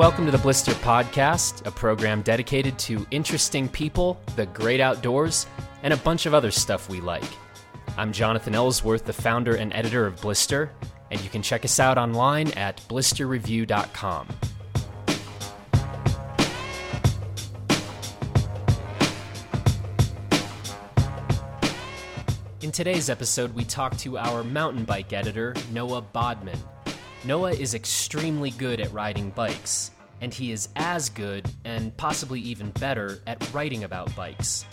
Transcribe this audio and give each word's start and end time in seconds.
Welcome 0.00 0.24
to 0.24 0.32
the 0.32 0.38
Blister 0.38 0.72
Podcast, 0.72 1.66
a 1.66 1.70
program 1.70 2.22
dedicated 2.22 2.78
to 2.78 3.06
interesting 3.10 3.68
people, 3.68 4.18
the 4.34 4.46
great 4.46 4.80
outdoors, 4.80 5.46
and 5.82 5.92
a 5.92 5.98
bunch 5.98 6.24
of 6.24 6.32
other 6.32 6.50
stuff 6.50 6.88
we 6.88 7.02
like. 7.02 7.22
I'm 7.98 8.10
Jonathan 8.10 8.54
Ellsworth, 8.54 9.04
the 9.04 9.12
founder 9.12 9.56
and 9.56 9.74
editor 9.74 10.06
of 10.06 10.18
Blister, 10.22 10.72
and 11.10 11.20
you 11.20 11.28
can 11.28 11.42
check 11.42 11.66
us 11.66 11.78
out 11.78 11.98
online 11.98 12.50
at 12.52 12.78
blisterreview.com. 12.88 14.28
In 22.62 22.72
today's 22.72 23.10
episode, 23.10 23.54
we 23.54 23.64
talk 23.64 23.98
to 23.98 24.16
our 24.16 24.42
mountain 24.44 24.84
bike 24.84 25.12
editor, 25.12 25.54
Noah 25.70 26.00
Bodman. 26.00 26.58
Noah 27.22 27.52
is 27.52 27.74
extremely 27.74 28.50
good 28.52 28.80
at 28.80 28.90
riding 28.94 29.28
bikes, 29.30 29.90
and 30.22 30.32
he 30.32 30.52
is 30.52 30.70
as 30.76 31.10
good, 31.10 31.46
and 31.66 31.94
possibly 31.98 32.40
even 32.40 32.70
better, 32.70 33.20
at 33.26 33.52
writing 33.52 33.84
about 33.84 34.14
bikes. 34.16 34.64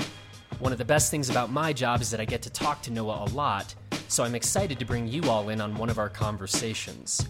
One 0.59 0.71
of 0.71 0.77
the 0.77 0.85
best 0.85 1.11
things 1.11 1.29
about 1.29 1.51
my 1.51 1.73
job 1.73 1.99
is 1.99 2.09
that 2.09 2.21
I 2.21 2.25
get 2.25 2.41
to 2.43 2.49
talk 2.49 2.81
to 2.83 2.91
Noah 2.91 3.25
a 3.25 3.29
lot, 3.33 3.75
so 4.07 4.23
I'm 4.23 4.33
excited 4.33 4.79
to 4.79 4.85
bring 4.85 5.09
you 5.09 5.23
all 5.23 5.49
in 5.49 5.59
on 5.59 5.75
one 5.75 5.89
of 5.89 5.97
our 5.97 6.07
conversations. 6.07 7.27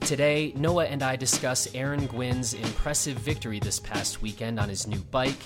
Today, 0.00 0.54
Noah 0.56 0.86
and 0.86 1.02
I 1.02 1.16
discuss 1.16 1.68
Aaron 1.74 2.06
Gwin's 2.06 2.54
impressive 2.54 3.18
victory 3.18 3.60
this 3.60 3.78
past 3.78 4.22
weekend 4.22 4.58
on 4.58 4.70
his 4.70 4.86
new 4.86 5.00
bike, 5.10 5.42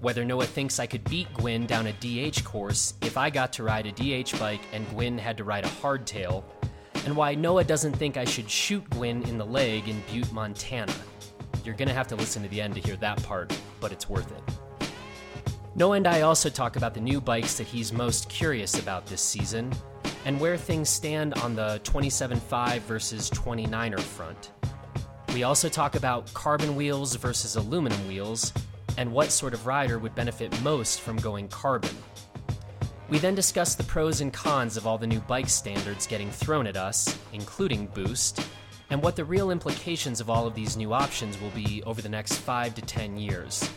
whether 0.00 0.24
Noah 0.24 0.46
thinks 0.46 0.78
I 0.78 0.86
could 0.86 1.04
beat 1.04 1.32
Gwin 1.34 1.66
down 1.66 1.86
a 1.86 1.92
DH 1.92 2.44
course 2.44 2.94
if 3.02 3.18
I 3.18 3.28
got 3.28 3.52
to 3.54 3.62
ride 3.62 3.84
a 3.84 3.92
DH 3.92 4.38
bike 4.38 4.62
and 4.72 4.88
Gwin 4.88 5.18
had 5.18 5.36
to 5.36 5.44
ride 5.44 5.66
a 5.66 5.68
hardtail, 5.68 6.44
and 7.04 7.16
why 7.16 7.34
Noah 7.34 7.64
doesn't 7.64 7.94
think 7.94 8.16
I 8.16 8.24
should 8.24 8.50
shoot 8.50 8.88
Gwin 8.90 9.22
in 9.24 9.38
the 9.38 9.46
leg 9.46 9.88
in 9.88 10.02
Butte, 10.10 10.32
Montana. 10.32 10.92
You're 11.64 11.74
gonna 11.74 11.94
have 11.94 12.08
to 12.08 12.16
listen 12.16 12.42
to 12.42 12.48
the 12.48 12.60
end 12.60 12.74
to 12.74 12.80
hear 12.80 12.96
that 12.96 13.22
part, 13.22 13.52
but 13.80 13.92
it's 13.92 14.08
worth 14.08 14.30
it. 14.30 14.88
Noah 15.74 15.96
and 15.96 16.06
I 16.06 16.22
also 16.22 16.48
talk 16.48 16.76
about 16.76 16.94
the 16.94 17.00
new 17.00 17.20
bikes 17.20 17.56
that 17.58 17.66
he's 17.66 17.92
most 17.92 18.28
curious 18.28 18.78
about 18.78 19.06
this 19.06 19.22
season, 19.22 19.72
and 20.24 20.40
where 20.40 20.56
things 20.56 20.88
stand 20.88 21.34
on 21.34 21.54
the 21.54 21.80
27.5 21.84 22.80
versus 22.80 23.30
29er 23.30 24.00
front. 24.00 24.50
We 25.32 25.44
also 25.44 25.68
talk 25.68 25.94
about 25.94 26.32
carbon 26.34 26.74
wheels 26.74 27.14
versus 27.14 27.56
aluminum 27.56 28.08
wheels, 28.08 28.52
and 28.96 29.12
what 29.12 29.30
sort 29.30 29.54
of 29.54 29.66
rider 29.66 29.98
would 29.98 30.14
benefit 30.14 30.60
most 30.62 31.00
from 31.00 31.16
going 31.16 31.46
carbon. 31.48 31.96
We 33.10 33.18
then 33.18 33.34
discuss 33.34 33.74
the 33.74 33.84
pros 33.84 34.20
and 34.20 34.32
cons 34.32 34.76
of 34.76 34.86
all 34.86 34.98
the 34.98 35.06
new 35.06 35.20
bike 35.20 35.48
standards 35.48 36.06
getting 36.06 36.30
thrown 36.30 36.66
at 36.66 36.76
us, 36.76 37.18
including 37.32 37.86
Boost, 37.86 38.46
and 38.90 39.02
what 39.02 39.16
the 39.16 39.24
real 39.24 39.50
implications 39.50 40.20
of 40.20 40.28
all 40.28 40.46
of 40.46 40.54
these 40.54 40.76
new 40.76 40.92
options 40.92 41.40
will 41.40 41.50
be 41.50 41.82
over 41.84 42.02
the 42.02 42.08
next 42.08 42.34
5 42.34 42.74
to 42.74 42.82
10 42.82 43.16
years. 43.16 43.68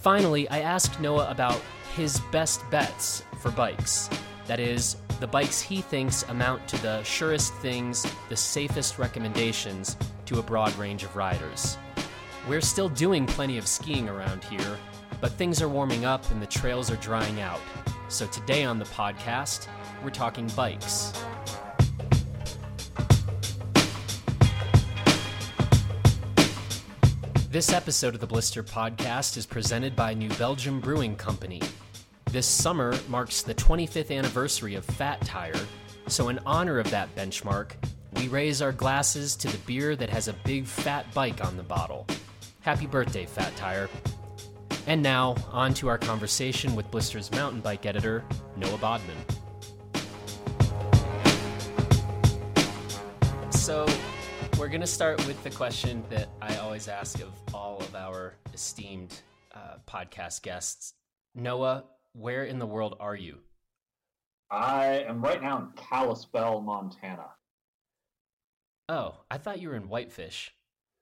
Finally, 0.00 0.48
I 0.48 0.60
asked 0.60 1.00
Noah 1.00 1.30
about 1.30 1.60
his 1.96 2.20
best 2.32 2.68
bets 2.70 3.22
for 3.40 3.52
bikes. 3.52 4.10
That 4.46 4.58
is, 4.58 4.96
the 5.20 5.28
bikes 5.28 5.60
he 5.60 5.80
thinks 5.80 6.24
amount 6.24 6.66
to 6.68 6.82
the 6.82 7.04
surest 7.04 7.54
things, 7.54 8.04
the 8.28 8.36
safest 8.36 8.98
recommendations 8.98 9.96
to 10.26 10.40
a 10.40 10.42
broad 10.42 10.74
range 10.76 11.04
of 11.04 11.14
riders. 11.14 11.78
We're 12.48 12.60
still 12.60 12.88
doing 12.88 13.26
plenty 13.26 13.58
of 13.58 13.66
skiing 13.66 14.08
around 14.08 14.42
here, 14.44 14.76
but 15.20 15.32
things 15.32 15.62
are 15.62 15.68
warming 15.68 16.04
up 16.04 16.28
and 16.32 16.42
the 16.42 16.46
trails 16.46 16.90
are 16.90 16.96
drying 16.96 17.40
out. 17.40 17.60
So 18.08 18.26
today 18.26 18.64
on 18.64 18.78
the 18.78 18.84
podcast, 18.84 19.66
we're 20.02 20.10
talking 20.10 20.46
bikes. 20.48 21.12
This 27.50 27.72
episode 27.72 28.14
of 28.14 28.20
the 28.20 28.26
Blister 28.26 28.62
Podcast 28.62 29.36
is 29.36 29.46
presented 29.46 29.96
by 29.96 30.12
New 30.12 30.28
Belgium 30.30 30.80
Brewing 30.80 31.16
Company. 31.16 31.62
This 32.26 32.46
summer 32.46 32.94
marks 33.08 33.42
the 33.42 33.54
25th 33.54 34.16
anniversary 34.16 34.74
of 34.74 34.84
Fat 34.84 35.20
Tire, 35.22 35.54
so 36.06 36.28
in 36.28 36.38
honor 36.44 36.78
of 36.78 36.90
that 36.90 37.14
benchmark, 37.16 37.70
we 38.16 38.28
raise 38.28 38.60
our 38.60 38.72
glasses 38.72 39.34
to 39.36 39.48
the 39.48 39.58
beer 39.58 39.96
that 39.96 40.10
has 40.10 40.28
a 40.28 40.34
big 40.44 40.66
fat 40.66 41.12
bike 41.14 41.44
on 41.44 41.56
the 41.56 41.62
bottle. 41.62 42.06
Happy 42.60 42.86
birthday, 42.86 43.24
Fat 43.24 43.54
Tire. 43.56 43.88
And 44.86 45.02
now, 45.02 45.34
on 45.50 45.72
to 45.74 45.88
our 45.88 45.96
conversation 45.96 46.76
with 46.76 46.90
Blister's 46.90 47.30
mountain 47.32 47.60
bike 47.60 47.86
editor, 47.86 48.22
Noah 48.56 48.76
Bodman. 48.76 49.16
So, 53.50 53.86
we're 54.58 54.68
going 54.68 54.82
to 54.82 54.86
start 54.86 55.26
with 55.26 55.42
the 55.42 55.50
question 55.50 56.04
that 56.10 56.28
I 56.42 56.56
always 56.56 56.86
ask 56.86 57.20
of 57.20 57.32
all 57.54 57.78
of 57.78 57.94
our 57.94 58.34
esteemed 58.52 59.22
uh, 59.54 59.76
podcast 59.86 60.42
guests. 60.42 60.92
Noah, 61.34 61.84
where 62.12 62.44
in 62.44 62.58
the 62.58 62.66
world 62.66 62.96
are 63.00 63.16
you? 63.16 63.38
I 64.50 65.04
am 65.08 65.22
right 65.22 65.42
now 65.42 65.58
in 65.58 65.68
Kalispell, 65.76 66.60
Montana. 66.60 67.30
Oh, 68.90 69.14
I 69.30 69.38
thought 69.38 69.60
you 69.60 69.70
were 69.70 69.76
in 69.76 69.88
Whitefish. 69.88 70.54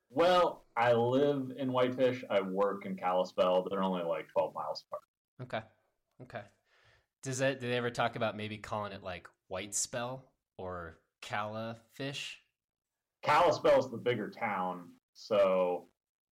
Well, 0.09 0.62
I 0.77 0.93
live 0.93 1.53
in 1.59 1.73
Whitefish. 1.73 2.25
I 2.31 2.41
work 2.41 2.87
in 2.87 2.97
Kalispell. 2.97 3.67
They're 3.69 3.83
only 3.83 4.03
like 4.03 4.29
12 4.29 4.55
miles 4.55 4.85
apart. 4.87 5.03
Okay. 5.43 5.67
Okay. 6.23 6.47
Does 7.23 7.39
that 7.39 7.61
did 7.61 7.71
they 7.71 7.77
ever 7.77 7.91
talk 7.91 8.17
about 8.17 8.37
maybe 8.37 8.59
calling 8.59 8.93
it 8.93 9.03
like 9.03 9.29
White 9.49 9.75
Spell 9.75 10.33
or? 10.59 10.99
Kalispell 13.23 13.79
is 13.79 13.89
the 13.89 13.97
bigger 13.97 14.29
town, 14.29 14.89
so 15.15 15.87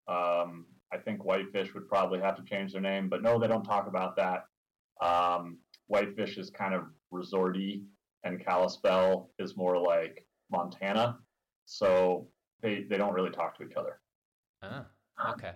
um, 0.09 0.67
I 0.93 0.99
think 0.99 1.25
Whitefish 1.25 1.73
would 1.75 1.89
probably 1.89 2.19
have 2.19 2.37
to 2.37 2.43
change 2.43 2.73
their 2.73 2.81
name. 2.81 3.09
But 3.09 3.23
no, 3.23 3.39
they 3.39 3.47
don't 3.47 3.65
talk 3.65 3.87
about 3.87 4.17
that. 4.17 4.47
Um, 5.01 5.59
Whitefish 5.87 6.37
is 6.37 6.51
kind 6.51 6.75
of 6.75 6.83
resorty, 7.13 7.85
and 8.25 8.45
Kalispell 8.45 9.31
is 9.39 9.57
more 9.57 9.79
like 9.79 10.27
Montana. 10.51 11.19
So 11.67 12.27
they 12.63 12.85
they 12.91 12.97
don't 12.97 13.15
really 13.15 13.31
talk 13.31 13.57
to 13.59 13.65
each 13.65 13.77
other. 13.77 14.01
Ah, 14.63 14.87
okay. 15.31 15.53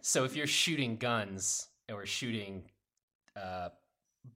so 0.00 0.24
if 0.24 0.34
you're 0.34 0.46
shooting 0.46 0.96
guns 0.96 1.68
or 1.92 2.06
shooting 2.06 2.64
uh, 3.40 3.68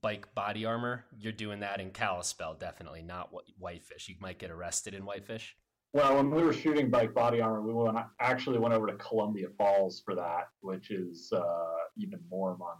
bike 0.01 0.33
body 0.35 0.65
armor, 0.65 1.05
you're 1.19 1.33
doing 1.33 1.59
that 1.61 1.79
in 1.79 1.91
Kalispell, 1.91 2.53
definitely 2.53 3.01
not 3.01 3.29
Whitefish. 3.57 4.07
You 4.09 4.15
might 4.19 4.39
get 4.39 4.51
arrested 4.51 4.93
in 4.93 5.05
Whitefish. 5.05 5.55
Well, 5.93 6.15
when 6.15 6.31
we 6.31 6.41
were 6.43 6.53
shooting 6.53 6.89
bike 6.89 7.13
body 7.13 7.41
armor, 7.41 7.61
we 7.61 7.73
went 7.73 7.97
actually 8.19 8.59
went 8.59 8.73
over 8.73 8.87
to 8.87 8.93
Columbia 8.93 9.47
Falls 9.57 10.01
for 10.05 10.15
that, 10.15 10.47
which 10.61 10.89
is 10.89 11.31
uh, 11.33 11.41
even 11.97 12.19
more 12.29 12.51
Montana, 12.51 12.77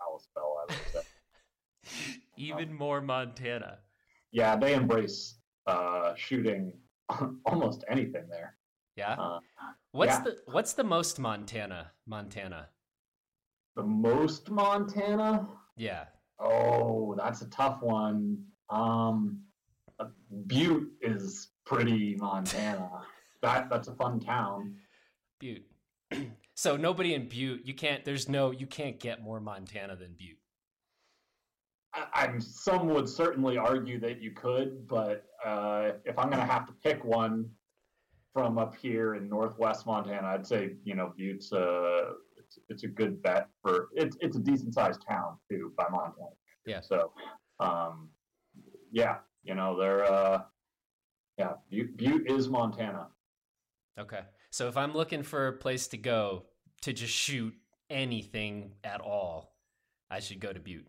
Kalispell, 0.00 0.56
I 0.60 0.72
would 0.72 0.92
say. 0.92 2.20
even 2.36 2.70
um, 2.70 2.76
more 2.76 3.00
Montana. 3.00 3.78
Yeah, 4.32 4.54
they 4.56 4.74
embrace 4.74 5.36
uh, 5.66 6.12
shooting 6.14 6.74
almost 7.46 7.84
anything 7.88 8.28
there. 8.28 8.56
Yeah. 9.00 9.14
Uh, 9.14 9.40
what's 9.92 10.12
yeah. 10.12 10.24
the 10.24 10.36
what's 10.52 10.74
the 10.74 10.84
most 10.84 11.18
Montana? 11.18 11.90
Montana. 12.06 12.68
The 13.76 13.82
most 13.82 14.50
Montana? 14.50 15.48
Yeah. 15.78 16.04
Oh, 16.38 17.14
that's 17.16 17.40
a 17.40 17.48
tough 17.48 17.80
one. 17.80 18.44
Um, 18.68 19.40
Butte 20.46 20.90
is 21.00 21.48
pretty 21.64 22.16
Montana. 22.16 22.90
that 23.42 23.70
that's 23.70 23.88
a 23.88 23.94
fun 23.94 24.20
town. 24.20 24.76
Butte. 25.38 25.64
so 26.54 26.76
nobody 26.76 27.14
in 27.14 27.26
Butte, 27.26 27.62
you 27.64 27.72
can't. 27.72 28.04
There's 28.04 28.28
no. 28.28 28.50
You 28.50 28.66
can't 28.66 29.00
get 29.00 29.22
more 29.22 29.40
Montana 29.40 29.96
than 29.96 30.12
Butte. 30.12 30.36
I, 31.94 32.26
am 32.26 32.40
some 32.40 32.88
would 32.88 33.08
certainly 33.08 33.56
argue 33.56 33.98
that 34.00 34.20
you 34.20 34.32
could, 34.32 34.86
but 34.86 35.24
uh, 35.42 35.92
if 36.04 36.18
I'm 36.18 36.28
going 36.28 36.46
to 36.46 36.52
have 36.52 36.66
to 36.66 36.72
pick 36.84 37.04
one 37.04 37.50
from 38.32 38.58
up 38.58 38.74
here 38.76 39.14
in 39.14 39.28
Northwest 39.28 39.86
Montana, 39.86 40.26
I'd 40.26 40.46
say 40.46 40.72
you 40.84 40.94
know 40.94 41.12
Butte's 41.16 41.52
a 41.52 42.12
it's, 42.36 42.58
it's 42.68 42.84
a 42.84 42.88
good 42.88 43.22
bet 43.22 43.48
for 43.62 43.88
it's 43.94 44.16
it's 44.20 44.36
a 44.36 44.40
decent 44.40 44.74
sized 44.74 45.02
town 45.08 45.36
too 45.50 45.72
by 45.76 45.84
Montana. 45.90 46.30
Yeah. 46.66 46.80
So, 46.80 47.12
um, 47.58 48.10
yeah, 48.92 49.16
you 49.42 49.54
know 49.54 49.78
they're 49.78 50.04
uh, 50.04 50.42
yeah 51.38 51.52
Butte, 51.70 51.96
Butte 51.96 52.30
is 52.30 52.48
Montana. 52.48 53.08
Okay, 53.98 54.20
so 54.50 54.68
if 54.68 54.76
I'm 54.76 54.94
looking 54.94 55.22
for 55.22 55.48
a 55.48 55.52
place 55.52 55.88
to 55.88 55.96
go 55.96 56.46
to 56.82 56.92
just 56.92 57.12
shoot 57.12 57.54
anything 57.90 58.72
at 58.84 59.00
all, 59.00 59.54
I 60.10 60.20
should 60.20 60.40
go 60.40 60.52
to 60.52 60.60
Butte. 60.60 60.86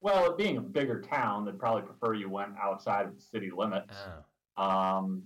Well, 0.00 0.30
it 0.30 0.36
being 0.36 0.58
a 0.58 0.60
bigger 0.60 1.00
town, 1.00 1.44
they'd 1.44 1.58
probably 1.58 1.82
prefer 1.82 2.14
you 2.14 2.28
went 2.28 2.52
outside 2.62 3.06
of 3.06 3.16
the 3.16 3.22
city 3.22 3.50
limits. 3.54 3.94
Oh. 4.56 4.62
Um, 4.62 5.22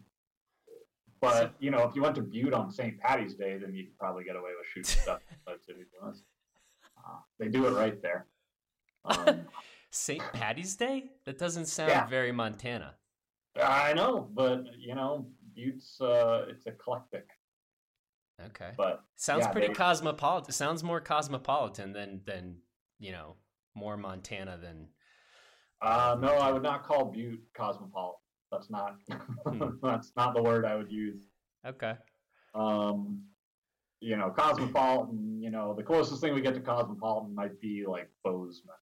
but 1.21 1.55
you 1.59 1.71
know, 1.71 1.89
if 1.89 1.95
you 1.95 2.03
went 2.03 2.15
to 2.17 2.23
Butte 2.23 2.53
on 2.53 2.71
St. 2.71 2.99
Patty's 2.99 3.35
Day, 3.35 3.59
then 3.59 3.75
you 3.75 3.85
could 3.85 3.99
probably 3.99 4.25
get 4.25 4.37
away 4.37 4.51
with 4.59 4.67
shooting 4.67 4.85
stuff 5.03 5.21
inside 5.31 5.65
city 5.65 5.85
limits. 6.01 6.23
Uh, 6.97 7.19
they 7.39 7.49
do 7.49 7.67
it 7.67 7.73
right 7.73 8.01
there. 8.03 8.27
Um, 9.05 9.43
St. 9.91 10.23
Patty's 10.33 10.77
Day? 10.77 11.11
That 11.25 11.39
doesn't 11.39 11.67
sound 11.67 11.91
yeah. 11.91 12.07
very 12.07 12.33
Montana. 12.33 12.95
I 13.61 13.93
know, 13.95 14.29
but 14.35 14.65
you 14.79 14.95
know, 14.95 15.27
Butte's 15.57 16.01
uh, 16.01 16.47
it's 16.49 16.67
eclectic. 16.67 17.29
Okay. 18.47 18.71
But 18.77 19.03
sounds 19.17 19.45
yeah, 19.45 19.53
pretty 19.53 19.69
they- 19.69 19.75
cosmopolitan. 19.75 20.53
Sounds 20.53 20.85
more 20.85 21.01
cosmopolitan 21.01 21.93
than 21.93 22.21
than 22.25 22.57
you 22.99 23.13
know 23.13 23.37
more 23.75 23.97
Montana 23.97 24.59
than. 24.61 24.89
Uh, 25.81 26.17
no, 26.21 26.35
I 26.35 26.51
would 26.51 26.63
not 26.63 26.85
call 26.85 27.05
Butte 27.07 27.41
cosmopolitan. 27.55 28.21
That's 28.51 28.71
not 28.71 28.97
Hmm. 29.45 29.63
that's 29.83 30.13
not 30.17 30.35
the 30.35 30.43
word 30.43 30.65
I 30.65 30.77
would 30.77 30.91
use. 30.91 31.21
Okay. 31.67 31.95
Um, 32.55 33.23
you 34.01 34.17
know, 34.17 34.31
cosmopolitan. 34.31 35.41
You 35.41 35.51
know, 35.51 35.75
the 35.75 35.83
closest 35.83 36.21
thing 36.21 36.35
we 36.35 36.41
get 36.41 36.55
to 36.55 36.61
cosmopolitan 36.61 37.35
might 37.35 37.61
be 37.61 37.85
like 37.87 38.09
Bozeman, 38.25 38.75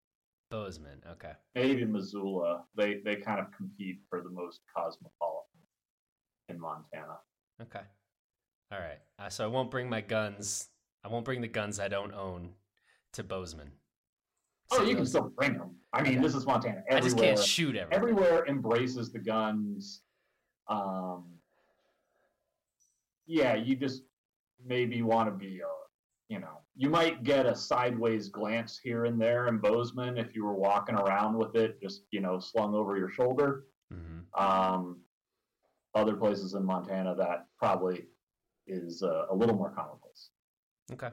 Bozeman. 0.50 1.02
Okay. 1.12 1.34
maybe 1.56 1.86
Missoula. 1.86 2.64
They 2.76 3.00
they 3.04 3.16
kind 3.16 3.40
of 3.40 3.48
compete 3.56 4.00
for 4.10 4.22
the 4.22 4.30
most 4.30 4.62
cosmopolitan 4.76 5.62
in 6.50 6.60
Montana. 6.60 7.18
Okay. 7.62 7.86
All 8.72 8.80
right. 8.80 9.00
Uh, 9.20 9.30
so 9.30 9.44
I 9.46 9.48
won't 9.48 9.72
bring 9.72 9.90
my 9.90 10.02
guns. 10.02 10.70
I 11.04 11.08
won't 11.08 11.26
bring 11.26 11.42
the 11.42 11.48
guns 11.48 11.80
I 11.80 11.88
don't 11.88 12.14
own 12.14 12.54
to 13.14 13.24
Bozeman. 13.24 13.72
Oh, 14.72 14.84
you 14.84 14.96
can 14.96 15.06
still 15.06 15.30
bring 15.30 15.58
them. 15.58 15.76
I 15.94 16.02
mean, 16.02 16.14
Okay. 16.14 16.22
this 16.22 16.36
is 16.36 16.46
Montana. 16.46 16.84
I 16.92 17.00
just 17.00 17.18
can't 17.18 17.38
shoot 17.40 17.76
everywhere. 17.76 18.00
everywhere 18.14 18.46
embraces 18.48 19.12
the 19.12 19.20
guns. 19.20 20.02
Um, 20.68 21.26
yeah, 23.28 23.56
you 23.56 23.76
just 23.76 24.04
maybe 24.66 25.02
want 25.02 25.28
to 25.30 25.32
be 25.36 25.60
a, 25.62 25.68
you 26.30 26.40
know, 26.40 26.62
you 26.76 26.90
might 26.90 27.24
get 27.24 27.46
a 27.46 27.56
sideways 27.56 28.30
glance 28.30 28.78
here 28.78 29.06
and 29.06 29.22
there 29.22 29.48
in 29.48 29.58
Bozeman 29.60 30.18
if 30.18 30.36
you 30.36 30.44
were 30.44 30.56
walking 30.56 30.96
around 30.96 31.38
with 31.38 31.56
it, 31.56 31.80
just 31.82 32.04
you 32.12 32.20
know, 32.20 32.40
slung 32.40 32.74
over 32.76 32.98
your 32.98 33.10
shoulder. 33.10 33.66
Mhm. 33.94 34.24
Um, 34.40 35.02
other 35.94 36.16
places 36.16 36.56
in 36.56 36.66
Montana 36.66 37.16
that 37.16 37.48
probably 37.58 38.08
is 38.68 39.02
uh, 39.04 39.28
a 39.30 39.36
little 39.36 39.56
more 39.56 39.70
commonplace. 39.70 40.32
Okay. 40.92 41.10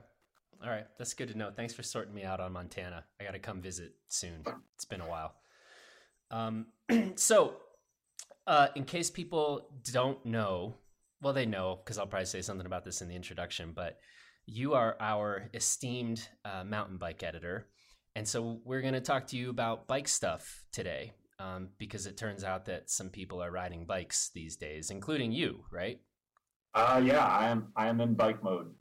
All 0.62 0.70
right. 0.70 0.86
That's 0.96 1.14
good 1.14 1.28
to 1.28 1.36
know. 1.36 1.50
Thanks 1.54 1.74
for 1.74 1.82
sorting 1.82 2.14
me 2.14 2.22
out 2.22 2.38
on 2.38 2.52
Montana. 2.52 3.04
I 3.20 3.24
got 3.24 3.32
to 3.32 3.40
come 3.40 3.60
visit 3.60 3.94
soon. 4.08 4.44
It's 4.76 4.84
been 4.84 5.00
a 5.00 5.08
while. 5.08 5.34
Um, 6.30 6.66
so, 7.16 7.56
uh, 8.46 8.68
in 8.76 8.84
case 8.84 9.10
people 9.10 9.68
don't 9.92 10.24
know, 10.24 10.76
well, 11.20 11.32
they 11.32 11.46
know 11.46 11.80
because 11.82 11.98
I'll 11.98 12.06
probably 12.06 12.26
say 12.26 12.42
something 12.42 12.66
about 12.66 12.84
this 12.84 13.02
in 13.02 13.08
the 13.08 13.16
introduction, 13.16 13.72
but 13.74 13.98
you 14.46 14.74
are 14.74 14.96
our 15.00 15.50
esteemed 15.52 16.28
uh, 16.44 16.62
mountain 16.64 16.96
bike 16.96 17.22
editor. 17.22 17.66
And 18.14 18.26
so 18.26 18.60
we're 18.64 18.82
going 18.82 18.94
to 18.94 19.00
talk 19.00 19.28
to 19.28 19.36
you 19.36 19.50
about 19.50 19.88
bike 19.88 20.08
stuff 20.08 20.64
today 20.72 21.12
um, 21.38 21.70
because 21.78 22.06
it 22.06 22.16
turns 22.16 22.44
out 22.44 22.66
that 22.66 22.88
some 22.90 23.08
people 23.08 23.42
are 23.42 23.50
riding 23.50 23.84
bikes 23.84 24.30
these 24.34 24.56
days, 24.56 24.90
including 24.90 25.32
you, 25.32 25.64
right? 25.72 26.00
Uh, 26.74 27.00
yeah, 27.04 27.24
I 27.24 27.48
am. 27.48 27.72
I 27.76 27.88
am 27.88 28.00
in 28.00 28.14
bike 28.14 28.42
mode. 28.42 28.72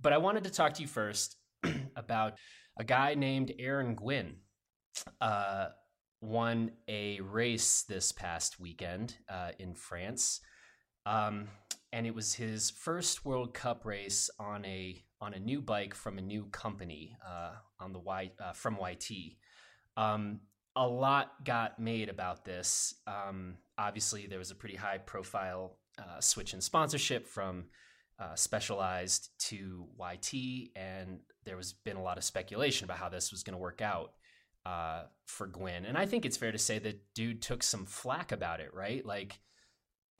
But 0.00 0.12
I 0.12 0.18
wanted 0.18 0.44
to 0.44 0.50
talk 0.50 0.74
to 0.74 0.82
you 0.82 0.88
first 0.88 1.36
about 1.96 2.34
a 2.78 2.84
guy 2.84 3.14
named 3.14 3.52
Aaron 3.58 3.94
Gwin. 3.94 4.36
Uh, 5.20 5.68
won 6.20 6.70
a 6.88 7.20
race 7.20 7.82
this 7.82 8.12
past 8.12 8.58
weekend 8.58 9.16
uh, 9.28 9.50
in 9.58 9.74
France, 9.74 10.40
um, 11.04 11.48
and 11.92 12.06
it 12.06 12.14
was 12.14 12.34
his 12.34 12.70
first 12.70 13.24
World 13.24 13.52
Cup 13.52 13.84
race 13.84 14.30
on 14.38 14.64
a 14.64 15.02
on 15.20 15.34
a 15.34 15.38
new 15.38 15.60
bike 15.60 15.94
from 15.94 16.18
a 16.18 16.22
new 16.22 16.46
company 16.46 17.16
uh, 17.26 17.52
on 17.80 17.92
the 17.92 17.98
Y 17.98 18.30
uh, 18.42 18.52
from 18.52 18.78
YT. 18.80 19.10
Um, 19.96 20.40
a 20.76 20.86
lot 20.86 21.44
got 21.44 21.78
made 21.78 22.08
about 22.08 22.44
this. 22.44 22.94
Um, 23.06 23.56
obviously, 23.78 24.26
there 24.26 24.38
was 24.38 24.50
a 24.50 24.54
pretty 24.54 24.76
high 24.76 24.98
profile 24.98 25.78
uh, 25.98 26.20
switch 26.20 26.54
in 26.54 26.60
sponsorship 26.60 27.26
from 27.26 27.64
uh, 28.18 28.34
specialized 28.34 29.30
to 29.38 29.86
YT, 29.98 30.70
and 30.74 31.20
there 31.44 31.56
was 31.56 31.72
been 31.72 31.96
a 31.96 32.02
lot 32.02 32.18
of 32.18 32.24
speculation 32.24 32.84
about 32.84 32.98
how 32.98 33.08
this 33.08 33.30
was 33.30 33.42
going 33.42 33.52
to 33.52 33.58
work 33.58 33.80
out 33.82 34.12
uh, 34.64 35.02
for 35.26 35.46
Gwin. 35.46 35.84
And 35.84 35.96
I 35.96 36.06
think 36.06 36.24
it's 36.24 36.36
fair 36.36 36.50
to 36.50 36.58
say 36.58 36.78
that 36.80 37.14
dude 37.14 37.42
took 37.42 37.62
some 37.62 37.86
flack 37.86 38.32
about 38.32 38.60
it, 38.60 38.74
right? 38.74 39.04
Like 39.04 39.38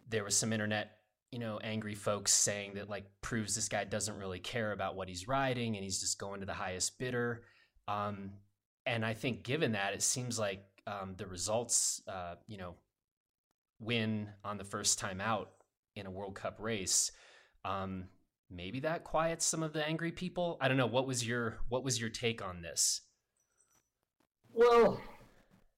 there 0.08 0.24
was 0.24 0.36
some 0.36 0.52
internet, 0.52 0.98
you 1.32 1.38
know, 1.38 1.58
angry 1.62 1.94
folks 1.94 2.32
saying 2.32 2.74
that 2.74 2.88
like 2.88 3.06
proves 3.22 3.54
this 3.54 3.68
guy 3.68 3.84
doesn't 3.84 4.18
really 4.18 4.38
care 4.38 4.72
about 4.72 4.94
what 4.94 5.08
he's 5.08 5.26
riding 5.26 5.74
and 5.74 5.82
he's 5.82 6.00
just 6.00 6.18
going 6.18 6.40
to 6.40 6.46
the 6.46 6.52
highest 6.52 6.98
bidder. 6.98 7.42
Um, 7.88 8.30
and 8.84 9.04
I 9.04 9.14
think 9.14 9.42
given 9.42 9.72
that, 9.72 9.94
it 9.94 10.02
seems 10.02 10.38
like 10.38 10.62
um, 10.86 11.14
the 11.16 11.26
results, 11.26 12.00
uh, 12.06 12.36
you 12.46 12.56
know, 12.56 12.74
win 13.80 14.28
on 14.44 14.58
the 14.58 14.64
first 14.64 14.98
time 14.98 15.20
out 15.20 15.50
in 15.96 16.06
a 16.06 16.10
World 16.10 16.36
Cup 16.36 16.56
race. 16.60 17.10
Um, 17.66 18.04
maybe 18.48 18.80
that 18.80 19.02
quiets 19.04 19.44
some 19.44 19.62
of 19.62 19.72
the 19.72 19.84
angry 19.86 20.12
people. 20.12 20.56
I 20.60 20.68
don't 20.68 20.76
know. 20.76 20.86
What 20.86 21.06
was 21.06 21.26
your 21.26 21.58
what 21.68 21.82
was 21.84 22.00
your 22.00 22.10
take 22.10 22.42
on 22.44 22.62
this? 22.62 23.02
Well, 24.52 25.00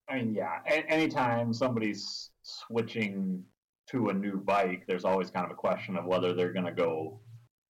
I 0.09 0.17
mean, 0.17 0.35
yeah. 0.35 0.61
A- 0.67 0.87
anytime 0.91 1.53
somebody's 1.53 2.31
switching 2.43 3.43
to 3.91 4.09
a 4.09 4.13
new 4.15 4.37
bike, 4.39 4.85
there's 4.87 5.05
always 5.05 5.31
kind 5.31 5.47
of 5.47 5.51
a 5.51 5.55
question 5.55 5.97
of 5.97 6.05
whether 6.05 6.35
they're 6.35 6.53
going 6.53 6.67
to 6.67 6.73
go 6.73 7.21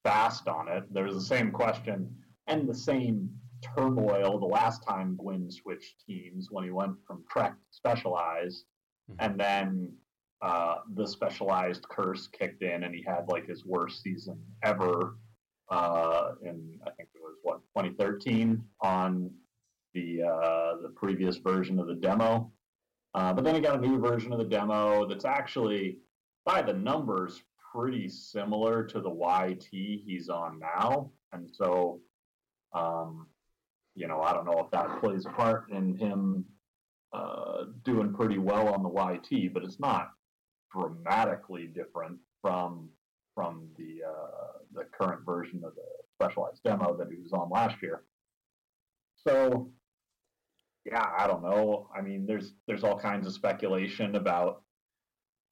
fast 0.03 0.49
on 0.49 0.69
it. 0.69 0.83
There's 0.93 1.15
the 1.15 1.21
same 1.21 1.51
question 1.53 2.15
and 2.49 2.69
the 2.69 2.75
same 2.75 3.31
turmoil 3.77 4.39
the 4.39 4.47
last 4.47 4.85
time 4.87 5.17
Gwin 5.17 5.51
switched 5.51 5.95
teams 6.07 6.49
when 6.51 6.65
he 6.65 6.71
went 6.71 6.95
from 7.07 7.25
Trek 7.31 7.53
to 7.53 7.77
Specialized, 7.77 8.65
Mhm. 9.11 9.17
and 9.21 9.41
then 9.41 9.97
uh, 10.41 10.77
the 10.95 11.07
Specialized 11.07 11.89
curse 11.89 12.29
kicked 12.29 12.63
in, 12.63 12.85
and 12.85 12.95
he 12.95 13.03
had 13.03 13.29
like 13.29 13.47
his 13.47 13.65
worst 13.65 14.03
season 14.03 14.41
ever. 14.63 15.17
Uh, 15.71 16.33
in 16.43 16.79
I 16.87 16.91
think 16.91 17.11
it 17.15 17.21
was 17.21 17.37
what 17.43 17.61
2013 17.77 18.63
on 18.81 19.31
the 19.95 20.23
uh, 20.23 20.83
the 20.83 20.93
previous 20.95 21.37
version 21.37 21.79
of 21.79 21.87
the 21.87 21.95
demo. 21.95 22.53
Uh, 23.15 23.33
but 23.33 23.43
then 23.43 23.55
he 23.55 23.61
got 23.61 23.79
a 23.79 23.87
new 23.87 23.99
version 23.99 24.33
of 24.33 24.39
the 24.39 24.45
demo 24.45 25.07
that's 25.07 25.25
actually, 25.25 25.99
by 26.45 26.63
the 26.63 26.73
numbers, 26.73 27.43
pretty 27.73 28.09
similar 28.09 28.85
to 28.85 29.01
the 29.01 29.11
YT 29.11 29.67
he's 29.71 30.29
on 30.29 30.59
now. 30.59 31.11
And 31.33 31.49
so, 31.51 32.01
um, 32.73 33.27
you 33.95 34.07
know, 34.07 34.21
I 34.23 34.33
don't 34.33 34.45
know 34.45 34.61
if 34.61 34.71
that 34.71 35.01
plays 35.01 35.27
a 35.27 35.31
part 35.31 35.71
in 35.71 35.97
him 35.97 36.45
uh, 37.13 37.65
doing 37.85 38.13
pretty 38.13 38.39
well 38.39 38.69
on 38.69 38.83
the 38.83 38.89
YT, 38.89 39.53
but 39.53 39.65
it's 39.65 39.81
not 39.81 40.11
dramatically 40.73 41.67
different 41.67 42.19
from 42.43 42.89
from 43.35 43.69
the 43.77 44.03
uh, 44.07 44.59
the 44.75 44.85
current 44.85 45.25
version 45.25 45.63
of 45.65 45.75
the 45.75 45.83
specialized 46.15 46.63
demo 46.65 46.97
that 46.97 47.09
he 47.09 47.21
was 47.23 47.33
on 47.33 47.49
last 47.51 47.77
year. 47.83 48.03
So, 49.27 49.71
yeah, 50.85 51.07
I 51.17 51.27
don't 51.27 51.43
know. 51.43 51.89
I 51.97 52.01
mean, 52.01 52.27
there's 52.27 52.55
there's 52.67 52.85
all 52.85 52.99
kinds 52.99 53.27
of 53.27 53.33
speculation 53.33 54.17
about 54.17 54.63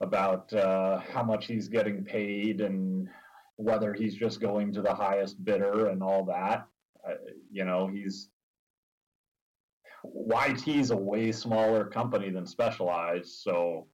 about 0.01 0.53
uh, 0.53 0.99
how 0.99 1.23
much 1.23 1.47
he's 1.47 1.69
getting 1.69 2.05
paid 2.05 2.61
and 2.61 3.09
whether 3.57 3.95
he's 3.95 4.15
just 4.15 4.41
going 4.41 4.73
to 4.73 4.83
the 4.83 4.95
highest 4.95 5.43
bidder 5.45 5.89
and 5.89 6.03
all 6.03 6.25
that. 6.27 6.67
Uh, 7.09 7.15
you 7.51 7.65
know, 7.65 7.87
he's 7.87 8.29
YT's 10.05 10.91
a 10.91 10.97
way 10.97 11.33
smaller 11.33 11.85
company 11.85 12.31
than 12.31 12.47
Specialized, 12.47 13.43
so 13.43 13.87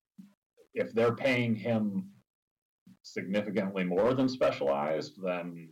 if 0.75 0.93
they're 0.93 1.15
paying 1.15 1.55
him 1.55 2.11
significantly 3.03 3.85
more 3.85 4.15
than 4.15 4.29
Specialized, 4.29 5.21
then 5.23 5.69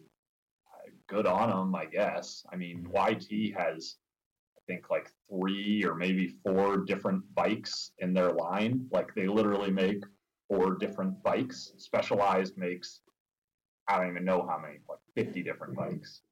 uh, 0.68 0.90
good 1.08 1.26
on 1.26 1.48
them, 1.50 1.74
I 1.74 1.86
guess. 1.86 2.44
I 2.52 2.56
mean, 2.56 2.88
YT 2.92 3.54
has, 3.56 3.96
I 4.56 4.60
think, 4.66 4.90
like 4.90 5.10
three 5.28 5.84
or 5.84 5.94
maybe 5.94 6.34
four 6.44 6.78
different 6.78 7.22
bikes 7.34 7.92
in 7.98 8.12
their 8.12 8.32
line. 8.32 8.86
Like 8.90 9.14
they 9.14 9.26
literally 9.26 9.70
make 9.70 10.02
four 10.48 10.74
different 10.76 11.22
bikes. 11.22 11.72
Specialized 11.78 12.56
makes, 12.58 13.00
I 13.88 13.98
don't 13.98 14.10
even 14.10 14.24
know 14.24 14.46
how 14.48 14.58
many, 14.58 14.78
like 14.88 14.98
50 15.14 15.42
different 15.42 15.76
bikes. 15.76 16.22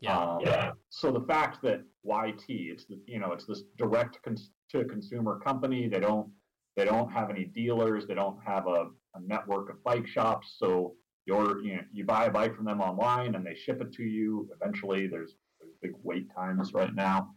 Yeah. 0.00 0.18
Um, 0.18 0.40
Yeah. 0.40 0.72
So 0.88 1.12
the 1.12 1.20
fact 1.20 1.62
that 1.62 1.82
YT, 2.04 2.44
it's 2.48 2.86
the, 2.86 2.98
you 3.06 3.18
know, 3.20 3.32
it's 3.32 3.44
this 3.46 3.62
direct 3.78 4.22
cons- 4.22 4.50
to 4.70 4.84
consumer 4.84 5.38
company. 5.38 5.88
They 5.88 6.00
don't 6.00 6.30
they 6.76 6.84
don't 6.84 7.10
have 7.10 7.30
any 7.30 7.44
dealers. 7.44 8.06
They 8.06 8.14
don't 8.14 8.38
have 8.44 8.66
a, 8.66 8.86
a 9.14 9.20
network 9.20 9.70
of 9.70 9.82
bike 9.84 10.06
shops. 10.06 10.54
So 10.58 10.94
you're 11.26 11.62
you 11.62 11.76
know, 11.76 11.82
you 11.92 12.04
buy 12.04 12.26
a 12.26 12.30
bike 12.30 12.54
from 12.54 12.64
them 12.64 12.80
online 12.80 13.34
and 13.34 13.44
they 13.44 13.54
ship 13.54 13.80
it 13.80 13.92
to 13.94 14.02
you. 14.02 14.48
Eventually, 14.60 15.06
there's, 15.06 15.34
there's 15.60 15.72
big 15.82 15.92
wait 16.02 16.28
times 16.34 16.72
right 16.72 16.94
now. 16.94 17.34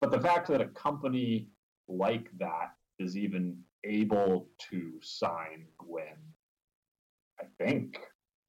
But 0.00 0.10
the 0.10 0.20
fact 0.20 0.48
that 0.48 0.60
a 0.60 0.66
company 0.66 1.48
like 1.88 2.28
that 2.38 2.70
is 2.98 3.16
even 3.16 3.58
able 3.84 4.48
to 4.70 4.92
sign 5.02 5.66
Gwin, 5.78 6.16
I 7.40 7.44
think 7.58 8.00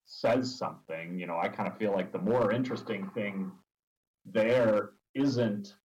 says 0.05 0.57
something. 0.57 1.19
You 1.19 1.27
know, 1.27 1.37
I 1.37 1.49
kind 1.49 1.69
of 1.69 1.77
feel 1.77 1.93
like 1.93 2.11
the 2.11 2.19
more 2.19 2.51
interesting 2.51 3.09
thing 3.13 3.51
there 4.25 4.91
isn't 5.15 5.75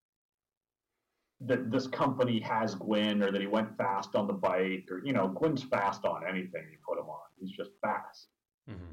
that 1.47 1.71
this 1.71 1.87
company 1.87 2.41
has 2.41 2.75
Gwin 2.75 3.23
or 3.23 3.33
that 3.33 3.41
he 3.41 3.47
went 3.47 3.77
fast 3.77 4.15
on 4.15 4.27
the 4.27 4.33
bike 4.33 4.87
or, 4.91 5.03
you 5.05 5.13
know, 5.13 5.29
Gwin's 5.29 5.63
fast 5.63 6.05
on 6.05 6.23
anything 6.29 6.65
you 6.71 6.79
put 6.87 6.99
him 6.99 7.09
on. 7.09 7.21
He's 7.41 7.51
just 7.51 7.71
fast. 7.83 8.29
Mm-hmm. 8.71 8.93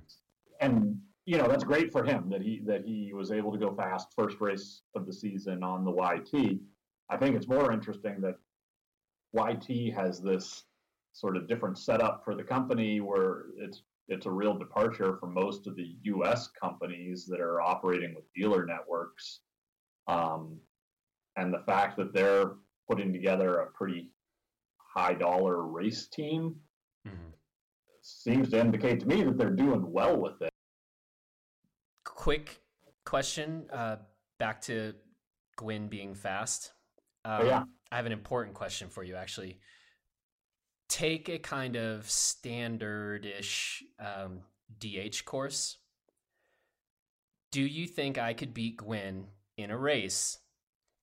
And 0.61 0.99
you 1.29 1.37
know 1.37 1.47
that's 1.47 1.63
great 1.63 1.91
for 1.91 2.03
him 2.03 2.27
that 2.31 2.41
he 2.41 2.59
that 2.65 2.83
he 2.83 3.13
was 3.13 3.31
able 3.31 3.51
to 3.51 3.59
go 3.59 3.71
fast 3.75 4.07
first 4.15 4.41
race 4.41 4.81
of 4.95 5.05
the 5.05 5.13
season 5.13 5.61
on 5.61 5.85
the 5.85 5.91
YT. 5.91 6.57
I 7.07 7.17
think 7.17 7.35
it's 7.35 7.47
more 7.47 7.71
interesting 7.71 8.19
that 8.21 8.35
YT 9.33 9.93
has 9.93 10.19
this 10.19 10.63
sort 11.13 11.37
of 11.37 11.47
different 11.47 11.77
setup 11.77 12.23
for 12.25 12.33
the 12.33 12.43
company 12.43 12.99
where 12.99 13.45
it's 13.57 13.83
it's 14.07 14.25
a 14.25 14.31
real 14.31 14.57
departure 14.57 15.17
from 15.17 15.35
most 15.35 15.67
of 15.67 15.75
the 15.75 15.95
U.S. 16.01 16.47
companies 16.47 17.27
that 17.27 17.39
are 17.39 17.61
operating 17.61 18.15
with 18.15 18.25
dealer 18.33 18.65
networks, 18.65 19.41
um, 20.07 20.57
and 21.39 21.53
the 21.53 21.63
fact 21.65 21.97
that 21.97 22.13
they're 22.13 22.51
putting 22.89 23.13
together 23.13 23.59
a 23.59 23.71
pretty 23.71 24.11
high 24.77 25.13
dollar 25.13 25.63
race 25.63 26.07
team 26.07 26.55
Mm-hmm. 27.07 27.29
seems 28.01 28.49
to 28.49 28.59
indicate 28.59 28.99
to 28.99 29.05
me 29.05 29.23
that 29.23 29.37
they're 29.37 29.55
doing 29.55 29.89
well 29.89 30.17
with 30.19 30.41
it. 30.41 30.49
Quick 32.03 32.59
question 33.05 33.65
uh, 33.71 33.95
back 34.37 34.59
to 34.63 34.93
Gwin 35.55 35.87
being 35.87 36.13
fast. 36.13 36.73
Um, 37.23 37.41
Oh, 37.41 37.45
yeah. 37.45 37.63
I 37.91 37.95
have 37.95 38.05
an 38.05 38.11
important 38.11 38.53
question 38.53 38.89
for 38.89 39.01
you, 39.03 39.15
actually. 39.15 39.59
Take 40.89 41.29
a 41.29 41.39
kind 41.39 41.77
of 41.77 42.03
standardish 42.05 43.81
um, 43.99 44.41
DH 44.77 45.23
course. 45.25 45.77
Do 47.53 47.61
you 47.61 47.87
think 47.87 48.17
I 48.17 48.33
could 48.33 48.53
beat 48.53 48.77
Gwin 48.77 49.27
in 49.57 49.71
a 49.71 49.77
race 49.77 50.37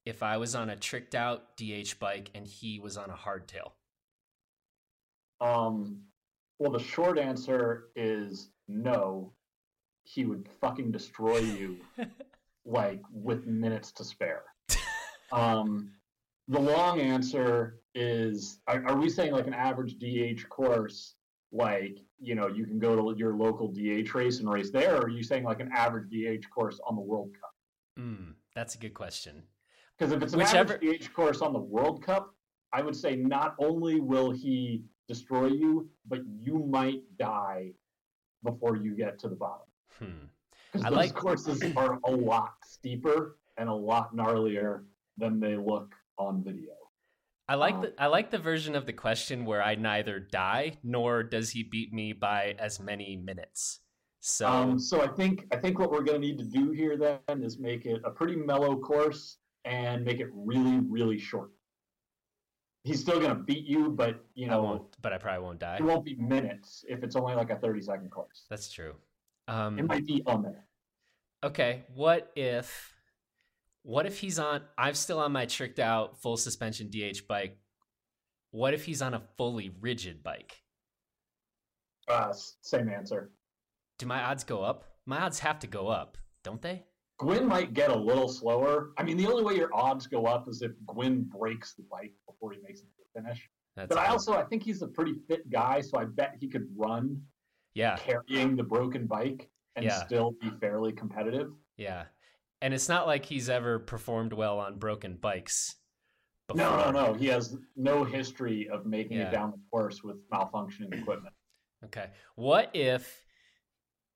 if 0.07 0.23
I 0.23 0.37
was 0.37 0.55
on 0.55 0.69
a 0.69 0.75
tricked 0.77 1.15
out 1.15 1.57
DH 1.57 1.99
bike 1.99 2.31
and 2.33 2.47
he 2.47 2.79
was 2.79 2.95
on 2.95 3.09
a 3.09 3.13
hardtail? 3.13 3.71
Um, 5.41 6.03
well, 6.59 6.71
the 6.71 6.79
short 6.79 7.19
answer 7.19 7.89
is 7.95 8.49
no. 8.67 9.33
He 10.03 10.23
would 10.23 10.47
fucking 10.61 10.91
destroy 10.91 11.39
you 11.39 11.77
like 12.65 13.01
with 13.11 13.45
minutes 13.45 13.91
to 13.93 14.03
spare. 14.03 14.43
Um, 15.29 15.91
the 16.47 16.57
long 16.61 17.01
answer 17.01 17.81
is: 17.93 18.59
are, 18.65 18.81
are 18.87 18.95
we 18.95 19.09
saying 19.09 19.33
like 19.33 19.45
an 19.45 19.53
average 19.53 19.97
DH 19.99 20.47
course? 20.47 21.15
Like 21.51 21.97
you 22.17 22.33
know, 22.33 22.47
you 22.47 22.65
can 22.65 22.79
go 22.79 22.95
to 22.95 23.19
your 23.19 23.35
local 23.35 23.67
DH 23.67 24.15
race 24.15 24.39
and 24.39 24.49
race 24.49 24.71
there, 24.71 24.95
or 24.95 25.01
are 25.01 25.09
you 25.09 25.23
saying 25.23 25.43
like 25.43 25.59
an 25.59 25.69
average 25.75 26.09
DH 26.09 26.49
course 26.49 26.79
on 26.87 26.95
the 26.95 27.01
World 27.01 27.31
Cup? 27.33 27.51
Mm, 27.99 28.35
that's 28.55 28.75
a 28.75 28.77
good 28.77 28.93
question. 28.93 29.43
Because 29.97 30.13
if 30.13 30.21
it's 30.21 30.33
an 30.33 30.39
Whichever- 30.39 30.75
average 30.75 31.09
DH 31.09 31.13
course 31.13 31.41
on 31.41 31.53
the 31.53 31.59
World 31.59 32.03
Cup, 32.03 32.33
I 32.73 32.81
would 32.81 32.95
say 32.95 33.15
not 33.15 33.55
only 33.59 33.99
will 33.99 34.31
he 34.31 34.83
destroy 35.07 35.47
you, 35.47 35.89
but 36.05 36.19
you 36.27 36.59
might 36.59 37.01
die 37.17 37.71
before 38.43 38.75
you 38.75 38.95
get 38.95 39.17
to 39.19 39.29
the 39.29 39.35
bottom. 39.35 39.65
Hmm. 39.97 40.25
Because 40.71 40.85
I 40.85 40.89
those 40.89 40.97
like- 40.97 41.15
courses 41.15 41.63
are 41.77 41.99
a 42.05 42.11
lot 42.11 42.53
steeper 42.65 43.37
and 43.57 43.69
a 43.69 43.73
lot 43.73 44.13
gnarlier 44.15 44.83
than 45.17 45.39
they 45.39 45.55
look 45.55 45.95
on 46.19 46.43
video. 46.43 46.73
I 47.49 47.55
like 47.55 47.75
Um, 47.75 47.81
the 47.81 47.93
I 47.97 48.07
like 48.07 48.29
the 48.29 48.37
version 48.37 48.75
of 48.75 48.85
the 48.85 48.91
question 48.93 49.45
where 49.45 49.63
I 49.63 49.75
neither 49.75 50.19
die 50.19 50.77
nor 50.83 51.23
does 51.23 51.51
he 51.51 51.63
beat 51.63 51.93
me 51.93 52.11
by 52.11 52.55
as 52.59 52.79
many 52.79 53.15
minutes. 53.15 53.79
So 54.19 54.45
Um, 54.47 54.77
so 54.77 55.01
I 55.01 55.07
think 55.07 55.47
I 55.51 55.55
think 55.55 55.79
what 55.79 55.89
we're 55.89 56.03
going 56.03 56.21
to 56.21 56.27
need 56.27 56.37
to 56.39 56.43
do 56.43 56.71
here 56.71 56.97
then 56.97 57.41
is 57.41 57.57
make 57.57 57.85
it 57.85 58.01
a 58.03 58.11
pretty 58.11 58.35
mellow 58.35 58.77
course 58.77 59.37
and 59.67 60.03
make 60.05 60.19
it 60.19 60.29
really 60.33 60.79
really 60.89 61.19
short. 61.19 61.51
He's 62.83 63.01
still 63.01 63.19
going 63.19 63.35
to 63.35 63.43
beat 63.43 63.65
you, 63.65 63.89
but 63.89 64.23
you 64.33 64.45
I 64.47 64.51
know 64.51 64.63
won't, 64.63 65.01
but 65.01 65.11
I 65.11 65.17
probably 65.17 65.43
won't 65.43 65.59
die. 65.59 65.75
it 65.77 65.83
won't 65.83 66.05
be 66.05 66.15
minutes 66.15 66.85
if 66.87 67.03
it's 67.03 67.15
only 67.17 67.35
like 67.35 67.49
a 67.49 67.57
30 67.57 67.81
second 67.81 68.09
course. 68.11 68.45
That's 68.49 68.71
true. 68.71 68.95
Um, 69.49 69.77
It 69.77 69.85
might 69.85 70.05
be 70.05 70.23
a 70.25 70.37
minute. 70.37 70.61
okay, 71.43 71.83
what 71.93 72.31
if 72.35 72.93
what 73.83 74.05
if 74.05 74.19
he's 74.19 74.39
on 74.39 74.61
I'm 74.77 74.93
still 74.95 75.19
on 75.19 75.31
my 75.33 75.45
tricked 75.45 75.79
out 75.79 76.21
full 76.21 76.37
suspension 76.37 76.89
DH 76.89 77.27
bike. 77.27 77.57
What 78.51 78.73
if 78.73 78.85
he's 78.85 79.01
on 79.01 79.13
a 79.13 79.21
fully 79.37 79.69
rigid 79.81 80.23
bike? 80.23 80.61
Uh, 82.07 82.33
same 82.61 82.89
answer. 82.89 83.31
Do 83.97 84.05
my 84.05 84.23
odds 84.23 84.43
go 84.45 84.63
up? 84.63 84.85
My 85.05 85.21
odds 85.21 85.39
have 85.39 85.59
to 85.59 85.67
go 85.67 85.87
up, 85.89 86.17
don't 86.43 86.61
they? 86.61 86.85
Gwin 87.19 87.47
might 87.47 87.73
get 87.73 87.89
a 87.89 87.95
little 87.97 88.27
slower. 88.27 88.91
I 88.97 89.03
mean, 89.03 89.17
the 89.17 89.25
only 89.27 89.43
way 89.43 89.55
your 89.55 89.73
odds 89.73 90.05
go 90.07 90.25
up 90.25 90.47
is 90.47 90.61
if 90.61 90.71
Gwin 90.85 91.23
breaks 91.23 91.73
the 91.73 91.83
bike 91.89 92.13
before 92.27 92.51
he 92.51 92.59
makes 92.61 92.81
it 92.81 92.85
to 92.85 92.89
the 93.13 93.21
finish. 93.21 93.49
That's 93.75 93.89
But 93.89 93.97
I 93.97 94.07
also 94.07 94.33
I 94.33 94.43
think 94.43 94.63
he's 94.63 94.81
a 94.81 94.87
pretty 94.87 95.15
fit 95.27 95.49
guy, 95.49 95.81
so 95.81 95.97
I 95.97 96.05
bet 96.05 96.35
he 96.39 96.47
could 96.47 96.67
run 96.75 97.21
Yeah, 97.73 97.95
carrying 97.97 98.55
the 98.55 98.63
broken 98.63 99.05
bike 99.07 99.49
and 99.75 99.85
Yeah. 99.85 100.05
still 100.05 100.31
be 100.41 100.49
fairly 100.59 100.91
competitive. 100.93 101.53
yeah. 101.77 102.05
And 102.59 102.73
it's 102.73 102.89
not 102.89 103.05
like 103.05 103.23
he's 103.23 103.49
ever 103.49 103.77
performed 103.77 104.33
well 104.33 104.57
on 104.59 104.79
broken 104.79 105.15
bikes. 105.15 105.75
No, 106.55 106.75
no, 106.75 106.89
no. 106.91 107.13
He 107.13 107.27
has 107.27 107.55
no 107.75 108.03
history 108.03 108.67
of 108.69 108.87
making 108.87 109.17
Yeah. 109.17 109.27
it 109.27 109.31
down 109.31 109.51
the 109.51 109.59
course 109.69 110.03
with 110.03 110.27
malfunctioning 110.29 110.93
equipment. 110.93 111.33
Okay. 111.85 112.09
What 112.33 112.75
if 112.75 113.23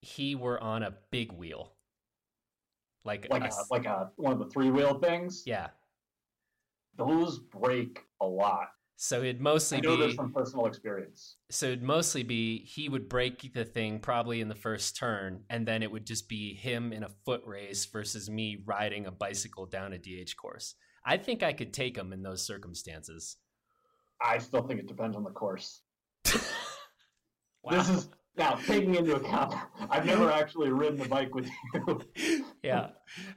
he 0.02 0.34
were 0.34 0.60
on 0.60 0.82
a 0.82 0.98
big 1.12 1.32
wheel? 1.32 1.76
Like, 3.04 3.28
Like 3.30 3.44
a 3.44 3.48
a, 3.48 3.64
like 3.72 3.86
a 3.86 4.12
one 4.16 4.34
of 4.34 4.40
the 4.40 4.48
three 4.50 4.70
wheel 4.70 5.00
things. 5.00 5.44
yeah. 5.46 5.70
Those 6.98 7.40
break 7.40 8.04
a 8.22 8.26
lot. 8.26 8.68
So 8.98 9.22
it'd 9.24 9.38
I 9.38 9.42
mostly 9.42 9.82
know 9.82 9.98
this 9.98 10.14
from 10.14 10.32
personal 10.32 10.68
experience. 10.68 11.38
so 11.50 11.66
it'd 11.68 11.82
mostly 11.82 12.22
be 12.22 12.64
he 12.66 12.88
would 12.88 13.10
break 13.10 13.52
the 13.54 13.66
thing 13.66 14.00
probably 14.00 14.42
in 14.42 14.48
the 14.48 14.54
first 14.56 14.96
turn, 14.96 15.44
and 15.50 15.68
then 15.68 15.82
it 15.82 15.92
would 15.92 16.06
just 16.06 16.30
be 16.30 16.54
him 16.54 16.94
in 16.94 17.04
a 17.04 17.10
foot 17.26 17.42
race 17.46 17.86
versus 17.86 18.30
me 18.30 18.62
riding 18.66 19.08
a 19.08 19.12
bicycle 19.12 19.66
down 19.66 19.94
a 19.94 19.98
DH 19.98 20.36
course. 20.38 20.76
I 21.04 21.18
think 21.18 21.42
I 21.42 21.54
could 21.54 21.74
take 21.74 21.98
him 21.98 22.14
in 22.14 22.22
those 22.22 22.46
circumstances. 22.46 23.38
I 24.24 24.38
still 24.38 24.62
think 24.68 24.80
it 24.80 24.88
depends 24.88 25.18
on 25.18 25.24
the 25.24 25.32
course. 25.32 25.82
Wow. 27.64 27.72
This 27.72 27.90
is 27.90 28.10
now 28.38 28.52
taking 28.68 28.96
into 28.96 29.16
account. 29.16 29.56
I've 29.90 30.06
never 30.06 30.32
actually 30.32 30.72
ridden 30.72 30.98
the 30.98 31.08
bike 31.08 31.34
with 31.36 31.50
you. 31.74 32.02
yeah, 32.64 32.90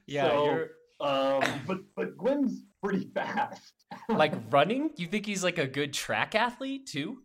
yeah. 0.07 0.29
So- 0.29 0.67
Um, 1.01 1.43
but 1.67 1.79
but 1.97 2.17
Gwin's 2.17 2.63
pretty 2.83 3.11
fast. 3.15 3.73
like 4.09 4.33
running. 4.51 4.91
You 4.97 5.07
think 5.09 5.27
he's 5.27 5.43
like 5.43 5.59
a 5.59 5.67
good 5.67 5.93
track 5.93 6.35
athlete 6.35 6.87
too? 6.87 7.19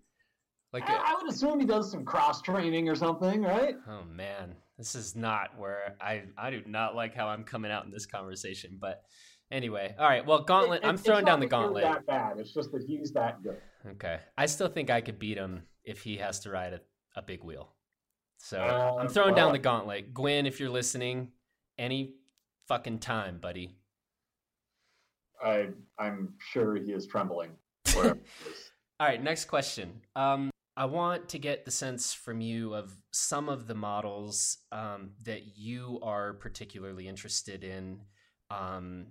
Like, 0.74 0.88
a- 0.90 0.92
I, 0.92 1.16
would 1.22 1.32
assume 1.32 1.60
he 1.60 1.66
does 1.66 1.90
some 1.90 2.04
cross 2.04 2.42
training 2.42 2.90
or 2.90 2.96
something, 2.96 3.42
right? 3.44 3.76
Oh 3.88 4.04
man, 4.04 4.56
this 4.78 4.96
is 4.96 5.16
not 5.16 5.58
where 5.58 5.96
I 6.02 6.24
I 6.38 6.50
do 6.50 6.62
not 6.66 6.96
like 6.96 7.14
how 7.16 7.28
I'm 7.28 7.44
coming 7.44 7.72
out 7.72 7.86
in 7.86 7.92
this 7.92 8.06
conversation. 8.08 8.78
But 8.82 9.04
anyway, 9.52 9.96
all 9.98 10.08
right. 10.10 10.26
Well, 10.26 10.42
gauntlet. 10.44 10.84
It- 10.84 10.88
I'm 10.88 10.96
it's 10.96 11.04
throwing 11.04 11.26
down 11.26 11.40
the 11.40 11.48
gauntlet. 11.48 11.84
That 11.84 12.06
bad. 12.08 12.40
It's 12.40 12.52
just 12.54 12.72
that 12.72 12.84
he's 12.88 13.12
that 13.14 13.42
good. 13.44 13.58
Okay, 13.92 14.20
I 14.38 14.48
still 14.48 14.68
think 14.68 14.90
I 14.90 15.02
could 15.02 15.20
beat 15.20 15.38
him 15.38 15.64
if 15.86 16.02
he 16.02 16.18
has 16.18 16.40
to 16.42 16.50
ride 16.52 16.74
a, 16.74 16.82
a 17.16 17.22
big 17.22 17.44
wheel. 17.44 17.74
So 18.38 18.62
Uh, 18.62 18.98
I'm 19.00 19.10
throwing 19.10 19.36
down 19.36 19.52
the 19.52 19.60
gauntlet. 19.60 20.14
Gwin, 20.14 20.46
if 20.46 20.60
you're 20.60 20.70
listening, 20.70 21.32
any 21.78 22.16
fucking 22.68 23.00
time, 23.00 23.40
buddy. 23.40 23.76
I 25.44 25.70
I'm 25.98 26.34
sure 26.40 26.76
he 26.76 26.92
is 26.92 27.08
trembling. 27.08 27.52
Is. 27.86 27.96
All 27.96 29.08
right, 29.08 29.22
next 29.22 29.46
question. 29.46 30.02
Um, 30.16 30.50
I 30.76 30.86
want 30.86 31.30
to 31.30 31.40
get 31.40 31.66
the 31.66 31.72
sense 31.72 32.14
from 32.14 32.42
you 32.42 32.74
of 32.74 32.94
some 33.12 33.50
of 33.50 33.68
the 33.68 33.76
models 33.76 34.58
um, 34.72 35.12
that 35.26 35.58
you 35.58 36.00
are 36.02 36.34
particularly 36.34 37.08
interested 37.08 37.64
in, 37.64 38.00
um, 38.50 39.08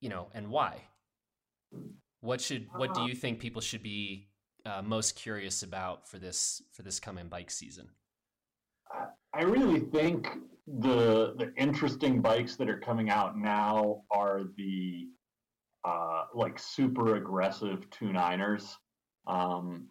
you 0.00 0.08
know, 0.08 0.28
and 0.34 0.48
why. 0.50 0.82
What 2.20 2.40
should 2.40 2.68
what 2.74 2.94
do 2.94 3.02
you 3.02 3.14
think 3.14 3.38
people 3.38 3.60
should 3.62 3.82
be 3.82 4.27
uh, 4.66 4.82
most 4.82 5.16
curious 5.16 5.62
about 5.62 6.06
for 6.06 6.18
this 6.18 6.62
for 6.72 6.82
this 6.82 7.00
coming 7.00 7.28
bike 7.28 7.50
season? 7.50 7.88
I 9.34 9.42
really 9.42 9.80
think 9.80 10.28
the 10.66 11.34
the 11.36 11.52
interesting 11.56 12.20
bikes 12.20 12.56
that 12.56 12.68
are 12.68 12.78
coming 12.78 13.10
out 13.10 13.36
now 13.38 14.02
are 14.10 14.42
the 14.56 15.08
uh, 15.84 16.24
like 16.34 16.58
super 16.58 17.16
aggressive 17.16 17.88
two 17.90 18.12
niners. 18.12 18.76
Um, 19.26 19.88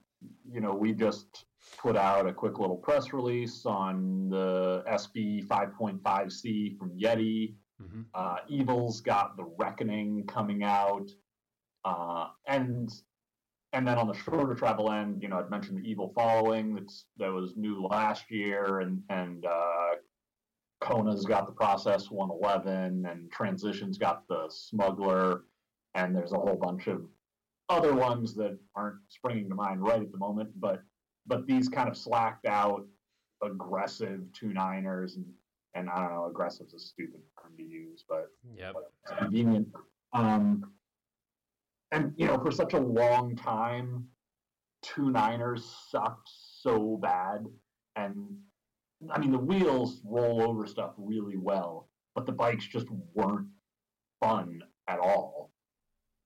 you 0.51 0.61
know, 0.61 0.73
we 0.73 0.93
just 0.93 1.45
put 1.77 1.95
out 1.95 2.27
a 2.27 2.33
quick 2.33 2.59
little 2.59 2.77
press 2.77 3.13
release 3.13 3.65
on 3.65 4.29
the 4.29 4.83
SB 4.89 5.45
5.5C 5.45 6.77
from 6.77 6.91
Yeti. 6.97 7.55
Mm-hmm. 7.81 8.01
Uh, 8.13 8.37
Evil's 8.47 9.01
got 9.01 9.37
the 9.37 9.45
Reckoning 9.57 10.25
coming 10.27 10.63
out, 10.63 11.09
uh, 11.85 12.27
and 12.47 12.91
and 13.73 13.87
then 13.87 13.97
on 13.97 14.07
the 14.07 14.13
shorter 14.13 14.55
travel 14.55 14.91
end, 14.91 15.21
you 15.21 15.27
know, 15.27 15.39
I'd 15.39 15.49
mentioned 15.49 15.77
the 15.77 15.89
Evil 15.89 16.11
Following 16.15 16.75
that's 16.75 17.05
that 17.17 17.31
was 17.31 17.55
new 17.55 17.85
last 17.85 18.31
year, 18.31 18.79
and 18.79 19.01
and 19.09 19.45
uh, 19.45 19.95
Kona's 20.81 21.25
got 21.25 21.47
the 21.47 21.53
Process 21.53 22.09
111, 22.09 23.05
and 23.05 23.31
Transition's 23.31 23.97
got 23.97 24.27
the 24.27 24.47
Smuggler, 24.49 25.43
and 25.95 26.15
there's 26.15 26.31
a 26.31 26.37
whole 26.37 26.55
bunch 26.55 26.87
of 26.87 27.05
other 27.69 27.93
ones 27.93 28.33
that 28.35 28.57
aren't 28.75 28.99
springing 29.09 29.49
to 29.49 29.55
mind 29.55 29.81
right 29.81 30.01
at 30.01 30.11
the 30.11 30.17
moment, 30.17 30.49
but 30.59 30.81
but 31.25 31.45
these 31.45 31.67
kind 31.67 31.89
of 31.89 31.97
slacked 31.97 32.45
out 32.45 32.85
aggressive 33.43 34.21
two 34.33 34.53
niners 34.53 35.15
and 35.17 35.25
and 35.73 35.89
I 35.89 35.99
don't 35.99 36.13
know, 36.13 36.25
aggressive 36.25 36.67
is 36.67 36.73
a 36.73 36.79
stupid 36.79 37.21
term 37.39 37.51
to 37.57 37.63
use, 37.63 38.03
but 38.07 38.29
yep. 38.55 38.73
it's 39.03 39.19
convenient. 39.19 39.67
Um, 40.13 40.71
and 41.91 42.13
you 42.17 42.25
know, 42.25 42.37
for 42.39 42.51
such 42.51 42.73
a 42.73 42.79
long 42.79 43.35
time, 43.35 44.05
two 44.81 45.09
niners 45.11 45.65
sucked 45.89 46.29
so 46.61 46.97
bad, 47.01 47.45
and 47.95 48.17
I 49.11 49.19
mean 49.19 49.31
the 49.31 49.37
wheels 49.37 50.01
roll 50.05 50.41
over 50.41 50.65
stuff 50.65 50.93
really 50.97 51.37
well, 51.37 51.89
but 52.15 52.25
the 52.25 52.31
bikes 52.31 52.65
just 52.67 52.87
weren't 53.13 53.47
fun 54.19 54.61
at 54.87 54.99
all. 54.99 55.51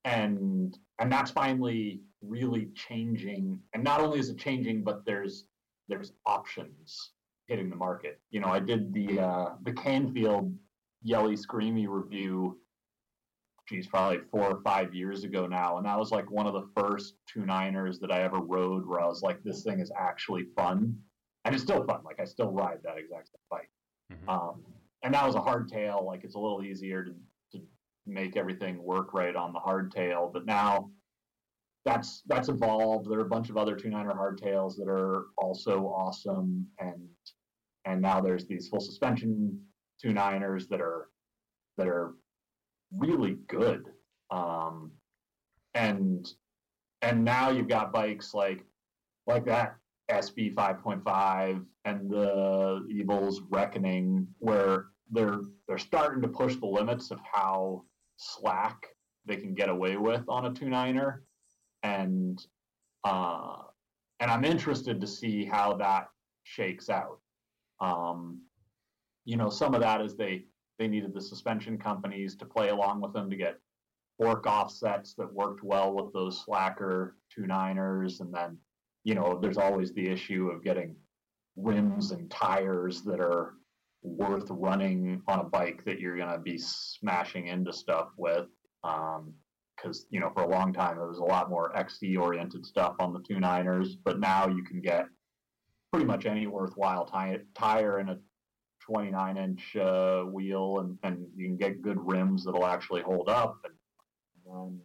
And 0.04 0.76
and 0.98 1.10
that's 1.12 1.30
finally 1.30 2.00
really 2.22 2.68
changing. 2.74 3.60
And 3.74 3.84
not 3.84 4.00
only 4.00 4.18
is 4.18 4.30
it 4.30 4.38
changing, 4.38 4.84
but 4.84 5.04
there's 5.04 5.44
there's 5.88 6.12
options 6.26 7.12
hitting 7.46 7.68
the 7.70 7.76
market. 7.76 8.20
You 8.30 8.40
know, 8.40 8.48
I 8.48 8.60
did 8.60 8.92
the 8.92 9.20
uh, 9.20 9.48
the 9.62 9.72
Canfield 9.72 10.54
Yelli 11.06 11.38
Screamy 11.38 11.86
review. 11.88 12.58
Geez, 13.72 13.86
probably 13.86 14.18
four 14.30 14.44
or 14.44 14.60
five 14.62 14.94
years 14.94 15.24
ago 15.24 15.46
now, 15.46 15.78
and 15.78 15.86
that 15.86 15.98
was 15.98 16.10
like 16.10 16.30
one 16.30 16.46
of 16.46 16.52
the 16.52 16.68
first 16.76 17.14
two 17.26 17.46
niners 17.46 17.98
that 18.00 18.12
I 18.12 18.22
ever 18.22 18.36
rode 18.36 18.86
where 18.86 19.00
I 19.00 19.06
was 19.06 19.22
like, 19.22 19.42
this 19.42 19.62
thing 19.62 19.80
is 19.80 19.90
actually 19.98 20.44
fun, 20.54 20.94
and 21.46 21.54
it's 21.54 21.64
still 21.64 21.82
fun. 21.84 22.00
Like 22.04 22.20
I 22.20 22.26
still 22.26 22.50
ride 22.50 22.80
that 22.84 22.98
exact 22.98 23.28
same 23.28 23.40
bike. 23.50 23.70
Mm-hmm. 24.12 24.28
Um, 24.28 24.62
and 25.02 25.14
that 25.14 25.26
was 25.26 25.36
a 25.36 25.40
hardtail. 25.40 26.04
Like 26.04 26.22
it's 26.22 26.34
a 26.34 26.38
little 26.38 26.62
easier 26.62 27.02
to, 27.02 27.14
to 27.52 27.62
make 28.06 28.36
everything 28.36 28.82
work 28.82 29.14
right 29.14 29.34
on 29.34 29.54
the 29.54 29.58
hardtail. 29.58 30.30
But 30.30 30.44
now 30.44 30.90
that's 31.86 32.22
that's 32.26 32.50
evolved. 32.50 33.10
There 33.10 33.20
are 33.20 33.26
a 33.26 33.30
bunch 33.30 33.48
of 33.48 33.56
other 33.56 33.74
two 33.74 33.88
niner 33.88 34.12
hardtails 34.12 34.76
that 34.76 34.86
are 34.86 35.28
also 35.38 35.86
awesome, 35.86 36.66
and 36.78 37.08
and 37.86 38.02
now 38.02 38.20
there's 38.20 38.44
these 38.44 38.68
full 38.68 38.80
suspension 38.80 39.58
two 39.98 40.12
niners 40.12 40.68
that 40.68 40.82
are 40.82 41.08
that 41.78 41.88
are 41.88 42.16
really 42.96 43.36
good. 43.48 43.84
Um, 44.30 44.92
and 45.74 46.28
and 47.02 47.24
now 47.24 47.50
you've 47.50 47.68
got 47.68 47.92
bikes 47.92 48.34
like 48.34 48.64
like 49.26 49.44
that 49.46 49.76
SB 50.10 50.54
5.5 50.54 51.64
and 51.84 52.10
the 52.10 52.86
Evil's 52.90 53.40
Reckoning, 53.50 54.26
where 54.38 54.86
they're 55.10 55.40
they're 55.66 55.78
starting 55.78 56.22
to 56.22 56.28
push 56.28 56.56
the 56.56 56.66
limits 56.66 57.10
of 57.10 57.18
how 57.30 57.84
slack 58.16 58.86
they 59.24 59.36
can 59.36 59.54
get 59.54 59.68
away 59.68 59.96
with 59.96 60.28
on 60.28 60.46
a 60.46 60.52
two 60.52 60.68
niner, 60.68 61.24
and 61.82 62.44
uh, 63.04 63.56
and 64.20 64.30
I'm 64.30 64.44
interested 64.44 65.00
to 65.00 65.06
see 65.06 65.44
how 65.44 65.74
that 65.74 66.08
shakes 66.44 66.88
out. 66.88 67.20
Um, 67.80 68.42
you 69.24 69.36
know, 69.36 69.50
some 69.50 69.74
of 69.74 69.80
that 69.80 70.00
is 70.00 70.16
they 70.16 70.44
they 70.78 70.88
needed 70.88 71.14
the 71.14 71.20
suspension 71.20 71.78
companies 71.78 72.36
to 72.36 72.44
play 72.44 72.70
along 72.70 73.00
with 73.00 73.12
them 73.12 73.30
to 73.30 73.36
get 73.36 73.58
fork 74.18 74.46
offsets 74.46 75.14
that 75.14 75.32
worked 75.32 75.62
well 75.62 75.92
with 75.92 76.12
those 76.12 76.42
slacker 76.44 77.16
two 77.34 77.46
niners, 77.46 78.20
and 78.20 78.32
then 78.32 78.58
you 79.04 79.14
know, 79.14 79.38
there's 79.40 79.58
always 79.58 79.92
the 79.92 80.08
issue 80.08 80.48
of 80.48 80.62
getting 80.62 80.94
rims 81.56 82.12
and 82.12 82.30
tires 82.30 83.02
that 83.02 83.20
are 83.20 83.54
worth 84.02 84.46
running 84.50 85.22
on 85.28 85.40
a 85.40 85.44
bike 85.44 85.84
that 85.84 86.00
you're 86.00 86.16
going 86.16 86.32
to 86.32 86.38
be 86.38 86.58
smashing 86.58 87.48
into 87.48 87.72
stuff 87.72 88.08
with. 88.16 88.46
Um, 88.84 89.34
because, 89.76 90.06
you 90.10 90.20
know, 90.20 90.30
for 90.32 90.42
a 90.42 90.48
long 90.48 90.72
time, 90.72 90.98
it 90.98 91.08
was 91.08 91.18
a 91.18 91.24
lot 91.24 91.50
more 91.50 91.76
XC 91.76 92.16
oriented 92.16 92.64
stuff 92.64 92.94
on 93.00 93.12
the 93.12 93.20
two 93.20 93.40
niners, 93.40 93.96
but 93.96 94.20
now 94.20 94.46
you 94.46 94.62
can 94.62 94.80
get 94.80 95.06
pretty 95.90 96.06
much 96.06 96.24
any 96.24 96.46
worthwhile 96.46 97.04
tire, 97.04 97.42
tire 97.54 97.98
in 97.98 98.10
a 98.10 98.18
29 98.84 99.36
inch 99.36 99.76
uh, 99.76 100.22
wheel 100.22 100.80
and, 100.80 100.98
and 101.02 101.26
you 101.36 101.46
can 101.46 101.56
get 101.56 101.82
good 101.82 101.98
rims 102.00 102.44
that'll 102.44 102.66
actually 102.66 103.02
hold 103.02 103.28
up 103.28 103.58
and, 103.64 103.74
and 104.56 104.80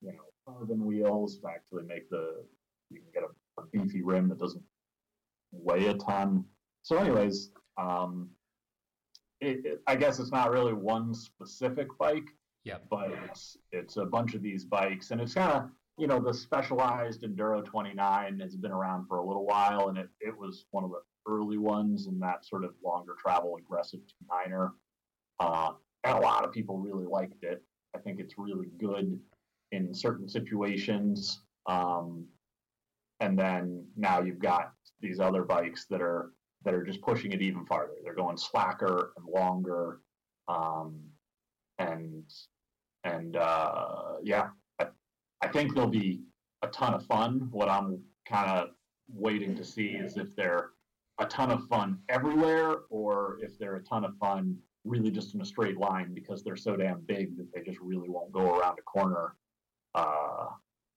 you 0.00 0.12
know 0.12 0.18
carbon 0.46 0.84
wheels 0.84 1.38
to 1.38 1.48
actually 1.48 1.82
make 1.84 2.08
the 2.10 2.42
you 2.90 3.00
can 3.00 3.10
get 3.12 3.22
a, 3.22 3.60
a 3.60 3.66
beefy 3.72 4.02
rim 4.02 4.28
that 4.28 4.38
doesn't 4.38 4.62
weigh 5.52 5.86
a 5.88 5.94
ton 5.94 6.44
so 6.82 6.96
anyways 6.96 7.50
um, 7.78 8.30
it, 9.40 9.64
it, 9.64 9.82
I 9.86 9.96
guess 9.96 10.18
it's 10.18 10.30
not 10.30 10.50
really 10.50 10.72
one 10.72 11.14
specific 11.14 11.88
bike. 11.98 12.28
Yeah. 12.64 12.76
But 12.90 13.12
it's 13.24 13.56
it's 13.72 13.96
a 13.96 14.04
bunch 14.04 14.34
of 14.34 14.42
these 14.42 14.64
bikes, 14.64 15.10
and 15.10 15.20
it's 15.20 15.34
kind 15.34 15.52
of 15.52 15.70
you 15.96 16.06
know 16.06 16.20
the 16.20 16.34
specialized 16.34 17.22
enduro 17.22 17.64
29 17.64 18.38
has 18.40 18.54
been 18.56 18.70
around 18.70 19.06
for 19.08 19.16
a 19.16 19.26
little 19.26 19.46
while, 19.46 19.88
and 19.88 19.96
it 19.96 20.08
it 20.20 20.36
was 20.36 20.66
one 20.70 20.84
of 20.84 20.90
the 20.90 21.00
early 21.30 21.58
ones 21.58 22.06
and 22.06 22.20
that 22.22 22.44
sort 22.44 22.64
of 22.64 22.74
longer 22.84 23.14
travel 23.20 23.56
aggressive 23.56 24.00
niner. 24.28 24.72
Uh, 25.38 25.72
and 26.04 26.18
a 26.18 26.20
lot 26.20 26.44
of 26.44 26.52
people 26.52 26.78
really 26.78 27.06
liked 27.06 27.42
it. 27.42 27.62
I 27.94 27.98
think 27.98 28.20
it's 28.20 28.34
really 28.38 28.68
good 28.78 29.18
in 29.72 29.94
certain 29.94 30.28
situations. 30.28 31.42
Um, 31.66 32.26
and 33.20 33.38
then 33.38 33.84
now 33.96 34.20
you've 34.20 34.38
got 34.38 34.72
these 35.00 35.20
other 35.20 35.44
bikes 35.44 35.86
that 35.90 36.00
are 36.00 36.32
that 36.64 36.74
are 36.74 36.84
just 36.84 37.00
pushing 37.00 37.32
it 37.32 37.40
even 37.40 37.64
farther. 37.64 37.94
They're 38.02 38.14
going 38.14 38.36
slacker 38.36 39.12
and 39.16 39.26
longer, 39.26 40.00
um, 40.48 41.00
and 41.78 42.24
and 43.04 43.36
uh, 43.36 44.16
yeah, 44.22 44.48
I, 44.78 44.86
I 45.42 45.48
think 45.48 45.74
they'll 45.74 45.86
be 45.86 46.22
a 46.62 46.68
ton 46.68 46.94
of 46.94 47.04
fun. 47.06 47.48
What 47.50 47.68
I'm 47.68 48.02
kind 48.28 48.50
of 48.50 48.68
waiting 49.08 49.56
to 49.56 49.64
see 49.64 49.88
is 49.88 50.16
if 50.16 50.34
they're 50.36 50.70
a 51.20 51.26
ton 51.26 51.50
of 51.50 51.66
fun 51.68 51.98
everywhere, 52.08 52.78
or 52.90 53.38
if 53.40 53.58
they're 53.58 53.76
a 53.76 53.82
ton 53.82 54.04
of 54.04 54.16
fun 54.18 54.56
really 54.84 55.10
just 55.10 55.34
in 55.34 55.40
a 55.42 55.44
straight 55.44 55.76
line 55.76 56.12
because 56.14 56.42
they're 56.42 56.56
so 56.56 56.74
damn 56.76 57.00
big 57.02 57.36
that 57.36 57.46
they 57.54 57.60
just 57.62 57.78
really 57.80 58.08
won't 58.08 58.32
go 58.32 58.58
around 58.58 58.78
a 58.78 58.82
corner 58.82 59.36
uh, 59.94 60.46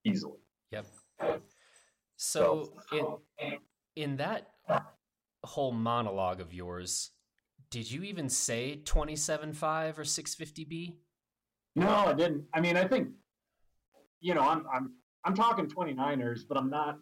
easily. 0.06 0.40
Yep. 0.72 0.86
So, 2.16 2.74
so 2.90 3.22
in 3.40 3.58
in 3.96 4.18
that 4.18 4.52
whole 5.44 5.72
monologue 5.72 6.40
of 6.40 6.54
yours, 6.54 7.12
did 7.70 7.92
you 7.92 8.04
even 8.04 8.30
say 8.30 8.80
27.5 8.84 9.98
or 9.98 10.04
650B? 10.04 10.94
No, 11.76 11.90
I 11.90 12.14
didn't. 12.14 12.46
I 12.54 12.62
mean, 12.62 12.78
I 12.78 12.88
think, 12.88 13.10
you 14.20 14.34
know, 14.34 14.42
I'm, 14.42 14.66
I'm, 14.74 14.94
I'm 15.26 15.34
talking 15.34 15.68
29ers, 15.68 16.42
but 16.48 16.58
I'm 16.58 16.70
not, 16.70 17.00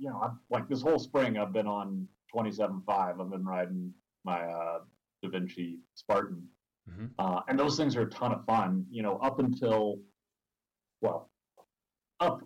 you 0.00 0.08
know, 0.08 0.18
I'm, 0.22 0.40
like 0.50 0.68
this 0.68 0.82
whole 0.82 0.98
spring 0.98 1.36
I've 1.36 1.52
been 1.52 1.66
on 1.66 2.08
27.5. 2.34 2.82
I've 2.88 3.30
been 3.30 3.44
riding 3.44 3.92
my 4.24 4.40
uh, 4.40 4.78
Devinci 5.24 5.76
Spartan. 5.94 6.42
Mm-hmm. 6.90 7.06
Uh, 7.18 7.40
and 7.48 7.58
those 7.58 7.76
things 7.76 7.94
are 7.96 8.02
a 8.02 8.10
ton 8.10 8.32
of 8.32 8.44
fun, 8.46 8.86
you 8.90 9.02
know, 9.02 9.18
up 9.18 9.38
until, 9.38 9.98
well, 11.02 11.30
up 12.18 12.42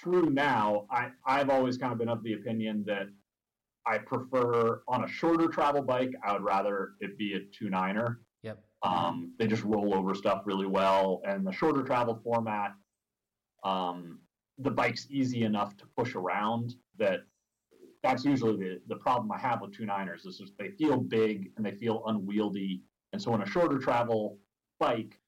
through 0.00 0.30
now, 0.30 0.86
I, 0.90 1.08
I've 1.26 1.50
always 1.50 1.76
kind 1.76 1.92
of 1.92 1.98
been 1.98 2.08
of 2.08 2.22
the 2.22 2.34
opinion 2.34 2.84
that 2.86 3.08
I 3.84 3.98
prefer 3.98 4.82
on 4.86 5.04
a 5.04 5.08
shorter 5.08 5.48
travel 5.48 5.82
bike. 5.82 6.12
I 6.24 6.32
would 6.32 6.42
rather 6.42 6.92
it 7.00 7.18
be 7.18 7.34
a 7.34 7.40
two 7.56 7.68
niner. 7.68 8.20
Yep. 8.42 8.58
Um, 8.84 9.34
they 9.38 9.46
just 9.46 9.64
roll 9.64 9.94
over 9.94 10.14
stuff 10.14 10.42
really 10.44 10.66
well, 10.66 11.20
and 11.24 11.46
the 11.46 11.52
shorter 11.52 11.82
travel 11.82 12.20
format, 12.24 12.72
um, 13.64 14.20
the 14.62 14.70
bike's 14.70 15.06
easy 15.10 15.42
enough 15.44 15.76
to 15.78 15.84
push 15.96 16.14
around. 16.14 16.74
That 16.98 17.20
that's 18.02 18.24
usually 18.24 18.56
the 18.56 18.80
the 18.88 18.96
problem 18.96 19.30
I 19.32 19.38
have 19.38 19.60
with 19.60 19.72
two 19.72 19.86
niners 19.86 20.24
is 20.24 20.38
just 20.38 20.52
they 20.58 20.70
feel 20.70 20.98
big 20.98 21.50
and 21.56 21.64
they 21.64 21.72
feel 21.72 22.02
unwieldy, 22.06 22.82
and 23.12 23.20
so 23.20 23.32
on 23.32 23.42
a 23.42 23.46
shorter 23.46 23.78
travel 23.78 24.38
bike, 24.78 25.18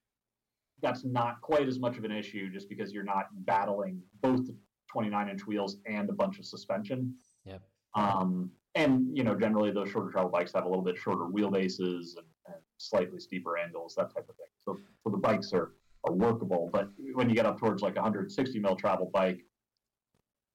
that's 0.82 1.04
not 1.04 1.40
quite 1.40 1.68
as 1.68 1.78
much 1.78 1.96
of 1.96 2.04
an 2.04 2.10
issue, 2.10 2.50
just 2.50 2.68
because 2.68 2.92
you're 2.92 3.04
not 3.04 3.26
battling 3.44 4.02
both 4.20 4.46
the 4.46 4.56
29 4.90 5.28
inch 5.28 5.46
wheels 5.46 5.78
and 5.86 6.10
a 6.10 6.12
bunch 6.12 6.38
of 6.38 6.46
suspension. 6.46 7.14
Yep. 7.44 7.62
Um, 7.94 8.50
and 8.74 9.16
you 9.16 9.22
know, 9.22 9.34
generally 9.34 9.70
those 9.70 9.90
shorter 9.90 10.10
travel 10.10 10.30
bikes 10.30 10.52
have 10.54 10.64
a 10.64 10.68
little 10.68 10.84
bit 10.84 10.96
shorter 10.96 11.24
wheelbases 11.24 12.16
and, 12.16 12.26
and 12.46 12.56
slightly 12.78 13.20
steeper 13.20 13.56
angles, 13.56 13.94
that 13.96 14.12
type 14.14 14.28
of 14.28 14.36
thing. 14.36 14.46
So, 14.58 14.78
so 15.02 15.10
the 15.10 15.16
bikes 15.16 15.52
are 15.52 15.72
workable. 16.12 16.70
But 16.72 16.88
when 17.14 17.28
you 17.28 17.34
get 17.34 17.46
up 17.46 17.58
towards 17.58 17.82
like 17.82 17.94
a 17.94 18.02
160 18.02 18.58
mil 18.58 18.76
travel 18.76 19.10
bike, 19.12 19.44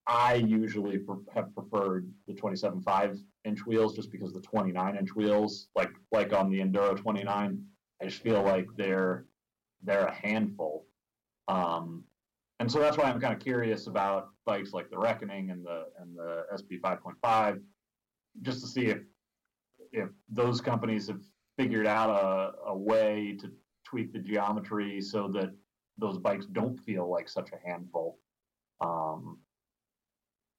I 0.08 0.36
usually 0.36 1.00
have 1.34 1.54
preferred 1.54 2.12
the 2.28 2.34
27.5 2.34 3.20
inch 3.46 3.66
wheels 3.66 3.96
just 3.96 4.12
because 4.12 4.34
the 4.34 4.42
29 4.42 4.96
inch 4.96 5.16
wheels, 5.16 5.68
like 5.76 5.92
like 6.12 6.34
on 6.34 6.50
the 6.50 6.60
Enduro 6.60 6.98
29, 6.98 7.64
I 8.02 8.06
just 8.06 8.22
feel 8.22 8.42
like 8.42 8.68
they're 8.76 9.26
they're 9.84 10.06
a 10.06 10.14
handful. 10.14 10.86
Um, 11.48 12.04
and 12.60 12.72
so 12.72 12.80
that's 12.80 12.98
why 12.98 13.06
I'm 13.06 13.20
kind 13.20 13.34
of 13.34 13.40
curious 13.40 13.88
about 13.88 14.30
bikes 14.46 14.74
like 14.74 14.90
the 14.90 14.98
Reckoning 14.98 15.52
and 15.52 15.66
the 15.66 15.86
and 16.00 16.16
the 16.16 16.46
SB 16.54 16.82
5.5, 16.82 17.62
just 18.42 18.62
to 18.62 18.68
see 18.68 18.88
if 18.88 19.00
if 19.92 20.10
those 20.28 20.60
companies 20.60 21.08
have 21.08 21.22
figured 21.58 21.88
out 21.88 22.10
a, 22.10 22.70
a 22.70 22.78
way 22.78 23.38
to 23.40 23.52
tweak 23.90 24.14
the 24.14 24.20
geometry 24.20 25.02
so 25.02 25.28
that 25.30 25.52
those 25.98 26.18
bikes 26.18 26.46
don't 26.46 26.78
feel 26.80 27.10
like 27.10 27.28
such 27.28 27.50
a 27.52 27.70
handful. 27.70 28.18
Um, 28.82 29.40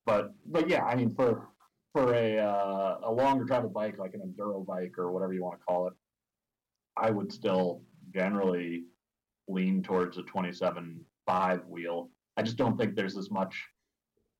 but 0.07 0.35
but 0.47 0.69
yeah, 0.69 0.85
I 0.85 0.95
mean 0.95 1.15
for 1.15 1.49
for 1.93 2.15
a 2.15 2.39
uh, 2.39 2.99
a 3.05 3.13
longer 3.13 3.45
travel 3.45 3.71
bike 3.71 3.99
like 3.99 4.15
an 4.15 4.21
enduro 4.21 4.65
bike 4.65 4.99
or 4.99 5.11
whatever 5.11 5.33
you 5.33 5.43
want 5.43 5.59
to 5.59 5.65
call 5.65 5.87
it, 5.89 5.95
I 6.97 7.11
would 7.11 7.33
still 7.33 7.83
generally 8.13 8.85
lean 9.49 9.83
towards 9.83 10.19
a 10.19 10.23
27.5 10.23 11.67
wheel. 11.67 12.11
I 12.37 12.43
just 12.43 12.57
don't 12.57 12.77
think 12.79 12.95
there's 12.95 13.17
as 13.17 13.31
much 13.31 13.67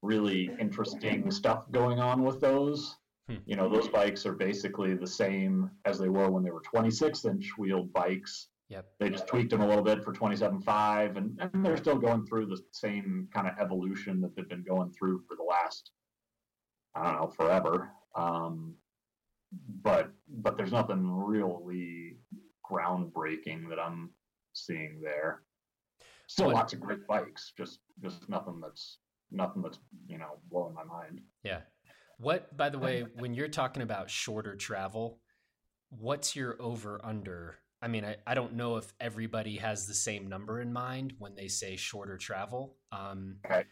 really 0.03 0.51
interesting 0.59 1.31
stuff 1.31 1.71
going 1.71 1.99
on 2.01 2.23
with 2.23 2.41
those. 2.41 2.97
Hmm. 3.29 3.37
You 3.47 3.57
know, 3.57 3.69
those 3.69 3.89
bikes 3.89 4.25
are 4.27 4.33
basically 4.33 4.95
the 4.95 5.07
same 5.07 5.71
as 5.85 5.99
they 5.99 6.09
were 6.09 6.31
when 6.31 6.43
they 6.43 6.51
were 6.51 6.63
26 6.63 7.25
inch 7.25 7.51
wheeled 7.59 7.93
bikes. 7.93 8.49
Yep. 8.71 8.87
They 9.01 9.11
just 9.11 9.27
tweaked 9.27 9.51
them 9.51 9.63
a 9.63 9.67
little 9.67 9.83
bit 9.83 10.05
for 10.05 10.13
27.5, 10.13 11.17
and, 11.17 11.39
and 11.41 11.67
they're 11.67 11.77
still 11.77 11.99
going 11.99 12.25
through 12.25 12.47
the 12.47 12.63
same 12.71 13.29
kind 13.35 13.49
of 13.49 13.55
evolution 13.61 14.21
that 14.21 14.35
they've 14.35 14.49
been 14.49 14.63
going 14.63 14.93
through 14.93 15.25
for 15.29 15.37
the 15.37 15.43
last, 15.43 15.91
I 16.95 17.05
don't 17.05 17.21
know, 17.21 17.27
forever. 17.27 17.91
Um, 18.15 18.75
but 19.83 20.13
but 20.29 20.57
there's 20.57 20.71
nothing 20.71 21.11
really 21.11 22.19
groundbreaking 22.71 23.69
that 23.69 23.81
I'm 23.81 24.11
seeing 24.53 25.01
there. 25.03 25.43
Still 26.29 26.53
lots 26.53 26.73
of 26.73 26.81
great 26.81 27.05
bikes, 27.09 27.53
just 27.59 27.81
just 28.01 28.29
nothing 28.29 28.61
that's 28.61 28.99
nothing 29.33 29.63
that's 29.63 29.81
you 30.07 30.19
know 30.19 30.39
blowing 30.49 30.75
my 30.75 30.85
mind. 30.85 31.21
Yeah. 31.43 31.61
What, 32.19 32.55
by 32.57 32.69
the 32.69 32.79
way, 32.79 33.07
when 33.17 33.35
you're 33.35 33.49
talking 33.49 33.83
about 33.83 34.11
shorter 34.11 34.55
travel, 34.55 35.19
what's 35.89 36.37
your 36.37 36.61
over 36.61 37.01
under? 37.03 37.57
I 37.83 37.89
mean, 37.89 38.05
I, 38.05 38.17
I 38.27 38.35
don't 38.35 38.55
know 38.55 38.77
if 38.77 38.93
everybody 39.01 39.57
has 39.57 39.87
the 39.87 39.95
same 39.95 40.29
number 40.29 40.61
in 40.61 40.73
mind 40.73 41.15
when 41.19 41.35
they 41.35 41.49
say 41.49 41.77
shorter 41.77 42.19
travel. 42.19 42.77
Um, 42.93 43.37
okay. 43.47 43.65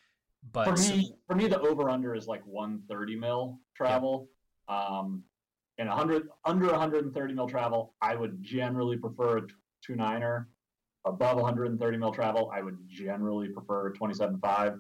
But 0.53 0.67
for 0.67 0.83
me, 0.83 1.15
for 1.27 1.35
me, 1.35 1.47
the 1.49 1.61
over 1.61 1.91
under 1.91 2.15
is 2.15 2.27
like 2.27 2.43
130 2.47 3.17
mil 3.17 3.59
travel. 3.77 4.29
Yeah. 4.69 4.77
Um, 4.77 5.25
in 5.79 5.89
100 5.89 6.29
under 6.45 6.67
130 6.67 7.35
mil 7.35 7.49
travel, 7.49 7.95
I 8.01 8.15
would 8.15 8.43
generally 8.43 8.97
prefer 8.97 9.39
a 9.39 9.43
two 9.85 9.97
niner. 9.97 10.49
Above 11.05 11.41
130 11.41 11.97
mil 11.97 12.13
travel, 12.13 12.51
I 12.55 12.63
would 12.63 12.79
generally 12.87 13.49
prefer 13.49 13.89
a 13.89 13.93
27.5 13.93 14.79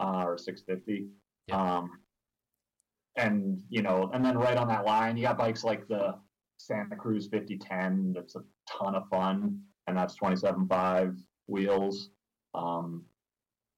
uh, 0.00 0.24
or 0.24 0.38
650. 0.38 1.08
Yeah. 1.46 1.76
Um, 1.76 1.90
and 3.16 3.62
you 3.68 3.82
know, 3.82 4.10
and 4.12 4.24
then 4.24 4.38
right 4.38 4.56
on 4.56 4.68
that 4.68 4.84
line, 4.84 5.16
you 5.16 5.22
got 5.24 5.38
bikes 5.38 5.64
like 5.64 5.86
the 5.88 6.14
Santa 6.56 6.96
Cruz 6.96 7.26
5010. 7.26 8.12
That's 8.14 8.36
a 8.36 8.44
ton 8.68 8.94
of 8.94 9.08
fun, 9.08 9.60
and 9.86 9.96
that's 9.96 10.16
27.5 10.18 11.16
wheels. 11.46 12.10
Um, 12.54 13.04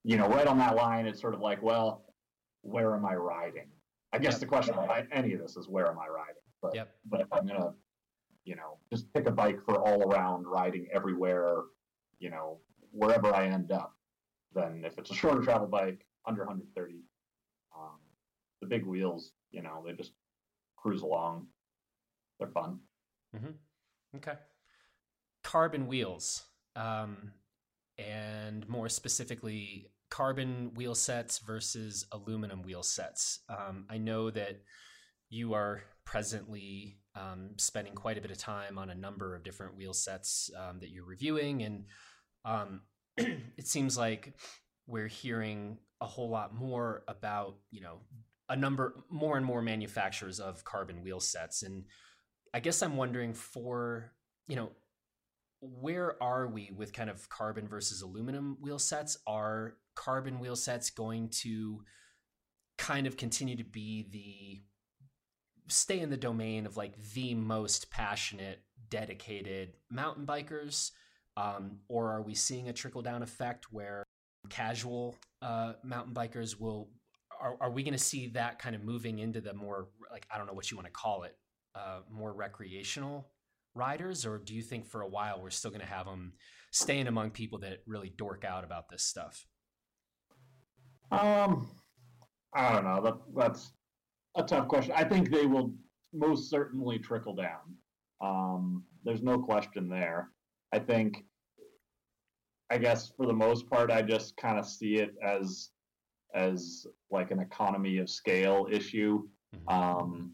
you 0.04 0.16
know, 0.16 0.28
right 0.28 0.46
on 0.46 0.58
that 0.58 0.76
line, 0.76 1.06
it's 1.06 1.20
sort 1.20 1.34
of 1.34 1.40
like, 1.40 1.62
well, 1.62 2.04
where 2.62 2.94
am 2.94 3.04
I 3.04 3.14
riding? 3.14 3.68
I 4.12 4.18
guess 4.18 4.34
yep. 4.34 4.40
the 4.40 4.46
question 4.46 4.74
on 4.74 5.08
any 5.12 5.32
of 5.34 5.40
this 5.40 5.56
is 5.56 5.68
where 5.68 5.88
am 5.88 5.98
I 5.98 6.06
riding? 6.06 6.42
But 6.62 6.74
yep. 6.74 6.94
but 7.08 7.20
if 7.20 7.26
I'm 7.32 7.46
gonna, 7.46 7.74
you 8.44 8.56
know, 8.56 8.78
just 8.90 9.12
pick 9.12 9.26
a 9.26 9.30
bike 9.30 9.58
for 9.64 9.76
all 9.76 10.02
around 10.02 10.46
riding 10.46 10.86
everywhere, 10.92 11.62
you 12.18 12.30
know, 12.30 12.60
wherever 12.92 13.34
I 13.34 13.46
end 13.46 13.72
up, 13.72 13.94
then 14.54 14.84
if 14.84 14.96
it's 14.98 15.10
a 15.10 15.14
shorter 15.14 15.42
travel 15.42 15.66
bike 15.66 16.06
under 16.26 16.44
130, 16.44 17.02
um, 17.76 17.98
the 18.60 18.66
big 18.66 18.86
wheels, 18.86 19.32
you 19.50 19.62
know, 19.62 19.82
they 19.84 19.92
just 19.92 20.12
cruise 20.76 21.02
along. 21.02 21.46
They're 22.38 22.48
fun. 22.48 22.80
Mm-hmm. 23.34 24.16
Okay. 24.16 24.34
Carbon 25.42 25.86
wheels, 25.86 26.44
um, 26.74 27.32
and 27.98 28.68
more 28.68 28.88
specifically, 28.88 29.90
carbon 30.10 30.72
wheel 30.74 30.94
sets 30.94 31.38
versus 31.38 32.06
aluminum 32.12 32.62
wheel 32.62 32.82
sets. 32.82 33.40
Um, 33.48 33.86
I 33.88 33.98
know 33.98 34.30
that 34.30 34.62
you 35.28 35.54
are 35.54 35.82
presently 36.04 36.98
um, 37.14 37.50
spending 37.56 37.94
quite 37.94 38.18
a 38.18 38.20
bit 38.20 38.30
of 38.30 38.38
time 38.38 38.78
on 38.78 38.90
a 38.90 38.94
number 38.94 39.34
of 39.34 39.42
different 39.42 39.76
wheel 39.76 39.92
sets 39.92 40.50
um, 40.56 40.78
that 40.80 40.90
you're 40.90 41.04
reviewing, 41.04 41.62
and 41.62 41.84
um, 42.44 42.82
it 43.16 43.66
seems 43.66 43.96
like 43.96 44.34
we're 44.86 45.08
hearing 45.08 45.78
a 46.00 46.06
whole 46.06 46.28
lot 46.28 46.54
more 46.54 47.02
about 47.08 47.56
you 47.70 47.80
know 47.80 47.98
a 48.48 48.56
number 48.56 49.04
more 49.10 49.36
and 49.36 49.46
more 49.46 49.62
manufacturers 49.62 50.38
of 50.38 50.64
carbon 50.64 51.02
wheel 51.02 51.20
sets 51.20 51.62
and 51.62 51.84
i 52.56 52.60
guess 52.60 52.82
i'm 52.82 52.96
wondering 52.96 53.32
for 53.34 54.10
you 54.48 54.56
know 54.56 54.70
where 55.60 56.20
are 56.22 56.46
we 56.46 56.70
with 56.74 56.92
kind 56.92 57.10
of 57.10 57.28
carbon 57.28 57.66
versus 57.66 58.02
aluminum 58.02 58.56
wheel 58.60 58.78
sets? 58.78 59.18
Are 59.26 59.76
carbon 59.94 60.38
wheel 60.38 60.56
sets 60.56 60.90
going 60.90 61.30
to 61.40 61.82
kind 62.78 63.06
of 63.06 63.16
continue 63.16 63.56
to 63.56 63.64
be 63.64 64.08
the 64.10 64.62
stay 65.72 66.00
in 66.00 66.10
the 66.10 66.16
domain 66.16 66.66
of 66.66 66.76
like 66.76 66.96
the 67.14 67.34
most 67.34 67.90
passionate 67.90 68.60
dedicated 68.88 69.74
mountain 69.90 70.26
bikers? 70.26 70.92
Um, 71.38 71.80
or 71.88 72.12
are 72.12 72.22
we 72.22 72.34
seeing 72.34 72.68
a 72.68 72.72
trickle 72.72 73.02
down 73.02 73.22
effect 73.22 73.66
where 73.70 74.04
casual 74.48 75.16
uh, 75.42 75.74
mountain 75.82 76.14
bikers 76.14 76.58
will 76.58 76.88
are, 77.40 77.56
are 77.60 77.70
we 77.70 77.82
going 77.82 77.92
to 77.92 77.98
see 77.98 78.28
that 78.28 78.58
kind 78.58 78.74
of 78.74 78.82
moving 78.82 79.18
into 79.18 79.40
the 79.42 79.52
more 79.52 79.88
like 80.10 80.26
i 80.32 80.38
don't 80.38 80.46
know 80.46 80.54
what 80.54 80.70
you 80.70 80.76
want 80.76 80.86
to 80.86 80.92
call 80.92 81.24
it 81.24 81.36
uh, 81.76 82.00
more 82.10 82.32
recreational 82.32 83.28
riders 83.74 84.24
or 84.24 84.38
do 84.38 84.54
you 84.54 84.62
think 84.62 84.86
for 84.86 85.02
a 85.02 85.08
while 85.08 85.40
we're 85.40 85.50
still 85.50 85.70
going 85.70 85.80
to 85.80 85.86
have 85.86 86.06
them 86.06 86.32
staying 86.72 87.06
among 87.06 87.30
people 87.30 87.58
that 87.58 87.78
really 87.86 88.12
dork 88.16 88.44
out 88.44 88.64
about 88.64 88.88
this 88.88 89.04
stuff 89.04 89.44
um 91.12 91.68
i 92.54 92.72
don't 92.72 92.84
know 92.84 93.02
that, 93.02 93.14
that's 93.36 93.72
a 94.36 94.42
tough 94.42 94.66
question 94.66 94.94
i 94.96 95.04
think 95.04 95.30
they 95.30 95.44
will 95.44 95.74
most 96.14 96.48
certainly 96.48 96.98
trickle 96.98 97.34
down 97.34 97.76
um 98.22 98.82
there's 99.04 99.22
no 99.22 99.38
question 99.38 99.88
there 99.88 100.30
i 100.72 100.78
think 100.78 101.24
I 102.70 102.78
guess 102.78 103.12
for 103.16 103.26
the 103.26 103.32
most 103.32 103.68
part, 103.70 103.90
I 103.90 104.02
just 104.02 104.36
kind 104.36 104.58
of 104.58 104.66
see 104.66 104.96
it 104.96 105.14
as 105.22 105.70
as 106.34 106.86
like 107.10 107.30
an 107.30 107.38
economy 107.38 107.98
of 107.98 108.10
scale 108.10 108.66
issue. 108.70 109.22
Mm-hmm. 109.54 109.68
Um, 109.68 110.32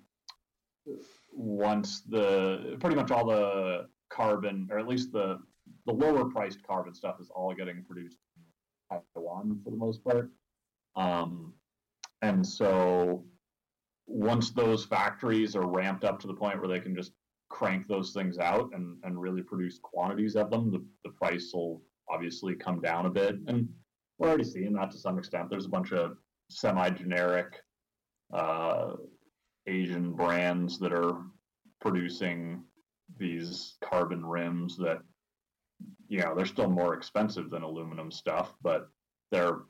once 1.33 2.03
the 2.03 2.77
pretty 2.81 2.97
much 2.97 3.11
all 3.11 3.27
the 3.27 3.89
carbon, 4.11 4.69
or 4.71 4.79
at 4.79 4.87
least 4.87 5.13
the 5.13 5.39
the 5.87 5.93
lower 5.93 6.25
priced 6.27 6.63
carbon 6.67 6.95
stuff, 6.95 7.17
is 7.21 7.31
all 7.35 7.55
getting 7.55 7.85
produced 7.85 8.19
in 8.37 9.01
Taiwan 9.15 9.61
for 9.65 9.71
the 9.71 9.77
most 9.77 10.05
part. 10.05 10.31
Um, 10.97 11.55
and 12.21 12.47
so 12.47 13.25
once 14.07 14.51
those 14.51 14.85
factories 14.85 15.57
are 15.57 15.67
ramped 15.67 16.05
up 16.05 16.21
to 16.21 16.27
the 16.27 16.35
point 16.35 16.59
where 16.59 16.69
they 16.69 16.81
can 16.81 16.95
just 16.95 17.13
crank 17.49 17.87
those 17.87 18.13
things 18.13 18.39
out 18.39 18.71
and, 18.75 18.97
and 19.05 19.21
really 19.21 19.43
produce 19.43 19.79
quantities 19.83 20.37
of 20.37 20.51
them, 20.51 20.71
the, 20.71 20.85
the 21.05 21.11
price 21.11 21.51
will 21.55 21.83
obviously 22.11 22.55
come 22.55 22.81
down 22.81 23.07
a 23.07 23.11
bit, 23.11 23.37
and 23.47 23.69
we're 24.19 24.29
already 24.29 24.45
seeing 24.45 24.73
that 24.75 24.91
to 24.91 24.99
some 24.99 25.19
extent. 25.19 25.49
There's 25.49 25.67
a 25.67 25.71
bunch 25.71 25.93
of 25.93 26.17
semi-generic 26.51 27.55
uh, 28.33 28.93
Asian 29.67 30.13
brands 30.13 30.79
that 30.79 30.93
are 30.93 31.19
producing 31.81 32.63
these 33.19 33.75
carbon 33.83 34.25
rims 34.25 34.77
that 34.79 34.99
you 36.09 36.21
know 36.21 36.35
they're 36.35 36.47
still 36.47 36.71
more 36.71 36.95
expensive 36.95 37.51
than 37.51 37.63
aluminum 37.63 38.11
stuff, 38.11 38.55
but 38.63 38.89
they're 39.31 39.61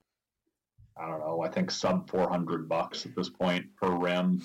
I 0.96 1.09
don't 1.09 1.20
know 1.20 1.42
I 1.42 1.48
think 1.48 1.70
sub 1.70 2.09
400 2.11 2.68
bucks 2.68 3.07
at 3.07 3.14
this 3.16 3.28
point 3.28 3.66
per 3.76 3.90
rim, 3.90 4.42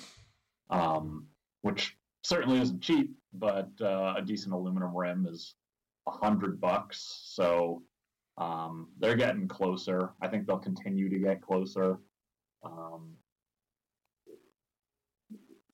um, 0.70 1.26
which 1.62 1.96
certainly 2.22 2.60
isn't 2.60 2.82
cheap, 2.82 3.14
but 3.32 3.70
uh, 3.80 4.14
a 4.16 4.22
decent 4.22 4.54
aluminum 4.54 4.96
rim 4.96 5.26
is 5.28 5.54
a 6.06 6.10
hundred 6.10 6.60
bucks. 6.60 7.22
So 7.24 7.82
um, 8.38 8.88
they're 8.98 9.16
getting 9.16 9.48
closer. 9.48 10.10
I 10.22 10.28
think 10.28 10.46
they'll 10.46 10.58
continue 10.58 11.08
to 11.08 11.18
get 11.18 11.42
closer. 11.42 11.98
Um, 12.64 13.16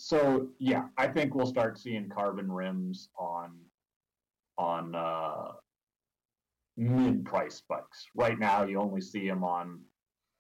so 0.05 0.49
yeah, 0.59 0.89
I 0.99 1.07
think 1.07 1.35
we'll 1.35 1.47
start 1.47 1.79
seeing 1.79 2.11
carbon 2.11 2.53
rims 2.53 3.09
on 3.19 3.53
on 4.59 4.95
uh, 4.95 5.53
mid-price 6.77 7.63
bikes. 7.67 8.05
Right 8.15 8.39
now, 8.39 8.65
you 8.65 8.79
only 8.79 9.01
see 9.01 9.27
them 9.27 9.43
on 9.43 9.81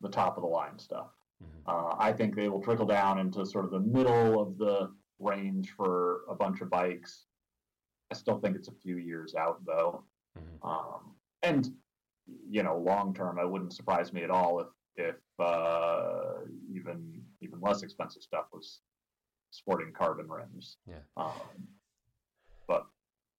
the 0.02 0.10
top 0.10 0.36
of 0.36 0.42
the 0.42 0.48
line 0.48 0.78
stuff. 0.78 1.12
Mm-hmm. 1.42 1.60
Uh, 1.66 1.94
I 1.98 2.12
think 2.12 2.36
they 2.36 2.50
will 2.50 2.60
trickle 2.60 2.84
down 2.84 3.18
into 3.18 3.46
sort 3.46 3.64
of 3.64 3.70
the 3.70 3.80
middle 3.80 4.38
of 4.38 4.58
the 4.58 4.90
range 5.18 5.70
for 5.74 6.24
a 6.28 6.34
bunch 6.34 6.60
of 6.60 6.68
bikes. 6.68 7.24
I 8.12 8.16
still 8.16 8.40
think 8.40 8.56
it's 8.56 8.68
a 8.68 8.80
few 8.82 8.98
years 8.98 9.34
out 9.34 9.64
though. 9.64 10.04
Mm-hmm. 10.38 10.68
Um, 10.68 11.14
and 11.42 11.70
you 12.50 12.62
know, 12.62 12.76
long 12.76 13.14
term, 13.14 13.38
it 13.38 13.48
wouldn't 13.48 13.72
surprise 13.72 14.12
me 14.12 14.24
at 14.24 14.30
all 14.30 14.60
if 14.60 14.68
if 14.96 15.16
uh, 15.38 16.34
even 16.70 17.22
even 17.40 17.62
less 17.62 17.82
expensive 17.82 18.22
stuff 18.22 18.44
was 18.52 18.80
sporting 19.54 19.92
carbon 19.92 20.28
rims. 20.28 20.78
Yeah. 20.86 20.96
Um, 21.16 21.32
but 22.66 22.86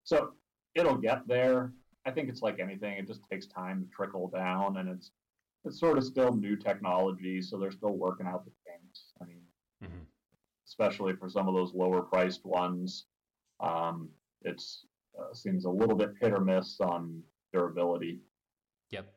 so 0.04 0.32
it'll 0.74 0.98
get 0.98 1.28
there. 1.28 1.74
I 2.06 2.12
think 2.12 2.30
it's 2.30 2.42
like 2.42 2.60
anything; 2.60 2.98
it 2.98 3.08
just 3.08 3.22
takes 3.30 3.48
time 3.48 3.82
to 3.82 3.96
trickle 3.96 4.30
down, 4.30 4.78
and 4.78 4.90
it's 4.90 5.12
it's 5.66 5.80
sort 5.80 5.98
of 5.98 6.04
still 6.04 6.36
new 6.36 6.56
technology, 6.56 7.42
so 7.42 7.58
they're 7.58 7.72
still 7.72 7.98
working 7.98 8.28
out 8.28 8.46
the 8.46 8.52
kinks. 8.66 9.12
I 9.22 9.26
mean, 9.26 9.42
mm-hmm. 9.84 10.04
especially 10.68 11.16
for 11.16 11.30
some 11.30 11.48
of 11.48 11.56
those 11.56 11.74
lower 11.74 12.02
priced 12.02 12.46
ones. 12.46 13.06
Um, 13.60 14.10
it's 14.42 14.86
uh, 15.20 15.34
seems 15.34 15.66
a 15.66 15.70
little 15.70 15.96
bit 15.96 16.12
hit 16.22 16.34
or 16.34 16.42
miss 16.42 16.80
on 16.80 17.22
durability. 17.54 18.20
Yep. 18.92 19.14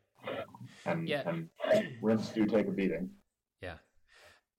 And, 0.87 1.09
Yeah. 1.09 1.23
and 1.29 1.49
rims 2.03 2.31
do 2.31 2.47
take 2.47 2.67
a 2.67 2.71
beating. 2.71 3.11
Yeah. 3.61 3.77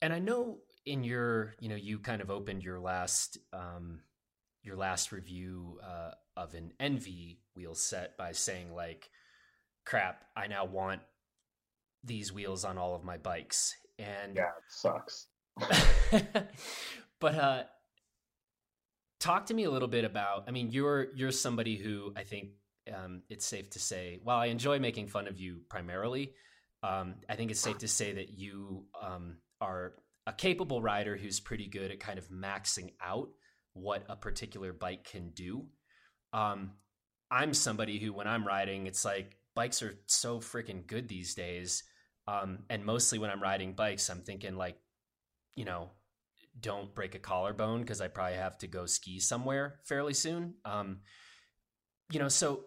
And 0.02 0.13
I 0.13 0.19
know 0.19 0.60
in 0.86 1.04
your, 1.04 1.56
you 1.60 1.70
know, 1.70 1.76
you 1.76 2.00
kind 2.00 2.22
of 2.22 2.30
opened 2.30 2.63
your 2.63 2.80
last 2.80 3.38
um 3.54 4.02
your 4.63 4.76
last 4.76 5.12
review 5.12 5.80
uh 5.84 6.12
of 6.36 6.54
an 6.54 6.72
ENVE 6.80 7.38
wheel 7.56 7.76
set 7.76 8.18
by 8.18 8.32
saying 8.32 8.74
like 8.74 9.10
crap, 9.86 10.24
I 10.36 10.48
now 10.48 10.65
want 10.65 11.02
these 12.04 12.32
wheels 12.32 12.63
on 12.65 12.78
all 12.78 12.96
of 12.96 13.04
my 13.04 13.18
bikes. 13.18 13.76
And 13.98 14.36
Yeah, 14.36 14.44
it 14.44 14.70
sucks. 14.70 15.28
but 17.20 17.36
uh 17.36 17.63
talk 19.20 19.48
to 19.48 19.54
me 19.54 19.65
a 19.65 19.72
little 19.72 19.88
bit 19.88 20.06
about 20.06 20.46
I 20.48 20.52
mean 20.52 20.72
you're 20.72 21.08
you're 21.15 21.32
somebody 21.32 21.76
who 21.76 22.13
I 22.15 22.24
think 22.24 22.52
um 22.94 23.24
it's 23.30 23.46
safe 23.46 23.70
to 23.72 23.80
say 23.80 24.20
while 24.24 24.38
I 24.38 24.46
enjoy 24.46 24.80
making 24.80 25.08
fun 25.08 25.28
of 25.28 25.38
you 25.38 25.62
primarily 25.70 26.34
um 26.82 27.15
I 27.30 27.36
think 27.36 27.52
it's 27.52 27.60
safe 27.60 27.80
to 27.80 27.88
say 27.88 28.13
that 28.13 28.30
you 28.38 28.86
um 29.02 29.38
are 29.60 29.94
a 30.30 30.34
capable 30.34 30.82
rider 30.82 31.18
who's 31.18 31.39
pretty 31.39 31.68
good 31.68 31.92
at 31.92 32.00
kind 32.00 32.20
of 32.20 32.30
maxing 32.30 32.94
out 33.02 33.30
what 33.74 34.04
a 34.10 34.15
particular 34.15 34.72
bike 34.74 35.04
can 35.04 35.32
do. 35.32 35.65
Um 36.34 36.72
I'm 37.32 37.54
somebody 37.54 38.00
who 38.00 38.13
when 38.13 38.28
I'm 38.28 38.46
riding 38.46 38.88
it's 38.88 39.04
like 39.04 39.38
bikes 39.56 39.82
are 39.82 39.96
so 40.06 40.39
freaking 40.39 40.86
good 40.86 41.08
these 41.08 41.34
days. 41.34 41.84
Um 42.28 42.60
and 42.70 42.86
mostly 42.86 43.18
when 43.18 43.32
I'm 43.32 43.42
riding 43.42 43.74
bikes 43.74 44.10
I'm 44.10 44.22
thinking 44.22 44.56
like 44.56 44.78
you 45.56 45.65
know 45.65 45.89
don't 46.60 46.94
break 46.94 47.15
a 47.15 47.20
collarbone 47.20 47.82
because 47.82 48.02
I 48.02 48.08
probably 48.08 48.38
have 48.38 48.58
to 48.60 48.68
go 48.68 48.86
ski 48.86 49.20
somewhere 49.20 49.80
fairly 49.86 50.13
soon. 50.13 50.56
Um, 50.65 51.00
you 52.12 52.20
know, 52.20 52.28
so 52.28 52.65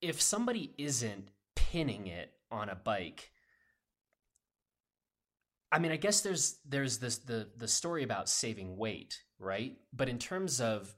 if 0.00 0.20
somebody 0.20 0.74
isn't 0.78 1.28
pinning 1.54 2.06
it 2.06 2.32
on 2.50 2.68
a 2.68 2.74
bike, 2.74 3.31
I 5.72 5.78
mean, 5.78 5.90
I 5.90 5.96
guess 5.96 6.20
there's 6.20 6.58
there's 6.68 6.98
this 6.98 7.18
the 7.18 7.48
the 7.56 7.68
story 7.68 8.02
about 8.02 8.28
saving 8.28 8.76
weight, 8.76 9.18
right? 9.38 9.76
But 9.92 10.08
in 10.08 10.18
terms 10.18 10.60
of 10.60 10.94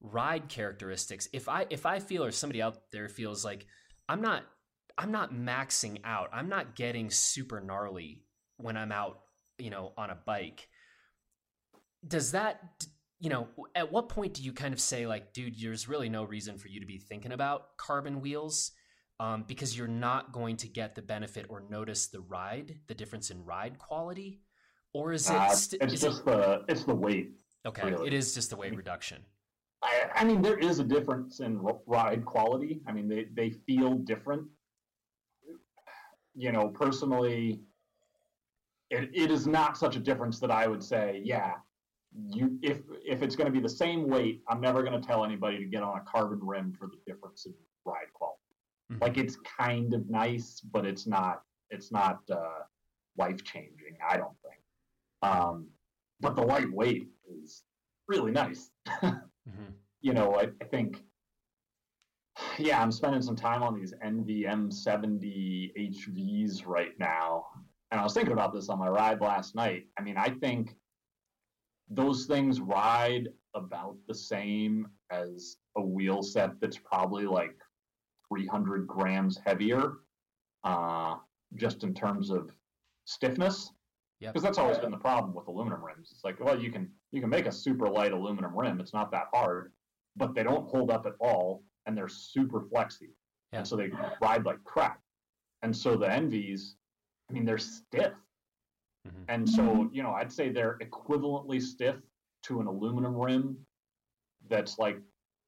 ride 0.00 0.48
characteristics, 0.48 1.28
if 1.32 1.48
I 1.48 1.66
if 1.70 1.86
I 1.86 1.98
feel 1.98 2.24
or 2.24 2.30
somebody 2.30 2.62
out 2.62 2.76
there 2.92 3.08
feels 3.08 3.44
like 3.44 3.66
I'm 4.08 4.20
not 4.20 4.44
I'm 4.98 5.12
not 5.12 5.32
maxing 5.32 6.00
out, 6.04 6.28
I'm 6.32 6.48
not 6.48 6.76
getting 6.76 7.10
super 7.10 7.60
gnarly 7.60 8.22
when 8.58 8.76
I'm 8.76 8.92
out, 8.92 9.20
you 9.58 9.70
know, 9.70 9.92
on 9.96 10.10
a 10.10 10.14
bike 10.14 10.68
does 12.06 12.32
that 12.32 12.60
you 13.18 13.30
know 13.30 13.48
at 13.74 13.90
what 13.90 14.08
point 14.08 14.34
do 14.34 14.42
you 14.42 14.52
kind 14.52 14.74
of 14.74 14.80
say 14.80 15.06
like 15.06 15.32
dude 15.32 15.54
there's 15.60 15.88
really 15.88 16.08
no 16.08 16.24
reason 16.24 16.58
for 16.58 16.68
you 16.68 16.80
to 16.80 16.86
be 16.86 16.98
thinking 16.98 17.32
about 17.32 17.76
carbon 17.76 18.20
wheels 18.20 18.72
um, 19.18 19.44
because 19.46 19.76
you're 19.76 19.88
not 19.88 20.32
going 20.32 20.56
to 20.58 20.68
get 20.68 20.94
the 20.94 21.02
benefit 21.02 21.46
or 21.48 21.62
notice 21.70 22.06
the 22.08 22.20
ride 22.20 22.78
the 22.86 22.94
difference 22.94 23.30
in 23.30 23.44
ride 23.44 23.78
quality 23.78 24.40
or 24.92 25.12
is 25.12 25.28
it 25.28 25.36
Uh, 25.36 25.54
st- 25.54 25.82
it's 25.82 25.94
is 25.94 26.00
just 26.00 26.24
the 26.24 26.64
it's 26.68 26.84
the 26.84 26.94
weight. 26.94 27.32
okay 27.66 27.90
really. 27.90 28.06
it 28.08 28.12
is 28.14 28.34
just 28.34 28.50
the 28.50 28.56
weight 28.56 28.76
reduction 28.76 29.22
I, 29.82 30.04
I 30.16 30.24
mean, 30.24 30.40
there 30.40 30.56
is 30.58 30.78
a 30.78 30.84
difference 30.84 31.40
in 31.40 31.60
ride 31.86 32.24
quality. 32.24 32.80
I 32.88 32.92
mean, 32.92 33.08
they, 33.08 33.26
they 33.34 33.50
feel 33.50 33.92
different. 33.94 34.48
You 36.34 36.50
know, 36.50 36.68
personally, 36.68 37.60
it, 38.90 39.10
it 39.14 39.30
is 39.30 39.46
not 39.46 39.76
such 39.76 39.94
a 39.94 40.00
difference 40.00 40.40
that 40.40 40.50
I 40.50 40.66
would 40.66 40.82
say, 40.82 41.20
yeah, 41.22 41.52
you 42.30 42.58
if 42.62 42.78
if 43.04 43.22
it's 43.22 43.36
going 43.36 43.46
to 43.46 43.52
be 43.52 43.60
the 43.60 43.68
same 43.68 44.08
weight, 44.08 44.42
I'm 44.48 44.62
never 44.62 44.82
going 44.82 44.98
to 45.00 45.06
tell 45.06 45.24
anybody 45.24 45.58
to 45.58 45.66
get 45.66 45.82
on 45.82 45.98
a 45.98 46.04
carbon 46.10 46.40
rim 46.42 46.72
for 46.78 46.88
the 46.88 46.98
difference 47.06 47.44
in 47.44 47.52
ride 47.84 48.10
quality. 48.14 48.35
Mhm. 48.92 49.00
Like 49.00 49.18
it's 49.18 49.36
kind 49.36 49.94
of 49.94 50.08
nice, 50.08 50.60
but 50.60 50.86
it's 50.86 51.06
not 51.06 51.42
it's 51.70 51.90
not 51.90 52.20
uh, 52.30 52.60
life 53.16 53.42
changing. 53.42 53.96
I 54.08 54.16
don't 54.16 54.36
think. 54.42 54.60
Um, 55.22 55.68
but 56.20 56.36
the 56.36 56.42
lightweight 56.42 57.08
is 57.28 57.64
really 58.08 58.32
nice. 58.32 58.70
Mhm. 59.48 59.74
you 60.00 60.12
know, 60.12 60.34
I, 60.34 60.48
I 60.60 60.64
think, 60.64 61.04
yeah, 62.58 62.82
I'm 62.82 62.90
spending 62.90 63.22
some 63.22 63.36
time 63.36 63.62
on 63.62 63.74
these 63.78 63.94
ENVE 64.02 64.44
M70 64.44 65.72
HVs 65.78 66.66
right 66.66 66.98
now. 66.98 67.46
And 67.92 68.00
I 68.00 68.04
was 68.04 68.12
thinking 68.12 68.32
about 68.32 68.52
this 68.52 68.68
on 68.68 68.78
my 68.80 68.88
ride 68.88 69.20
last 69.20 69.54
night. 69.54 69.86
I 69.96 70.02
mean, 70.02 70.16
I 70.16 70.30
think 70.30 70.74
those 71.88 72.26
things 72.26 72.60
ride 72.60 73.28
about 73.54 73.96
the 74.08 74.14
same 74.14 74.88
as 75.10 75.58
a 75.76 75.80
wheel 75.80 76.22
set 76.24 76.60
that's 76.60 76.78
probably 76.78 77.24
like 77.26 77.56
300 78.28 78.86
grams 78.86 79.38
heavier, 79.44 79.98
uh, 80.64 81.16
just 81.54 81.84
in 81.84 81.94
terms 81.94 82.30
of 82.30 82.50
stiffness. 83.04 83.72
Yep. 84.20 84.32
Because 84.32 84.42
that's 84.42 84.58
always 84.58 84.78
been 84.78 84.90
the 84.90 84.96
problem 84.96 85.34
with 85.34 85.46
aluminum 85.46 85.84
rims. 85.84 86.10
It's 86.10 86.24
like, 86.24 86.40
well, 86.40 86.58
you 86.58 86.72
can 86.72 86.90
you 87.12 87.20
can 87.20 87.28
make 87.30 87.46
a 87.46 87.52
super 87.52 87.88
light 87.88 88.12
aluminum 88.12 88.58
rim. 88.58 88.80
It's 88.80 88.94
not 88.94 89.10
that 89.10 89.26
hard, 89.32 89.72
but 90.16 90.34
they 90.34 90.42
don't 90.42 90.66
hold 90.68 90.90
up 90.90 91.04
at 91.06 91.12
all, 91.20 91.62
and 91.84 91.96
they're 91.96 92.08
super 92.08 92.62
flexy, 92.62 93.14
Yeah. 93.52 93.58
and 93.58 93.68
so 93.68 93.76
they 93.76 93.90
ride 94.20 94.44
like 94.46 94.62
crap. 94.64 95.00
And 95.62 95.76
so 95.76 95.96
the 95.96 96.06
ENVEs, 96.06 96.76
I 97.28 97.32
mean, 97.34 97.44
they're 97.44 97.58
stiff, 97.58 98.14
Mhm. 99.06 99.24
and 99.28 99.48
so 99.48 99.88
you 99.92 100.02
know, 100.02 100.12
I'd 100.12 100.32
say 100.32 100.48
they're 100.48 100.78
equivalently 100.78 101.60
stiff 101.60 102.00
to 102.44 102.60
an 102.60 102.66
aluminum 102.66 103.14
rim. 103.16 103.66
That's 104.48 104.78
like, 104.78 104.98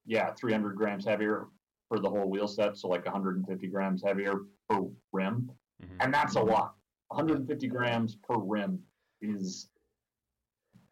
yeah, 0.05 0.35
300 0.35 0.77
grams 0.77 1.05
heavier 1.07 1.49
for 1.89 1.99
the 1.99 2.09
whole 2.09 2.29
wheel 2.29 2.47
set, 2.47 2.77
so 2.77 2.89
like 2.89 3.05
150 3.05 3.67
grams 3.69 4.03
heavier 4.03 4.47
per 4.69 4.87
rim 5.13 5.51
Mhm. 5.83 5.97
and 6.01 6.13
that's 6.13 6.37
a 6.37 6.43
lot. 6.43 6.77
150 7.09 7.67
grams 7.69 8.17
per 8.17 8.37
rim 8.37 8.85
is 9.23 9.71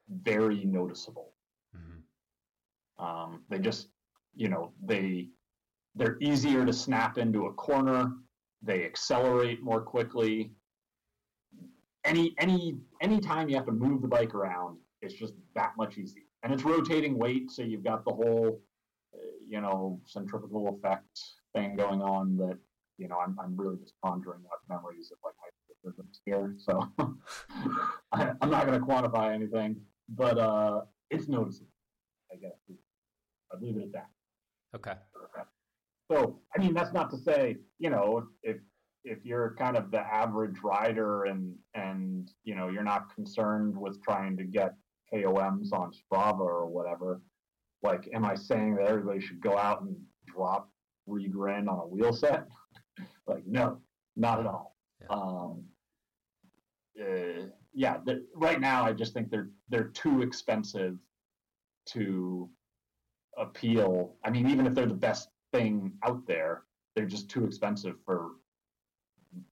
very 0.09 0.65
noticeable. 0.65 1.35
Mhm. 1.75 2.03
Um, 2.99 3.45
they 3.49 3.59
just, 3.59 3.91
you 4.35 4.49
know, 4.49 4.73
they 4.83 5.31
they're 5.95 6.19
easier 6.21 6.65
to 6.67 6.73
snap 6.73 7.17
into 7.19 7.47
a 7.47 7.55
corner. 7.55 8.23
They 8.63 8.85
accelerate 8.85 9.63
more 9.63 9.81
quickly. 9.83 10.55
Any 12.05 12.35
any 12.39 12.81
any 13.01 13.19
time 13.21 13.49
you 13.49 13.57
have 13.57 13.67
to 13.67 13.73
move 13.73 14.03
the 14.03 14.09
bike 14.09 14.35
around, 14.35 14.79
it's 15.03 15.15
just 15.15 15.35
that 15.55 15.77
much 15.77 15.99
easier. 15.99 16.23
And 16.43 16.53
it's 16.53 16.65
rotating 16.65 17.19
weight, 17.19 17.51
so 17.51 17.63
you've 17.63 17.83
got 17.83 18.05
the 18.05 18.13
whole, 18.13 18.63
you 19.49 19.61
know, 19.61 20.01
centrifugal 20.05 20.79
effect 20.79 21.21
thing 21.55 21.77
going 21.77 22.03
on 22.03 22.37
that 22.39 22.59
you 22.99 23.09
know, 23.09 23.19
I'm, 23.19 23.37
I'm 23.39 23.57
really 23.57 23.77
just 23.77 23.95
conjuring 24.03 24.41
up 24.51 24.61
memories 24.69 25.13
of 25.13 25.19
like 25.25 25.35
my 25.41 25.49
here. 26.25 26.55
So 26.59 26.81
I, 28.13 28.33
I'm 28.41 28.51
not 28.51 28.67
going 28.67 28.79
to 28.79 28.85
quantify 28.87 29.35
anything, 29.35 29.77
but 30.09 30.39
uh, 30.39 30.83
it's 31.11 31.29
noticeable. 31.29 31.71
I 32.33 32.37
guess 32.37 32.53
I'd 33.53 33.63
leave 33.63 33.77
it 33.77 33.85
at 33.85 33.93
that. 33.93 34.09
okay 34.75 34.95
So 36.11 36.41
I 36.57 36.61
mean, 36.61 36.75
that's 36.75 36.93
not 36.93 37.11
to 37.11 37.19
say 37.19 37.57
you 37.79 37.91
know 37.91 38.27
if 38.43 38.57
if 39.05 39.25
you're 39.25 39.55
kind 39.57 39.77
of 39.77 39.91
the 39.91 40.01
average 40.01 40.57
rider 40.63 41.25
and 41.25 41.55
and 41.75 42.31
you 42.43 42.55
know 42.57 42.69
you're 42.69 42.83
not 42.83 43.15
concerned 43.15 43.77
with 43.77 44.03
trying 44.03 44.37
to 44.39 44.45
get 44.45 44.75
KOMs 45.13 45.73
on 45.73 45.93
Strava 45.93 46.41
or 46.41 46.67
whatever. 46.67 47.21
Like, 47.87 48.09
am 48.13 48.25
I 48.25 48.35
saying 48.35 48.75
that 48.77 48.89
everybody 48.89 49.21
should 49.21 49.41
go 49.41 49.57
out 49.57 49.83
and 49.83 49.97
drop 50.27 50.71
three 51.07 51.29
grand 51.29 51.69
on 51.69 51.79
a 51.79 51.87
wheel 51.87 52.13
set? 52.13 52.49
like, 53.29 53.47
no, 53.47 53.79
not 54.17 54.41
at 54.41 54.47
all. 54.47 54.77
Yeah. 55.01 55.07
Um, 55.11 55.65
uh, 57.01 57.47
yeah, 57.73 57.99
the- 58.05 58.27
right 58.35 58.61
now 58.61 58.85
I 58.85 58.93
just 58.93 59.13
think 59.15 59.31
they're 59.31 59.51
they're 59.69 59.89
too 59.89 60.23
expensive 60.23 60.99
to 61.87 62.51
appeal. 63.37 64.17
I 64.25 64.31
mean, 64.31 64.49
even 64.49 64.67
if 64.67 64.75
they're 64.75 64.87
the 64.87 64.95
best 64.95 65.29
thing 65.53 65.93
out 66.03 66.27
there, 66.27 66.65
they're 66.95 67.07
just 67.07 67.29
too 67.31 67.45
expensive 67.45 67.97
for 68.05 68.33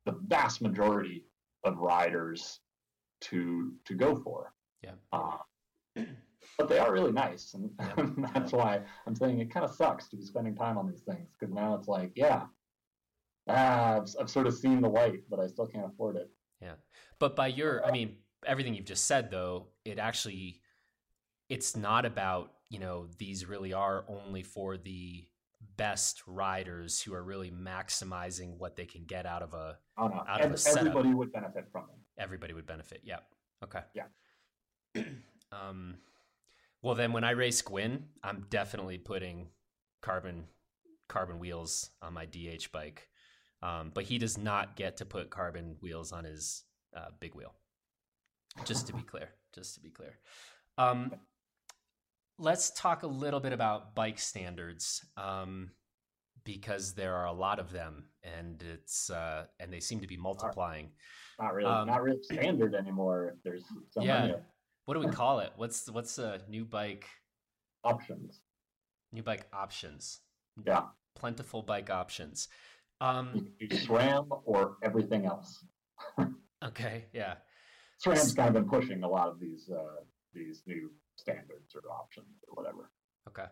the 0.07 0.13
vast 0.27 0.61
majority 0.61 1.27
of 1.63 1.79
riders 1.79 2.61
to 3.21 3.75
to 3.85 3.95
go 3.95 4.17
for. 4.17 4.53
Yeah. 4.83 4.93
Uh, 5.13 5.39
but 6.59 6.69
they 6.69 6.79
are 6.79 6.93
really 6.93 7.13
nice, 7.13 7.55
and 7.55 7.71
that's 8.35 8.53
why 8.53 8.81
I'm 9.07 9.15
saying 9.15 9.41
it 9.41 9.53
kind 9.53 9.65
of 9.65 9.75
sucks 9.75 10.09
to 10.09 10.17
be 10.17 10.25
spending 10.25 10.55
time 10.55 10.79
on 10.79 10.89
these 10.89 11.03
things 11.03 11.29
because 11.39 11.55
now 11.55 11.75
it's 11.75 11.89
like, 11.89 12.13
yeah, 12.15 12.45
ah, 13.49 13.97
I've, 13.97 14.09
I've 14.21 14.31
sort 14.31 14.47
of 14.47 14.55
seen 14.55 14.81
the 14.81 14.89
light, 14.89 15.21
but 15.29 15.41
I 15.41 15.47
still 15.47 15.67
can't 15.67 15.87
afford 15.87 16.17
it. 16.17 16.31
Yeah. 16.61 16.75
But 17.19 17.37
by 17.37 17.49
your, 17.49 17.85
I 17.85 17.91
mean, 17.91 18.17
everything 18.47 18.75
you've 18.75 18.85
just 18.85 19.07
said, 19.07 19.31
though, 19.31 19.69
it 19.85 19.99
actually, 19.99 20.61
it's 21.49 21.77
not 21.77 22.05
about, 22.07 22.53
you 22.71 22.79
know, 22.79 23.09
these 23.19 23.47
really 23.47 23.73
are 23.73 24.05
only 24.09 24.43
for 24.43 24.77
the 24.77 25.27
best 25.77 26.23
riders 26.27 27.01
who 27.01 27.13
are 27.15 27.23
really 27.23 27.51
maximizing 27.51 28.57
what 28.59 28.77
they 28.77 28.87
can 28.87 29.05
get 29.05 29.27
out 29.27 29.43
of 29.43 29.55
a, 29.55 29.77
Oh 29.99 30.07
no, 30.09 30.23
Out 30.29 30.41
of 30.45 30.53
a 30.53 30.57
setup. 30.57 30.81
everybody 30.81 31.15
would 31.15 31.33
benefit 31.33 31.67
from 31.73 31.83
them. 31.89 31.97
everybody 32.19 32.53
would 32.55 32.67
benefit. 32.67 33.01
Yeah. 33.05 33.19
Okay. 33.63 33.81
Yeah. 33.95 34.05
Um, 35.53 35.99
well, 36.85 36.95
then 36.95 37.15
when 37.15 37.25
I 37.25 37.31
race 37.31 37.63
Gwin, 37.63 38.05
I'm 38.23 38.45
definitely 38.51 38.99
putting 38.99 39.49
carbon 40.03 40.45
carbon 41.09 41.39
wheels 41.39 41.91
on 42.03 42.13
my 42.13 42.27
DH 42.27 42.71
bike. 42.73 43.09
Um, 43.63 43.91
but 43.95 44.05
he 44.05 44.19
does 44.19 44.37
not 44.37 44.77
get 44.77 44.99
to 44.99 45.07
put 45.07 45.31
carbon 45.31 45.77
wheels 45.81 46.13
on 46.13 46.25
his 46.25 46.63
uh, 46.95 47.09
big 47.21 47.35
wheel. 47.35 47.55
Just 48.67 48.87
to 48.89 48.93
be 48.93 49.01
clear. 49.07 49.31
Just 49.55 49.77
to 49.77 49.81
be 49.81 49.89
clear. 49.89 50.19
Um, 50.77 51.15
let's 52.39 52.71
talk 52.73 53.03
a 53.03 53.07
little 53.07 53.41
bit 53.41 53.55
about 53.55 53.95
bike 53.95 54.19
standards 54.19 55.07
um, 55.17 55.71
because 56.45 56.93
there 56.93 57.15
are 57.15 57.27
a 57.27 57.33
lot 57.33 57.59
of 57.59 57.73
them, 57.73 58.11
and 58.23 58.63
it's 58.63 59.09
uh, 59.09 59.45
and 59.59 59.73
they 59.73 59.81
seem 59.81 60.01
to 60.01 60.07
be 60.07 60.19
multiplying. 60.19 60.91
Not 61.41 61.55
really, 61.55 61.71
um, 61.71 61.87
not 61.87 62.03
really 62.03 62.23
standard 62.31 62.75
anymore. 62.75 63.37
There's 63.43 63.65
so 63.91 64.03
yeah. 64.03 64.35
What 64.85 64.95
do 64.95 65.01
we 65.01 65.13
call 65.13 65.41
it? 65.41 65.53
What's 65.57 65.91
what's 65.91 66.19
a 66.19 66.41
new 66.49 66.65
bike 66.65 67.07
options? 67.83 68.41
New 69.13 69.23
bike 69.23 69.47
options. 69.53 70.21
Yeah. 70.67 70.83
Plentiful 71.15 71.63
bike 71.63 71.91
options. 71.91 72.49
Um, 73.01 73.49
you 73.59 73.69
SRAM 73.69 74.27
or 74.45 74.77
everything 74.83 75.27
else. 75.27 75.65
okay. 76.65 77.07
Yeah. 77.13 77.35
SRAM's 78.05 78.35
kind 78.35 78.49
of 78.49 78.55
been 78.55 78.69
pushing 78.69 79.03
a 79.03 79.09
lot 79.09 79.29
of 79.29 79.41
these 79.41 79.71
uh, 79.71 80.03
these 80.35 80.63
new 80.67 80.91
standards 81.17 81.75
or 81.75 81.91
options 81.91 82.27
or 82.49 82.63
whatever. 82.63 82.91
Okay. 83.29 83.47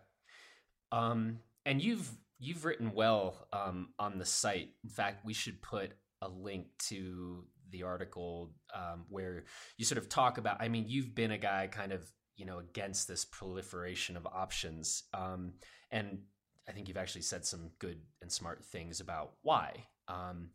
Um, 0.91 1.39
and 1.65 1.83
you've 1.83 2.11
you've 2.39 2.65
written 2.65 2.93
well 2.93 3.47
um, 3.53 3.91
on 3.99 4.19
the 4.19 4.27
site. 4.27 4.71
In 4.85 4.91
fact, 4.91 5.25
we 5.25 5.33
should 5.33 5.63
put 5.63 5.93
a 6.21 6.29
link 6.29 6.67
to 6.89 7.45
the 7.73 7.83
article 7.83 8.53
um, 8.75 9.05
where 9.09 9.45
you 9.77 9.85
sort 9.85 9.99
of 9.99 10.09
talk 10.09 10.39
about. 10.39 10.61
I 10.61 10.69
mean, 10.69 10.85
you've 10.87 11.15
been 11.15 11.33
a 11.33 11.39
guy 11.39 11.69
kind 11.71 11.93
of 11.93 12.11
you 12.37 12.47
know 12.47 12.59
against 12.59 13.09
this 13.09 13.25
proliferation 13.25 14.17
of 14.17 14.27
options, 14.27 15.05
um, 15.13 15.55
and 15.91 16.21
I 16.69 16.73
think 16.73 16.89
you've 16.89 16.97
actually 16.97 17.23
said 17.23 17.45
some 17.45 17.71
good 17.79 18.01
and 18.21 18.31
smart 18.31 18.65
things 18.65 19.01
about 19.01 19.33
why. 19.43 19.87
Um, 20.09 20.51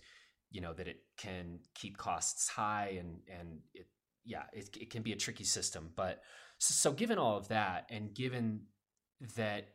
you 0.50 0.62
know 0.62 0.74
that 0.74 0.88
it 0.88 1.02
can 1.18 1.60
keep 1.76 1.98
costs 1.98 2.48
high 2.48 2.96
and 3.00 3.20
and 3.28 3.60
it 3.74 3.88
yeah 4.26 4.44
it, 4.54 4.70
it 4.80 4.90
can 4.90 5.02
be 5.02 5.12
a 5.12 5.18
tricky 5.18 5.44
system 5.44 5.90
but 5.96 6.22
so, 6.60 6.92
given 6.92 7.20
all 7.20 7.38
of 7.38 7.50
that 7.50 7.86
and 7.92 8.16
given 8.16 8.62
that 9.36 9.70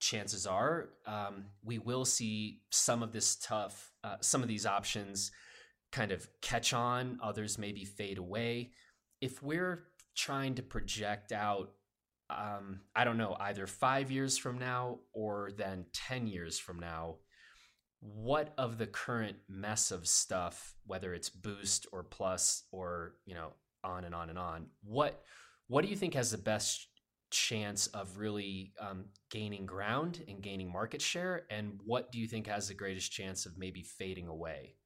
chances 0.00 0.46
are 0.46 0.90
um, 1.06 1.46
we 1.62 1.78
will 1.78 2.04
see 2.04 2.60
some 2.70 3.02
of 3.02 3.12
this 3.12 3.36
tough 3.36 3.92
uh, 4.04 4.16
some 4.20 4.42
of 4.42 4.48
these 4.48 4.64
options 4.64 5.30
kind 5.92 6.12
of 6.12 6.28
catch 6.42 6.72
on 6.72 7.18
others 7.22 7.58
maybe 7.58 7.84
fade 7.84 8.18
away. 8.18 8.70
If 9.20 9.42
we're 9.42 9.84
trying 10.16 10.54
to 10.56 10.62
project 10.62 11.32
out 11.32 11.70
um, 12.30 12.80
i 12.94 13.04
don't 13.04 13.16
know 13.16 13.36
either 13.40 13.66
five 13.66 14.10
years 14.10 14.36
from 14.36 14.58
now 14.58 14.98
or 15.14 15.50
then 15.56 15.86
10 15.94 16.26
years 16.26 16.58
from 16.58 16.78
now 16.78 17.16
what 18.00 18.52
of 18.58 18.76
the 18.76 18.86
current 18.86 19.36
mess 19.48 19.90
of 19.90 20.06
stuff 20.06 20.74
whether 20.84 21.14
it's 21.14 21.30
boost 21.30 21.86
or 21.90 22.02
plus 22.02 22.64
or 22.70 23.14
you 23.24 23.34
know 23.34 23.54
on 23.82 24.04
and 24.04 24.14
on 24.14 24.28
and 24.28 24.38
on 24.38 24.66
what 24.82 25.22
what 25.68 25.82
do 25.82 25.88
you 25.90 25.96
think 25.96 26.14
has 26.14 26.30
the 26.30 26.38
best 26.38 26.88
chance 27.30 27.88
of 27.88 28.16
really 28.18 28.72
um, 28.80 29.04
gaining 29.30 29.66
ground 29.66 30.24
and 30.28 30.42
gaining 30.42 30.72
market 30.72 31.02
share? 31.02 31.44
And 31.50 31.78
what 31.84 32.10
do 32.10 32.18
you 32.18 32.26
think 32.26 32.46
has 32.46 32.68
the 32.68 32.74
greatest 32.74 33.12
chance 33.12 33.46
of 33.46 33.58
maybe 33.58 33.82
fading 33.82 34.28
away 34.28 34.76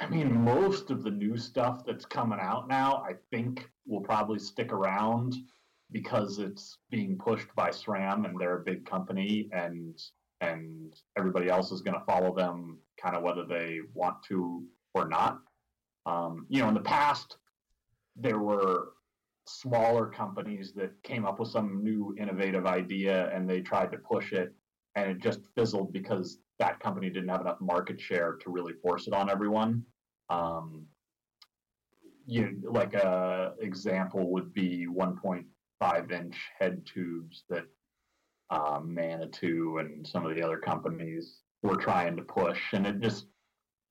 i 0.00 0.06
mean 0.08 0.44
most 0.44 0.90
of 0.90 1.02
the 1.02 1.10
new 1.10 1.36
stuff 1.36 1.84
that's 1.84 2.04
coming 2.04 2.38
out 2.40 2.68
now 2.68 3.04
i 3.08 3.12
think 3.30 3.68
will 3.86 4.00
probably 4.00 4.38
stick 4.38 4.72
around 4.72 5.34
because 5.92 6.38
it's 6.38 6.78
being 6.90 7.18
pushed 7.18 7.54
by 7.54 7.70
SRAM 7.70 8.24
and 8.24 8.40
they're 8.40 8.58
a 8.58 8.64
big 8.64 8.84
company 8.86 9.48
and 9.52 10.02
and 10.40 10.96
everybody 11.16 11.48
else 11.48 11.70
is 11.70 11.82
going 11.82 11.98
to 11.98 12.04
follow 12.04 12.34
them 12.34 12.78
kind 13.00 13.14
of 13.14 13.22
whether 13.22 13.44
they 13.44 13.78
want 13.94 14.16
to 14.24 14.64
or 14.92 15.08
not. 15.08 15.38
Um, 16.04 16.46
you 16.48 16.60
know, 16.60 16.68
in 16.68 16.74
the 16.74 16.80
past, 16.80 17.36
there 18.16 18.40
were 18.40 18.88
smaller 19.46 20.06
companies 20.06 20.72
that 20.72 20.90
came 21.04 21.24
up 21.24 21.38
with 21.38 21.48
some 21.48 21.84
new 21.84 22.14
innovative 22.18 22.66
idea 22.66 23.30
and 23.32 23.48
they 23.48 23.60
tried 23.60 23.92
to 23.92 23.98
push 23.98 24.32
it 24.32 24.52
and 24.96 25.10
it 25.10 25.18
just 25.18 25.40
fizzled 25.54 25.92
because 25.92 26.38
that 26.62 26.78
company 26.78 27.10
didn't 27.10 27.28
have 27.28 27.40
enough 27.40 27.60
market 27.60 28.00
share 28.00 28.34
to 28.34 28.50
really 28.50 28.72
force 28.74 29.08
it 29.08 29.12
on 29.12 29.28
everyone. 29.28 29.84
Um, 30.30 30.86
you 32.24 32.56
like 32.62 32.94
a 32.94 33.54
example 33.60 34.30
would 34.30 34.54
be 34.54 34.86
1.5 34.86 36.12
inch 36.12 36.36
head 36.56 36.86
tubes 36.86 37.42
that 37.50 37.64
um, 38.50 38.94
Manitou 38.94 39.78
and 39.78 40.06
some 40.06 40.24
of 40.24 40.36
the 40.36 40.42
other 40.42 40.56
companies 40.56 41.40
were 41.64 41.74
trying 41.74 42.14
to 42.16 42.22
push, 42.22 42.60
and 42.72 42.86
it 42.86 43.00
just 43.00 43.26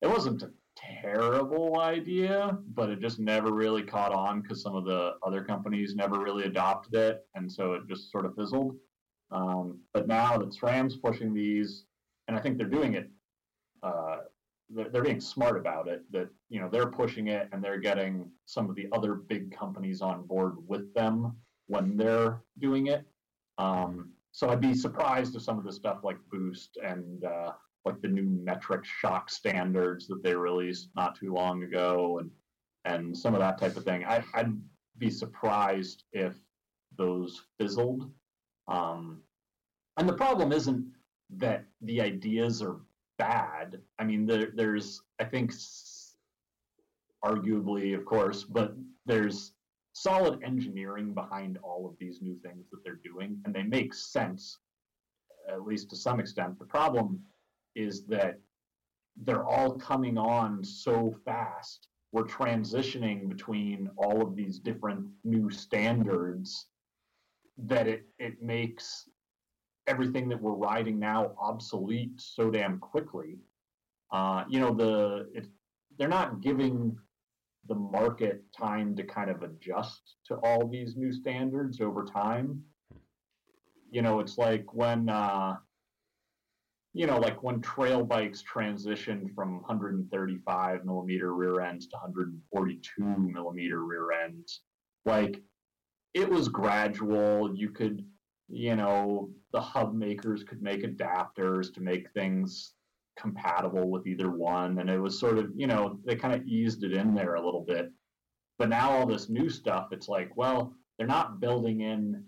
it 0.01 0.07
wasn't 0.07 0.43
a 0.43 0.51
terrible 0.77 1.81
idea, 1.81 2.57
but 2.73 2.89
it 2.89 3.01
just 3.01 3.19
never 3.19 3.51
really 3.51 3.83
caught 3.83 4.13
on 4.13 4.41
because 4.41 4.61
some 4.61 4.77
of 4.77 4.85
the 4.85 5.15
other 5.27 5.43
companies 5.43 5.93
never 5.93 6.19
really 6.19 6.45
adopted 6.45 6.93
it, 6.93 7.25
and 7.35 7.51
so 7.51 7.73
it 7.73 7.81
just 7.89 8.09
sort 8.11 8.25
of 8.25 8.33
fizzled. 8.33 8.77
Um, 9.29 9.79
but 9.93 10.07
now 10.07 10.37
that 10.37 10.53
SRAM's 10.53 10.95
pushing 10.95 11.33
these, 11.33 11.85
and 12.31 12.39
I 12.39 12.41
think 12.41 12.57
they're 12.57 12.65
doing 12.65 12.93
it, 12.93 13.09
uh, 13.83 14.19
they're, 14.69 14.87
they're 14.87 15.03
being 15.03 15.19
smart 15.19 15.57
about 15.57 15.89
it. 15.89 16.09
That 16.13 16.29
you 16.49 16.61
know 16.61 16.69
they're 16.69 16.87
pushing 16.87 17.27
it, 17.27 17.49
and 17.51 17.61
they're 17.61 17.77
getting 17.77 18.31
some 18.45 18.69
of 18.69 18.75
the 18.77 18.87
other 18.93 19.15
big 19.15 19.51
companies 19.51 20.01
on 20.01 20.25
board 20.25 20.55
with 20.65 20.93
them 20.93 21.35
when 21.67 21.97
they're 21.97 22.41
doing 22.59 22.87
it. 22.87 23.05
Um, 23.57 24.11
so 24.31 24.49
I'd 24.49 24.61
be 24.61 24.73
surprised 24.73 25.35
if 25.35 25.41
some 25.41 25.57
of 25.57 25.65
the 25.65 25.73
stuff 25.73 26.05
like 26.05 26.15
Boost 26.31 26.77
and 26.81 27.25
uh, 27.25 27.51
like 27.83 28.01
the 28.01 28.07
new 28.07 28.23
metric 28.23 28.85
shock 28.85 29.29
standards 29.29 30.07
that 30.07 30.23
they 30.23 30.33
released 30.33 30.87
not 30.95 31.19
too 31.19 31.33
long 31.33 31.63
ago, 31.63 32.19
and 32.19 32.31
and 32.85 33.17
some 33.17 33.33
of 33.33 33.41
that 33.41 33.57
type 33.57 33.75
of 33.75 33.83
thing. 33.83 34.05
I, 34.05 34.23
I'd 34.33 34.53
be 34.97 35.09
surprised 35.09 36.05
if 36.13 36.35
those 36.97 37.41
fizzled. 37.59 38.09
Um, 38.69 39.21
and 39.97 40.07
the 40.07 40.13
problem 40.13 40.53
isn't 40.53 40.85
that 41.37 41.65
the 41.81 42.01
ideas 42.01 42.61
are 42.61 42.77
bad. 43.17 43.79
I 43.99 44.03
mean, 44.03 44.25
there, 44.25 44.51
there's 44.55 45.01
I 45.19 45.25
think 45.25 45.53
arguably, 47.23 47.95
of 47.95 48.05
course, 48.05 48.43
but 48.43 48.75
there's 49.05 49.53
solid 49.93 50.41
engineering 50.43 51.13
behind 51.13 51.57
all 51.63 51.85
of 51.87 51.97
these 51.99 52.21
new 52.21 52.37
things 52.43 52.69
that 52.71 52.83
they're 52.83 52.99
doing, 53.03 53.39
and 53.45 53.53
they 53.53 53.63
make 53.63 53.93
sense, 53.93 54.57
at 55.49 55.63
least 55.63 55.89
to 55.89 55.95
some 55.95 56.19
extent. 56.19 56.57
The 56.59 56.65
problem 56.65 57.21
is 57.75 58.05
that 58.07 58.39
they're 59.17 59.45
all 59.45 59.77
coming 59.77 60.17
on 60.17 60.63
so 60.63 61.15
fast. 61.25 61.87
We're 62.11 62.23
transitioning 62.23 63.29
between 63.29 63.89
all 63.97 64.21
of 64.21 64.35
these 64.35 64.59
different 64.59 65.05
new 65.23 65.49
standards 65.49 66.67
that 67.57 67.87
it, 67.87 68.05
it 68.19 68.41
makes 68.41 69.07
everything 69.87 70.29
that 70.29 70.41
we're 70.41 70.51
riding 70.53 70.99
now 70.99 71.31
obsolete 71.39 72.11
so 72.17 72.49
damn 72.49 72.79
quickly. 72.79 73.37
Uh, 74.11 74.43
you 74.49 74.59
know, 74.59 74.73
the 74.73 75.29
it, 75.33 75.47
they're 75.97 76.07
not 76.07 76.41
giving 76.41 76.97
the 77.67 77.75
market 77.75 78.43
time 78.57 78.95
to 78.95 79.03
kind 79.03 79.29
of 79.29 79.43
adjust 79.43 80.15
to 80.25 80.35
all 80.35 80.67
these 80.67 80.95
new 80.95 81.11
standards 81.11 81.79
over 81.79 82.03
time. 82.03 82.63
You 83.91 84.01
know, 84.01 84.19
it's 84.19 84.37
like 84.37 84.73
when, 84.73 85.09
uh, 85.09 85.57
you 86.93 87.07
know, 87.07 87.17
like 87.17 87.43
when 87.43 87.61
trail 87.61 88.03
bikes 88.03 88.43
transitioned 88.43 89.33
from 89.35 89.55
135 89.61 90.85
millimeter 90.85 91.33
rear 91.33 91.61
ends 91.61 91.87
to 91.87 91.95
142 91.97 93.03
millimeter 93.03 93.83
rear 93.83 94.11
ends, 94.11 94.61
like 95.05 95.41
it 96.13 96.29
was 96.29 96.49
gradual. 96.49 97.55
You 97.55 97.69
could, 97.69 98.05
you 98.51 98.75
know, 98.75 99.29
the 99.51 99.61
hub 99.61 99.93
makers 99.93 100.43
could 100.43 100.61
make 100.61 100.83
adapters 100.83 101.73
to 101.73 101.81
make 101.81 102.11
things 102.11 102.73
compatible 103.17 103.89
with 103.89 104.07
either 104.07 104.29
one. 104.29 104.79
And 104.79 104.89
it 104.89 104.99
was 104.99 105.19
sort 105.19 105.37
of, 105.37 105.51
you 105.55 105.67
know, 105.67 105.99
they 106.05 106.15
kind 106.15 106.33
of 106.33 106.45
eased 106.45 106.83
it 106.83 106.93
in 106.93 107.13
there 107.13 107.35
a 107.35 107.45
little 107.45 107.63
bit. 107.65 107.91
But 108.57 108.69
now 108.69 108.91
all 108.91 109.05
this 109.05 109.29
new 109.29 109.49
stuff, 109.49 109.87
it's 109.91 110.07
like, 110.07 110.35
well, 110.35 110.75
they're 110.97 111.07
not 111.07 111.39
building 111.39 111.81
in 111.81 112.23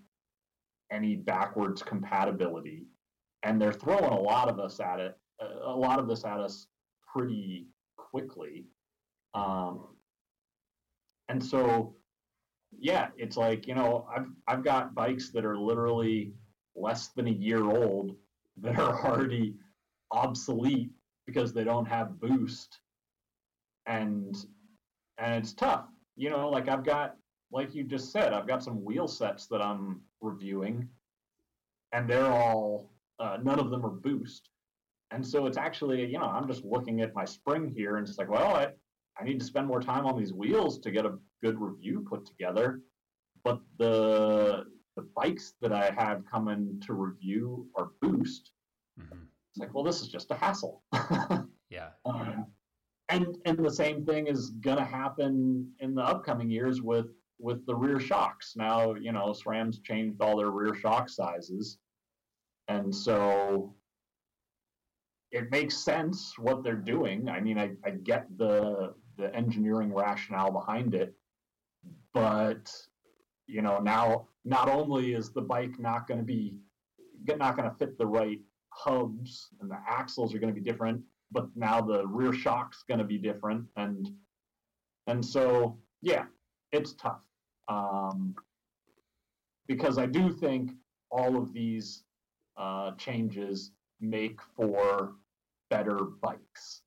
any 0.91 1.15
backwards 1.15 1.83
compatibility. 1.83 2.87
And 3.43 3.61
they're 3.61 3.73
throwing 3.73 4.05
a 4.05 4.19
lot 4.19 4.49
of 4.49 4.59
us 4.59 4.79
at 4.79 4.99
it, 4.99 5.15
a 5.41 5.75
lot 5.75 5.99
of 5.99 6.07
this 6.07 6.23
at 6.23 6.39
us 6.39 6.67
pretty 7.13 7.67
quickly. 7.97 8.65
Um, 9.33 9.87
and 11.29 11.43
so, 11.43 11.95
yeah, 12.79 13.07
it's 13.17 13.37
like, 13.37 13.67
you 13.67 13.75
know, 13.75 14.07
I've, 14.15 14.27
I've 14.47 14.63
got 14.63 14.95
bikes 14.95 15.31
that 15.31 15.45
are 15.45 15.57
literally 15.57 16.33
less 16.75 17.09
than 17.09 17.27
a 17.27 17.31
year 17.31 17.63
old 17.63 18.15
that 18.57 18.79
are 18.79 19.05
already 19.05 19.55
obsolete 20.11 20.91
because 21.25 21.53
they 21.53 21.63
don't 21.63 21.85
have 21.85 22.19
boost 22.19 22.79
and 23.85 24.35
and 25.17 25.33
it's 25.35 25.53
tough 25.53 25.85
you 26.15 26.29
know 26.29 26.49
like 26.49 26.69
i've 26.69 26.83
got 26.83 27.15
like 27.53 27.75
you 27.75 27.83
just 27.83 28.11
said, 28.11 28.33
I've 28.33 28.47
got 28.47 28.63
some 28.63 28.83
wheel 28.83 29.07
sets 29.07 29.45
that 29.47 29.61
I'm 29.61 30.01
reviewing, 30.21 30.89
and 31.91 32.09
they're 32.09 32.25
all 32.25 32.89
uh, 33.19 33.37
none 33.41 33.59
of 33.59 33.69
them 33.69 33.85
are 33.85 33.91
boost. 33.91 34.49
And 35.11 35.25
so 35.25 35.45
it's 35.45 35.57
actually, 35.57 36.03
you 36.05 36.17
know, 36.17 36.25
I'm 36.25 36.47
just 36.47 36.65
looking 36.65 37.01
at 37.01 37.13
my 37.13 37.23
spring 37.23 37.71
here 37.73 37.97
and 37.97 38.07
it's 38.07 38.17
like, 38.17 38.31
well, 38.31 38.55
I, 38.55 38.69
I 39.19 39.23
need 39.23 39.39
to 39.39 39.45
spend 39.45 39.67
more 39.67 39.79
time 39.79 40.07
on 40.07 40.17
these 40.17 40.33
wheels 40.33 40.79
to 40.79 40.89
get 40.89 41.05
a 41.05 41.19
good 41.43 41.59
review 41.59 42.05
put 42.09 42.25
together. 42.25 42.81
But 43.43 43.59
the 43.77 44.65
the 44.95 45.07
bikes 45.15 45.53
that 45.61 45.73
I 45.73 45.91
have 45.97 46.23
coming 46.31 46.79
to 46.85 46.93
review 46.93 47.67
are 47.75 47.89
boost. 48.01 48.51
Mm-hmm. 48.99 49.23
It's 49.49 49.59
like, 49.59 49.73
well, 49.73 49.83
this 49.83 50.01
is 50.01 50.07
just 50.07 50.31
a 50.31 50.35
hassle. 50.35 50.83
yeah. 51.69 51.89
Um, 52.05 52.45
and 53.09 53.37
and 53.45 53.57
the 53.57 53.71
same 53.71 54.05
thing 54.05 54.27
is 54.27 54.51
gonna 54.61 54.85
happen 54.85 55.71
in 55.79 55.93
the 55.93 56.03
upcoming 56.03 56.49
years 56.49 56.81
with 56.81 57.07
with 57.39 57.65
the 57.65 57.75
rear 57.75 57.99
shocks. 57.99 58.53
Now, 58.55 58.93
you 58.95 59.11
know, 59.11 59.33
SRAM's 59.33 59.79
changed 59.79 60.21
all 60.21 60.37
their 60.37 60.51
rear 60.51 60.73
shock 60.73 61.09
sizes. 61.09 61.77
And 62.69 62.95
so 62.95 63.75
it 65.31 65.51
makes 65.51 65.75
sense 65.75 66.35
what 66.37 66.63
they're 66.63 66.75
doing. 66.75 67.27
I 67.27 67.41
mean, 67.41 67.57
I, 67.57 67.71
I 67.83 67.91
get 67.91 68.25
the 68.37 68.93
the 69.17 69.35
engineering 69.35 69.93
rationale 69.93 70.51
behind 70.51 70.95
it, 70.95 71.13
but 72.13 72.71
you 73.47 73.61
know, 73.61 73.79
now 73.79 74.27
not 74.45 74.69
only 74.69 75.13
is 75.13 75.31
the 75.31 75.41
bike 75.41 75.79
not 75.79 76.07
going 76.07 76.19
to 76.19 76.25
be 76.25 76.55
not 77.25 77.55
going 77.55 77.69
to 77.69 77.75
fit 77.77 77.97
the 77.97 78.05
right 78.05 78.39
hubs 78.69 79.49
and 79.61 79.69
the 79.69 79.77
axles 79.87 80.33
are 80.33 80.39
going 80.39 80.53
to 80.53 80.59
be 80.59 80.65
different, 80.65 81.01
but 81.31 81.47
now 81.55 81.81
the 81.81 82.05
rear 82.07 82.33
shock's 82.33 82.83
going 82.87 82.99
to 82.99 83.05
be 83.05 83.17
different, 83.17 83.65
and 83.75 84.09
and 85.07 85.23
so 85.25 85.77
yeah, 86.01 86.25
it's 86.71 86.93
tough 86.93 87.21
um, 87.67 88.35
because 89.67 89.97
I 89.97 90.05
do 90.05 90.31
think 90.31 90.71
all 91.11 91.37
of 91.37 91.53
these 91.53 92.03
uh, 92.57 92.91
changes 92.91 93.71
make 94.01 94.39
for 94.55 95.13
better 95.69 95.97
bikes. 96.21 96.81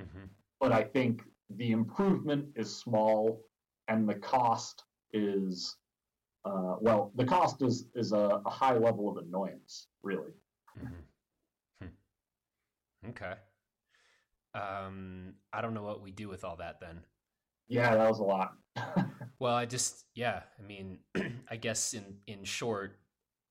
Mm-hmm. 0.00 0.26
But 0.60 0.72
I 0.72 0.82
think 0.82 1.22
the 1.50 1.72
improvement 1.72 2.46
is 2.56 2.74
small 2.74 3.40
and 3.88 4.08
the 4.08 4.14
cost 4.14 4.84
is 5.12 5.76
uh, 6.44 6.76
well, 6.80 7.12
the 7.16 7.24
cost 7.24 7.62
is 7.62 7.86
is 7.94 8.12
a, 8.12 8.40
a, 8.44 8.50
high 8.50 8.76
level 8.76 9.08
of 9.08 9.16
annoyance, 9.16 9.88
really. 10.02 10.32
Mm-hmm. 10.78 11.86
Hmm. 11.86 13.08
Okay. 13.10 13.34
Um, 14.54 15.34
I 15.52 15.60
don't 15.60 15.74
know 15.74 15.82
what 15.82 16.02
we 16.02 16.10
do 16.10 16.28
with 16.28 16.44
all 16.44 16.56
that 16.56 16.80
then. 16.80 17.00
Yeah, 17.66 17.94
that 17.94 18.08
was 18.08 18.20
a 18.20 18.24
lot. 18.24 18.54
well, 19.38 19.54
I 19.54 19.66
just 19.66 20.04
yeah, 20.14 20.42
I 20.58 20.62
mean, 20.62 20.98
I 21.50 21.56
guess 21.56 21.92
in 21.92 22.18
in 22.26 22.44
short, 22.44 22.98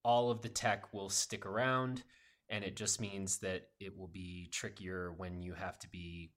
all 0.04 0.32
of 0.32 0.42
the 0.42 0.50
tech 0.50 0.94
will 0.94 1.10
stick 1.10 1.46
around 1.46 2.04
and 2.50 2.64
it 2.64 2.76
just 2.76 3.02
means 3.02 3.40
that 3.40 3.64
it 3.80 3.98
will 3.98 4.08
be 4.08 4.50
trickier 4.52 5.14
when 5.16 5.42
you 5.42 5.54
have 5.54 5.78
to 5.80 5.90
be 5.90 6.32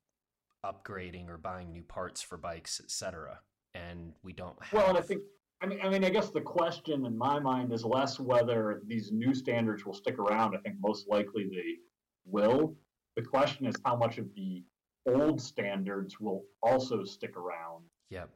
upgrading 0.64 1.28
or 1.28 1.38
buying 1.38 1.72
new 1.72 1.82
parts 1.82 2.20
for 2.20 2.36
bikes, 2.36 2.80
etc. 2.80 3.40
And 3.74 4.12
we 4.22 4.32
don't 4.32 4.56
have... 4.62 4.72
Well, 4.72 4.88
and 4.88 4.98
I 4.98 5.02
think 5.02 5.22
I 5.62 5.66
mean, 5.66 5.78
I 5.82 5.90
mean, 5.90 6.04
I 6.04 6.10
guess 6.10 6.30
the 6.30 6.40
question 6.40 7.04
in 7.04 7.16
my 7.16 7.38
mind 7.38 7.72
is 7.72 7.84
less 7.84 8.18
whether 8.18 8.80
these 8.86 9.12
new 9.12 9.34
standards 9.34 9.84
will 9.84 9.92
stick 9.92 10.18
around. 10.18 10.56
I 10.56 10.60
think 10.60 10.76
most 10.80 11.06
likely 11.06 11.44
they 11.44 11.76
will. 12.24 12.74
The 13.16 13.22
question 13.22 13.66
is 13.66 13.74
how 13.84 13.96
much 13.96 14.16
of 14.16 14.26
the 14.34 14.64
old 15.06 15.40
standards 15.40 16.18
will 16.18 16.44
also 16.62 17.04
stick 17.04 17.36
around. 17.36 17.84
Yep. 18.08 18.30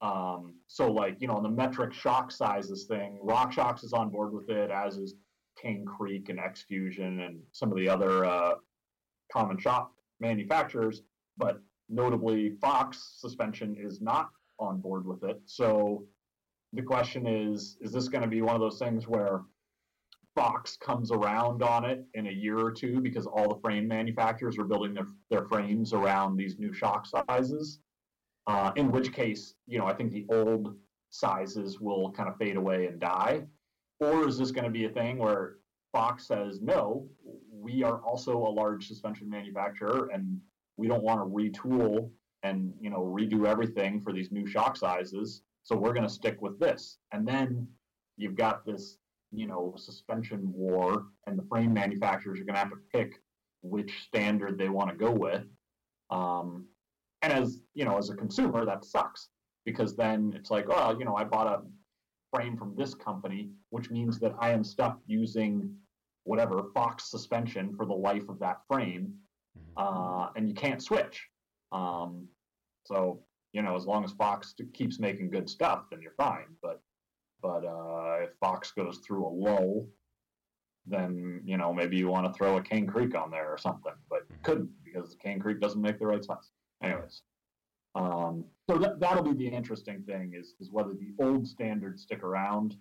Um, 0.00 0.54
so, 0.66 0.90
like, 0.90 1.20
you 1.20 1.28
know, 1.28 1.34
on 1.34 1.42
the 1.42 1.50
metric 1.50 1.92
shock 1.92 2.30
sizes 2.30 2.84
thing, 2.84 3.18
RockShox 3.22 3.84
is 3.84 3.92
on 3.92 4.08
board 4.08 4.32
with 4.32 4.48
it, 4.48 4.70
as 4.70 4.96
is 4.96 5.14
Cane 5.60 5.84
Creek 5.84 6.30
and 6.30 6.38
X 6.38 6.62
Fusion 6.62 7.20
and 7.20 7.40
some 7.52 7.70
of 7.70 7.76
the 7.76 7.88
other 7.88 8.24
uh, 8.24 8.54
common 9.30 9.58
shop 9.58 9.92
manufacturers. 10.18 11.02
But 11.36 11.60
notably, 11.90 12.52
Fox 12.60 13.16
suspension 13.18 13.76
is 13.78 14.00
not 14.00 14.30
on 14.58 14.80
board 14.80 15.06
with 15.06 15.24
it. 15.24 15.40
So, 15.46 16.04
the 16.72 16.82
question 16.82 17.26
is 17.26 17.76
is 17.80 17.92
this 17.92 18.08
going 18.08 18.22
to 18.22 18.28
be 18.28 18.42
one 18.42 18.54
of 18.54 18.60
those 18.60 18.78
things 18.78 19.06
where 19.06 19.42
Fox 20.34 20.76
comes 20.76 21.12
around 21.12 21.62
on 21.62 21.84
it 21.84 22.04
in 22.14 22.26
a 22.26 22.32
year 22.32 22.58
or 22.58 22.72
two 22.72 23.00
because 23.00 23.26
all 23.26 23.48
the 23.48 23.60
frame 23.60 23.86
manufacturers 23.86 24.58
are 24.58 24.64
building 24.64 24.92
their, 24.92 25.06
their 25.30 25.44
frames 25.46 25.92
around 25.92 26.36
these 26.36 26.58
new 26.58 26.72
shock 26.72 27.06
sizes? 27.06 27.78
Uh, 28.46 28.72
in 28.76 28.90
which 28.90 29.12
case, 29.12 29.54
you 29.66 29.78
know, 29.78 29.86
I 29.86 29.94
think 29.94 30.12
the 30.12 30.26
old 30.28 30.74
sizes 31.10 31.80
will 31.80 32.10
kind 32.10 32.28
of 32.28 32.36
fade 32.36 32.56
away 32.56 32.86
and 32.86 32.98
die. 32.98 33.44
Or 34.00 34.26
is 34.26 34.36
this 34.36 34.50
going 34.50 34.64
to 34.64 34.70
be 34.70 34.86
a 34.86 34.90
thing 34.90 35.18
where 35.18 35.56
Fox 35.92 36.26
says, 36.26 36.60
no, 36.60 37.06
we 37.52 37.84
are 37.84 38.00
also 38.00 38.36
a 38.36 38.50
large 38.50 38.88
suspension 38.88 39.30
manufacturer 39.30 40.10
and 40.12 40.40
we 40.76 40.88
don't 40.88 41.04
want 41.04 41.20
to 41.20 41.26
retool 41.26 42.10
and, 42.44 42.72
you 42.80 42.90
know, 42.90 43.00
redo 43.00 43.46
everything 43.46 44.00
for 44.00 44.12
these 44.12 44.30
new 44.30 44.46
shock 44.46 44.76
sizes. 44.76 45.42
So 45.64 45.74
we're 45.74 45.94
going 45.94 46.06
to 46.06 46.12
stick 46.12 46.40
with 46.40 46.60
this. 46.60 46.98
And 47.12 47.26
then 47.26 47.66
you've 48.16 48.36
got 48.36 48.64
this, 48.64 48.98
you 49.32 49.46
know, 49.46 49.74
suspension 49.76 50.52
war 50.52 51.06
and 51.26 51.36
the 51.36 51.46
frame 51.50 51.72
manufacturers 51.72 52.38
are 52.38 52.44
going 52.44 52.54
to 52.54 52.60
have 52.60 52.70
to 52.70 52.76
pick 52.92 53.20
which 53.62 54.02
standard 54.02 54.58
they 54.58 54.68
want 54.68 54.90
to 54.90 54.96
go 54.96 55.10
with. 55.10 55.44
Um, 56.10 56.66
and 57.22 57.32
as 57.32 57.62
you 57.72 57.86
know, 57.86 57.96
as 57.96 58.10
a 58.10 58.14
consumer, 58.14 58.66
that 58.66 58.84
sucks 58.84 59.30
because 59.64 59.96
then 59.96 60.34
it's 60.36 60.50
like, 60.50 60.66
oh, 60.68 60.96
you 60.98 61.06
know, 61.06 61.16
I 61.16 61.24
bought 61.24 61.46
a 61.46 61.62
frame 62.34 62.56
from 62.56 62.74
this 62.76 62.94
company, 62.94 63.48
which 63.70 63.90
means 63.90 64.20
that 64.20 64.34
I 64.38 64.50
am 64.50 64.62
stuck 64.62 64.98
using 65.06 65.74
whatever 66.24 66.64
Fox 66.74 67.10
suspension 67.10 67.74
for 67.74 67.86
the 67.86 67.94
life 67.94 68.28
of 68.28 68.38
that 68.40 68.58
frame, 68.68 69.14
mm-hmm. 69.58 69.82
uh, 69.82 70.28
and 70.36 70.48
you 70.48 70.54
can't 70.54 70.82
switch. 70.82 71.26
Um, 71.72 72.28
so 72.84 73.20
you 73.52 73.62
know, 73.62 73.76
as 73.76 73.86
long 73.86 74.04
as 74.04 74.12
Fox 74.12 74.54
keeps 74.72 74.98
making 74.98 75.30
good 75.30 75.48
stuff, 75.48 75.84
then 75.90 76.02
you're 76.02 76.12
fine. 76.16 76.46
But 76.62 76.80
but 77.40 77.64
uh, 77.64 78.16
if 78.22 78.30
Fox 78.40 78.72
goes 78.72 78.98
through 78.98 79.26
a 79.26 79.28
lull, 79.28 79.86
then 80.86 81.40
you 81.44 81.56
know 81.56 81.72
maybe 81.72 81.96
you 81.96 82.08
want 82.08 82.26
to 82.26 82.36
throw 82.36 82.56
a 82.56 82.62
Cane 82.62 82.86
Creek 82.86 83.14
on 83.14 83.30
there 83.30 83.48
or 83.48 83.58
something, 83.58 83.92
but 84.10 84.20
you 84.30 84.36
couldn't 84.42 84.70
because 84.84 85.16
Cane 85.22 85.40
Creek 85.40 85.60
doesn't 85.60 85.80
make 85.80 85.98
the 85.98 86.06
right 86.06 86.24
size 86.24 86.50
anyways. 86.82 87.22
Um, 87.94 88.44
so 88.68 88.78
that, 88.78 88.98
that'll 88.98 89.22
be 89.22 89.34
the 89.34 89.48
interesting 89.48 90.02
thing 90.02 90.32
is, 90.34 90.54
is 90.60 90.70
whether 90.70 90.94
the 90.94 91.12
old 91.22 91.46
standards 91.46 92.02
stick 92.02 92.22
around. 92.22 92.76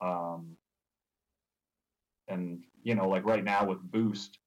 Um, 0.00 0.56
and, 2.28 2.62
you 2.82 2.94
know, 2.94 3.08
like 3.08 3.24
right 3.24 3.44
now 3.44 3.64
with 3.64 3.78
Boost, 3.90 4.38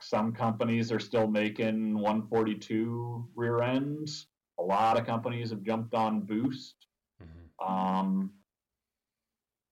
some 0.00 0.32
companies 0.32 0.92
are 0.92 1.00
still 1.00 1.26
making 1.26 1.94
142 1.94 3.28
rear 3.34 3.62
ends. 3.62 4.26
A 4.58 4.62
lot 4.62 4.98
of 4.98 5.06
companies 5.06 5.50
have 5.50 5.62
jumped 5.62 5.94
on 5.94 6.20
Boost. 6.20 6.74
Mm-hmm. 7.22 7.74
Um, 7.74 8.30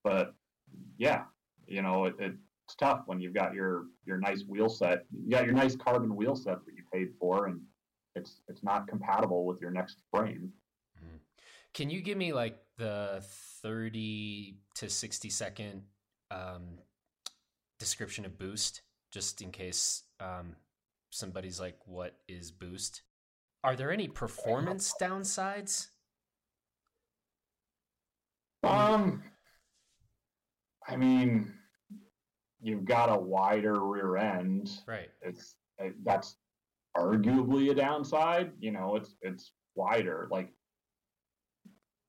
but 0.02 0.34
yeah, 0.98 1.24
you 1.66 1.82
know, 1.82 2.06
it, 2.06 2.14
it's 2.18 2.74
tough 2.76 3.02
when 3.06 3.20
you've 3.20 3.34
got 3.34 3.54
your, 3.54 3.84
your 4.04 4.18
nice 4.18 4.44
wheel 4.46 4.68
set. 4.68 5.04
You 5.12 5.30
got 5.30 5.44
your 5.44 5.54
nice 5.54 5.76
carbon 5.76 6.14
wheel 6.14 6.36
set 6.36 6.64
that 6.64 6.74
you 6.76 6.82
paid 6.92 7.08
for 7.18 7.46
and 7.46 7.60
it's 8.14 8.40
it's 8.48 8.62
not 8.62 8.88
compatible 8.88 9.44
with 9.44 9.60
your 9.60 9.70
next 9.70 9.98
frame. 10.12 10.52
Mm-hmm. 10.98 11.16
Can 11.72 11.90
you 11.90 12.00
give 12.00 12.16
me 12.16 12.32
like 12.32 12.58
the 12.78 13.22
thirty 13.62 14.58
to 14.76 14.88
sixty 14.88 15.30
second 15.30 15.82
um, 16.30 16.78
description 17.78 18.24
of 18.24 18.38
Boost, 18.38 18.82
just 19.12 19.42
in 19.42 19.50
case 19.50 20.03
um, 20.20 20.56
somebody's 21.10 21.60
like, 21.60 21.78
"What 21.86 22.16
is 22.28 22.50
Boost?" 22.50 23.02
Are 23.62 23.76
there 23.76 23.90
any 23.90 24.08
performance 24.08 24.94
downsides? 25.00 25.88
Um, 28.62 29.22
I 30.86 30.96
mean, 30.96 31.52
you've 32.60 32.84
got 32.84 33.10
a 33.10 33.18
wider 33.18 33.84
rear 33.84 34.16
end. 34.16 34.70
Right. 34.86 35.08
It's 35.22 35.56
it, 35.78 35.94
that's 36.04 36.36
arguably 36.96 37.70
a 37.70 37.74
downside. 37.74 38.52
You 38.58 38.72
know, 38.72 38.96
it's 38.96 39.16
it's 39.22 39.52
wider. 39.74 40.28
Like, 40.30 40.50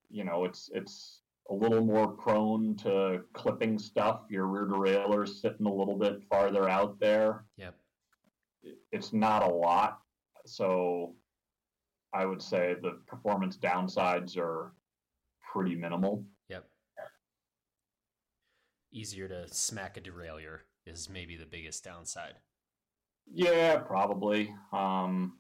you 0.10 0.24
know, 0.24 0.46
it's 0.46 0.70
it's 0.74 1.22
a 1.50 1.54
little 1.54 1.84
more 1.84 2.08
prone 2.08 2.76
to 2.78 3.22
clipping 3.34 3.78
stuff. 3.78 4.22
Your 4.30 4.48
rear 4.48 4.66
derailleur 4.66 5.28
sitting 5.28 5.66
a 5.66 5.74
little 5.74 5.98
bit 5.98 6.24
farther 6.30 6.70
out 6.70 7.00
there. 7.00 7.46
Yep. 7.58 7.76
It's 8.92 9.14
not 9.14 9.44
a 9.44 9.48
lot. 9.48 10.00
So 10.46 11.16
I 12.14 12.26
would 12.26 12.42
say 12.42 12.76
the 12.82 13.00
performance 13.08 13.58
downsides 13.58 14.38
are 14.38 14.74
pretty 15.52 15.76
minimal. 15.76 16.26
Yep. 16.50 16.66
Easier 18.92 19.28
to 19.28 19.48
smack 19.48 19.98
a 19.98 20.02
derailleur 20.02 20.60
is 20.86 21.10
maybe 21.10 21.36
the 21.36 21.46
biggest 21.46 21.84
downside. 21.84 22.36
Yeah, 23.32 23.78
probably. 23.78 24.54
Um, 24.72 25.40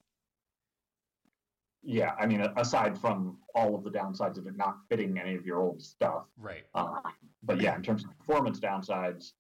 yeah, 1.83 2.13
I 2.19 2.25
mean, 2.25 2.41
aside 2.57 2.97
from 2.97 3.37
all 3.53 3.75
of 3.75 3.83
the 3.83 3.91
downsides 3.91 4.37
of 4.37 4.47
it 4.47 4.57
not 4.57 4.77
fitting 4.89 5.19
any 5.19 5.35
of 5.35 5.45
your 5.45 5.59
old 5.59 5.81
stuff, 5.81 6.23
right? 6.37 6.63
Uh, 6.73 6.99
but 7.43 7.61
yeah, 7.61 7.75
in 7.75 7.83
terms 7.83 8.03
of 8.03 8.17
performance 8.17 8.59
downsides, 8.59 9.33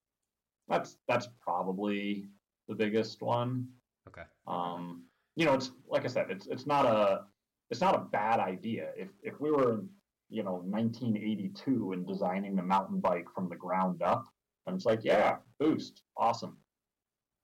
that's 0.67 0.97
that's 1.07 1.27
probably 1.41 2.27
the 2.67 2.75
biggest 2.75 3.21
one. 3.21 3.67
Okay. 4.07 4.23
Um, 4.47 5.03
you 5.35 5.45
know, 5.45 5.53
it's 5.53 5.71
like 5.87 6.05
I 6.05 6.07
said, 6.07 6.27
it's 6.29 6.47
it's 6.47 6.65
not 6.65 6.85
a 6.85 7.25
it's 7.69 7.81
not 7.81 7.95
a 7.95 7.99
bad 7.99 8.39
idea. 8.39 8.89
If 8.97 9.09
if 9.23 9.39
we 9.39 9.51
were 9.51 9.73
in 9.73 9.89
you 10.29 10.43
know 10.43 10.61
1982 10.65 11.93
and 11.93 12.07
designing 12.07 12.55
the 12.55 12.63
mountain 12.63 12.99
bike 12.99 13.27
from 13.33 13.49
the 13.49 13.55
ground 13.55 14.01
up, 14.01 14.25
and 14.65 14.75
it's 14.75 14.85
like, 14.85 15.03
yeah, 15.03 15.37
boost, 15.59 16.03
awesome, 16.17 16.57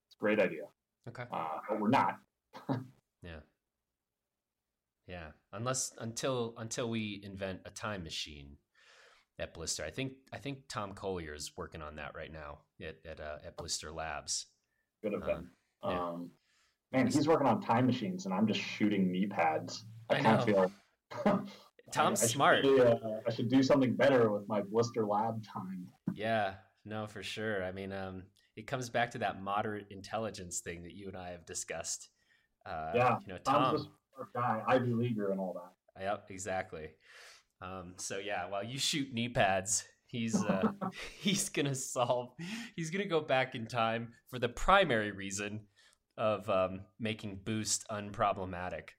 it's 0.07 0.15
a 0.15 0.22
great 0.22 0.39
idea. 0.39 0.63
Okay. 1.07 1.24
Uh, 1.32 1.57
but 1.67 1.80
we're 1.80 1.89
not. 1.89 2.17
yeah. 3.24 3.39
Yeah. 5.07 5.28
Unless 5.51 5.93
until 5.99 6.53
until 6.57 6.89
we 6.89 7.22
invent 7.24 7.61
a 7.65 7.69
time 7.69 8.03
machine 8.03 8.57
at 9.39 9.53
Blister. 9.53 9.84
I 9.84 9.89
think 9.89 10.13
I 10.32 10.38
think 10.38 10.59
Tom 10.69 10.93
Collier 10.93 11.34
is 11.34 11.51
working 11.57 11.82
on 11.82 11.95
that 11.95 12.15
right 12.15 12.32
now 12.32 12.59
at 12.82 12.97
at, 13.05 13.19
uh, 13.19 13.38
at 13.45 13.57
Blister 13.57 13.91
Labs. 13.91 14.47
Could 15.02 15.14
have 15.14 15.26
been. 15.26 15.47
Um, 15.84 15.91
yeah. 15.91 15.99
um, 15.99 16.30
man, 16.91 17.08
he's 17.08 17.28
working 17.28 17.47
on 17.47 17.62
time 17.62 17.86
machines, 17.88 18.26
and 18.26 18.34
I'm 18.34 18.47
just 18.47 18.60
shooting 18.60 19.12
knee 19.12 19.28
pads. 19.28 19.86
I, 20.10 20.16
I 20.16 20.20
kind 20.22 20.39
of 20.39 20.45
feel. 20.45 20.72
Tom's 21.91 22.22
I, 22.22 22.26
I 22.26 22.28
smart. 22.28 22.64
Should, 22.64 22.80
uh, 22.80 22.95
I 23.28 23.32
should 23.32 23.49
do 23.49 23.62
something 23.62 23.95
better 23.95 24.32
with 24.32 24.47
my 24.47 24.62
Blister 24.62 25.06
Lab 25.06 25.43
time. 25.43 25.88
Yeah, 26.14 26.54
no, 26.86 27.08
for 27.08 27.22
sure. 27.22 27.64
I 27.64 27.72
mean, 27.72 27.91
um, 27.91 28.24
it 28.56 28.68
comes 28.68 28.89
back 28.89 29.12
to 29.12 29.18
that 29.20 29.41
moderate 29.41 29.88
intelligence 29.89 30.60
thing 30.60 30.84
that 30.84 30.93
you 30.93 31.08
and 31.08 31.18
I 31.18 31.32
have 31.32 31.45
discussed. 31.45 32.10
Uh, 32.66 32.91
yeah, 32.95 33.18
you 33.26 33.34
know, 33.34 33.39
Tom, 33.43 33.64
Tom's 33.64 33.88
a 34.20 34.38
guy, 34.38 34.62
Ivy 34.68 34.93
leaguer, 34.93 35.32
and 35.32 35.39
all 35.39 35.54
that. 35.54 36.02
Yep, 36.02 36.26
exactly. 36.30 36.89
Um, 37.62 37.93
so 37.97 38.18
yeah, 38.18 38.49
while 38.49 38.64
you 38.64 38.80
shoot 38.80 39.14
knee 39.14 39.30
pads, 39.30 39.84
he's 40.12 40.36
uh, 40.36 40.72
he's 41.20 41.49
gonna 41.49 41.76
solve. 41.76 42.34
He's 42.76 42.91
gonna 42.91 43.05
go 43.05 43.22
back 43.22 43.55
in 43.55 43.66
time 43.66 44.14
for 44.30 44.39
the 44.39 44.49
primary 44.49 45.12
reason 45.12 45.62
of 46.18 46.49
um, 46.49 46.82
making 46.99 47.39
boost 47.43 47.86
unproblematic. 47.89 48.89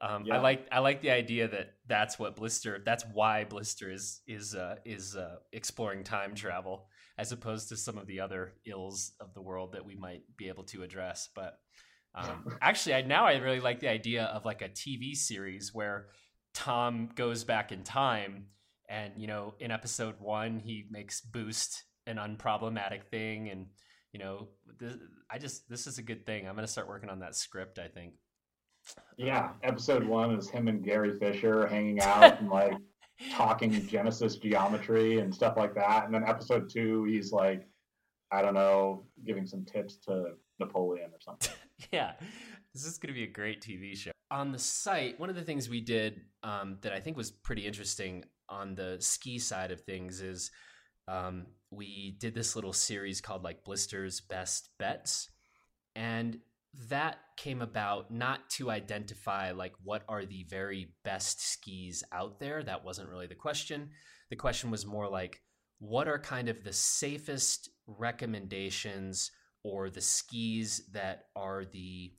Um, 0.00 0.24
yeah. 0.26 0.36
I 0.36 0.40
like 0.40 0.66
I 0.72 0.80
like 0.80 1.00
the 1.00 1.10
idea 1.10 1.48
that 1.48 1.74
that's 1.86 2.18
what 2.18 2.36
Blister. 2.36 2.82
That's 2.84 3.04
why 3.12 3.44
Blister 3.44 3.90
is 3.90 4.20
is 4.26 4.54
uh, 4.54 4.76
is 4.84 5.16
uh, 5.16 5.36
exploring 5.52 6.04
time 6.04 6.34
travel 6.34 6.88
as 7.18 7.30
opposed 7.30 7.68
to 7.68 7.76
some 7.76 7.98
of 7.98 8.06
the 8.06 8.20
other 8.20 8.54
ills 8.66 9.12
of 9.20 9.32
the 9.34 9.42
world 9.42 9.72
that 9.72 9.84
we 9.84 9.94
might 9.94 10.22
be 10.36 10.48
able 10.48 10.64
to 10.64 10.82
address. 10.82 11.28
But 11.34 11.58
um, 12.14 12.56
actually, 12.62 12.94
I 12.94 13.02
now 13.02 13.26
I 13.26 13.36
really 13.36 13.60
like 13.60 13.80
the 13.80 13.90
idea 13.90 14.24
of 14.24 14.44
like 14.44 14.62
a 14.62 14.68
TV 14.68 15.14
series 15.14 15.70
where 15.72 16.08
Tom 16.52 17.10
goes 17.14 17.44
back 17.44 17.70
in 17.70 17.84
time, 17.84 18.46
and 18.92 19.14
you 19.16 19.26
know, 19.26 19.54
in 19.58 19.70
episode 19.70 20.20
one, 20.20 20.60
he 20.60 20.84
makes 20.90 21.22
Boost 21.22 21.84
an 22.06 22.18
unproblematic 22.18 23.04
thing, 23.04 23.48
and 23.48 23.66
you 24.12 24.20
know, 24.20 24.48
this, 24.78 24.94
I 25.30 25.38
just 25.38 25.68
this 25.68 25.86
is 25.86 25.96
a 25.96 26.02
good 26.02 26.26
thing. 26.26 26.46
I'm 26.46 26.54
gonna 26.54 26.66
start 26.66 26.88
working 26.88 27.08
on 27.08 27.20
that 27.20 27.34
script. 27.34 27.78
I 27.78 27.88
think. 27.88 28.12
Yeah, 29.16 29.50
episode 29.62 30.04
one 30.04 30.34
is 30.34 30.50
him 30.50 30.68
and 30.68 30.84
Gary 30.84 31.18
Fisher 31.18 31.66
hanging 31.66 32.00
out 32.02 32.40
and 32.40 32.50
like 32.50 32.74
talking 33.30 33.86
Genesis 33.86 34.36
geometry 34.36 35.20
and 35.20 35.34
stuff 35.34 35.56
like 35.56 35.74
that, 35.74 36.04
and 36.04 36.14
then 36.14 36.24
episode 36.24 36.68
two, 36.68 37.04
he's 37.04 37.32
like, 37.32 37.66
I 38.30 38.42
don't 38.42 38.54
know, 38.54 39.06
giving 39.24 39.46
some 39.46 39.64
tips 39.64 39.96
to 40.06 40.32
Napoleon 40.60 41.10
or 41.12 41.20
something. 41.20 41.54
yeah, 41.92 42.12
this 42.74 42.84
is 42.84 42.98
going 42.98 43.08
to 43.08 43.18
be 43.18 43.24
a 43.24 43.32
great 43.32 43.62
TV 43.62 43.96
show. 43.96 44.10
On 44.30 44.52
the 44.52 44.58
site, 44.58 45.18
one 45.20 45.30
of 45.30 45.36
the 45.36 45.42
things 45.42 45.68
we 45.68 45.80
did 45.80 46.20
um, 46.42 46.78
that 46.82 46.92
I 46.92 47.00
think 47.00 47.16
was 47.16 47.30
pretty 47.30 47.66
interesting 47.66 48.24
on 48.52 48.74
the 48.74 48.98
ski 49.00 49.38
side 49.38 49.72
of 49.72 49.80
things 49.80 50.20
is 50.20 50.50
um, 51.08 51.46
we 51.70 52.16
did 52.20 52.34
this 52.34 52.54
little 52.54 52.72
series 52.72 53.20
called 53.20 53.42
like 53.42 53.64
Blister's 53.64 54.20
Best 54.20 54.68
Bets. 54.78 55.28
And 55.96 56.38
that 56.88 57.18
came 57.36 57.60
about 57.60 58.10
not 58.10 58.48
to 58.50 58.70
identify 58.70 59.52
like 59.52 59.72
what 59.82 60.04
are 60.08 60.24
the 60.24 60.44
very 60.48 60.94
best 61.04 61.40
skis 61.40 62.04
out 62.12 62.38
there. 62.38 62.62
That 62.62 62.84
wasn't 62.84 63.08
really 63.08 63.26
the 63.26 63.34
question. 63.34 63.90
The 64.30 64.36
question 64.36 64.70
was 64.70 64.86
more 64.86 65.08
like, 65.08 65.40
what 65.78 66.08
are 66.08 66.18
kind 66.18 66.48
of 66.48 66.62
the 66.62 66.72
safest 66.72 67.68
recommendations 67.86 69.30
or 69.64 69.90
the 69.90 70.00
skis 70.00 70.88
that 70.92 71.24
are 71.34 71.64
the 71.64 72.12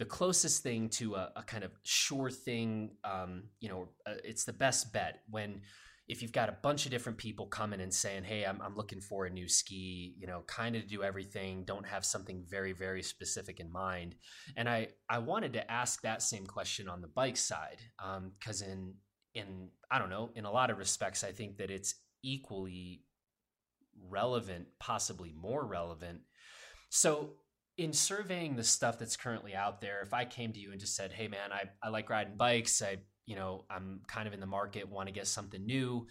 the 0.00 0.04
closest 0.04 0.62
thing 0.64 0.88
to 0.88 1.14
a, 1.14 1.30
a 1.36 1.42
kind 1.42 1.62
of 1.62 1.70
sure 1.84 2.30
thing 2.30 2.96
um, 3.04 3.44
you 3.60 3.68
know 3.68 3.88
uh, 4.06 4.14
it's 4.24 4.44
the 4.44 4.52
best 4.52 4.92
bet 4.92 5.20
when 5.30 5.60
if 6.08 6.22
you've 6.22 6.32
got 6.32 6.48
a 6.48 6.56
bunch 6.62 6.86
of 6.86 6.90
different 6.90 7.16
people 7.16 7.46
coming 7.46 7.80
and 7.80 7.94
saying 7.94 8.24
hey 8.24 8.44
i'm, 8.44 8.60
I'm 8.60 8.76
looking 8.76 9.00
for 9.00 9.26
a 9.26 9.30
new 9.30 9.46
ski 9.46 10.14
you 10.18 10.26
know 10.26 10.42
kind 10.48 10.74
of 10.74 10.88
do 10.88 11.04
everything 11.04 11.64
don't 11.64 11.86
have 11.86 12.04
something 12.04 12.44
very 12.50 12.72
very 12.72 13.02
specific 13.02 13.60
in 13.60 13.70
mind. 13.70 14.16
And 14.56 14.68
i 14.68 14.88
i 15.08 15.18
wanted 15.18 15.52
to 15.52 15.70
ask 15.70 16.02
that 16.02 16.22
same 16.22 16.46
question 16.46 16.88
on 16.88 17.00
the 17.00 17.08
bike 17.08 17.36
side 17.36 17.78
because 18.38 18.62
um, 18.62 18.68
in 18.68 18.94
in 19.34 19.68
i 19.90 19.98
don't 20.00 20.10
know 20.10 20.30
in 20.34 20.44
a 20.46 20.50
lot 20.50 20.70
of 20.70 20.78
respects 20.78 21.22
i 21.22 21.30
think 21.30 21.58
that 21.58 21.70
it's 21.70 21.94
equally 22.24 23.04
relevant 24.08 24.66
possibly 24.78 25.32
more 25.32 25.64
relevant. 25.64 26.20
So, 26.90 27.34
in 27.80 27.94
surveying 27.94 28.56
the 28.56 28.62
stuff 28.62 28.98
that's 28.98 29.16
currently 29.16 29.54
out 29.54 29.80
there, 29.80 30.02
if 30.02 30.12
I 30.12 30.26
came 30.26 30.52
to 30.52 30.60
you 30.60 30.70
and 30.70 30.78
just 30.78 30.94
said, 30.94 31.12
"Hey, 31.12 31.28
man, 31.28 31.50
I, 31.50 31.62
I 31.82 31.88
like 31.88 32.10
riding 32.10 32.36
bikes. 32.36 32.82
I, 32.82 32.98
you 33.24 33.36
know, 33.36 33.64
I'm 33.70 34.02
kind 34.06 34.28
of 34.28 34.34
in 34.34 34.40
the 34.40 34.46
market, 34.46 34.88
want 34.88 35.08
to 35.08 35.14
get 35.14 35.26
something 35.26 35.64
new. 35.64 36.06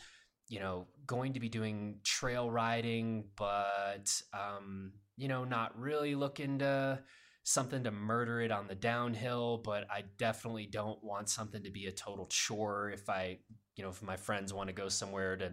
You 0.48 0.60
know, 0.60 0.88
going 1.06 1.34
to 1.34 1.40
be 1.40 1.48
doing 1.48 2.00
trail 2.04 2.50
riding, 2.50 3.26
but 3.38 4.12
um, 4.34 4.94
you 5.16 5.28
know, 5.28 5.46
not 5.46 5.80
really 5.80 6.16
looking 6.16 6.58
to 6.60 7.00
something 7.44 7.84
to 7.84 7.92
murder 7.92 8.42
it 8.42 8.52
on 8.52 8.68
the 8.68 8.76
downhill, 8.76 9.62
but 9.64 9.86
I 9.92 10.06
definitely 10.18 10.66
don't 10.66 11.04
want 11.04 11.30
something 11.30 11.62
to 11.64 11.72
be 11.72 11.86
a 11.86 11.92
total 11.92 12.26
chore 12.28 12.90
if 12.90 13.10
I, 13.10 13.38
you 13.76 13.84
know, 13.84 13.92
if 13.92 14.02
my 14.02 14.18
friends 14.18 14.54
want 14.54 14.70
to 14.70 14.74
go 14.74 14.90
somewhere 14.90 15.38
to 15.38 15.52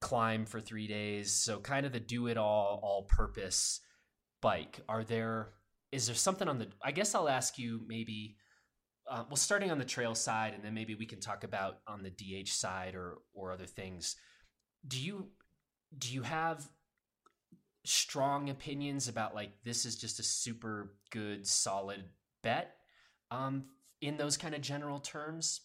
climb 0.00 0.46
for 0.46 0.60
three 0.60 0.86
days. 0.86 1.32
So 1.32 1.60
kind 1.60 1.84
of 1.84 1.92
the 1.92 2.00
do 2.00 2.26
it 2.26 2.38
all, 2.38 2.80
all 2.82 3.02
purpose 3.02 3.80
bike, 4.42 4.80
are 4.88 5.04
there 5.04 5.54
is 5.92 6.06
there 6.06 6.16
something 6.16 6.48
on 6.48 6.58
the? 6.58 6.68
I 6.82 6.90
guess 6.90 7.14
I'll 7.14 7.28
ask 7.28 7.58
you 7.58 7.80
maybe. 7.86 8.36
Uh, 9.10 9.24
well, 9.28 9.36
starting 9.36 9.70
on 9.70 9.78
the 9.78 9.84
trail 9.84 10.14
side, 10.14 10.54
and 10.54 10.64
then 10.64 10.74
maybe 10.74 10.94
we 10.94 11.06
can 11.06 11.20
talk 11.20 11.44
about 11.44 11.78
on 11.88 12.02
the 12.02 12.10
DH 12.10 12.48
side 12.48 12.94
or 12.94 13.18
or 13.34 13.52
other 13.52 13.66
things. 13.66 14.16
Do 14.86 14.98
you 14.98 15.28
do 15.96 16.12
you 16.12 16.22
have 16.22 16.68
strong 17.84 18.48
opinions 18.48 19.08
about 19.08 19.34
like 19.34 19.52
this 19.64 19.84
is 19.84 19.96
just 19.96 20.18
a 20.18 20.22
super 20.22 20.94
good 21.10 21.46
solid 21.46 22.04
bet 22.42 22.76
um, 23.30 23.64
in 24.00 24.16
those 24.16 24.36
kind 24.36 24.54
of 24.54 24.60
general 24.60 24.98
terms? 24.98 25.60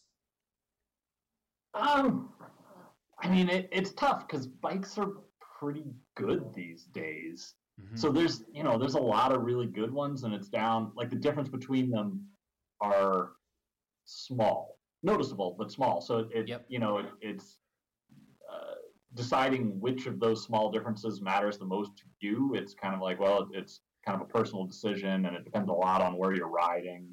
Um, 1.74 2.34
I 3.20 3.30
mean, 3.30 3.50
it, 3.50 3.70
it's 3.72 3.94
tough 3.94 4.28
because 4.28 4.48
bikes 4.48 4.98
are 4.98 5.12
pretty 5.60 5.94
good 6.16 6.54
these 6.54 6.84
days. 6.86 7.54
Mm-hmm. 7.80 7.96
So 7.96 8.10
there's 8.10 8.44
you 8.52 8.64
know 8.64 8.78
there's 8.78 8.96
a 8.96 9.00
lot 9.00 9.32
of 9.32 9.44
really 9.44 9.68
good 9.68 9.92
ones, 9.92 10.24
and 10.24 10.34
it's 10.34 10.48
down 10.48 10.92
like 10.96 11.10
the 11.10 11.16
difference 11.16 11.50
between 11.50 11.90
them 11.90 12.26
are 12.82 13.32
small, 14.06 14.80
noticeable 15.04 15.56
but 15.58 15.72
small. 15.72 16.02
So 16.02 16.20
it, 16.20 16.28
it 16.34 16.48
yep. 16.48 16.66
you 16.68 16.80
know 16.80 16.98
it, 16.98 17.06
it's 17.22 17.60
uh, 18.52 18.76
deciding 19.14 19.80
which 19.80 20.08
of 20.08 20.20
those 20.20 20.44
small 20.44 20.72
differences 20.72 21.22
matters 21.22 21.58
the 21.58 21.66
most 21.66 21.92
to 21.98 22.04
you. 22.20 22.56
It's 22.56 22.74
kind 22.74 22.96
of 22.96 23.02
like 23.02 23.20
well, 23.20 23.48
it's 23.54 23.82
kind 24.04 24.20
of 24.20 24.28
a 24.28 24.32
personal 24.32 24.66
decision, 24.66 25.26
and 25.26 25.36
it 25.36 25.44
depends 25.44 25.70
a 25.70 25.74
lot 25.74 26.02
on 26.02 26.18
where 26.18 26.34
you're 26.34 26.50
riding. 26.50 27.08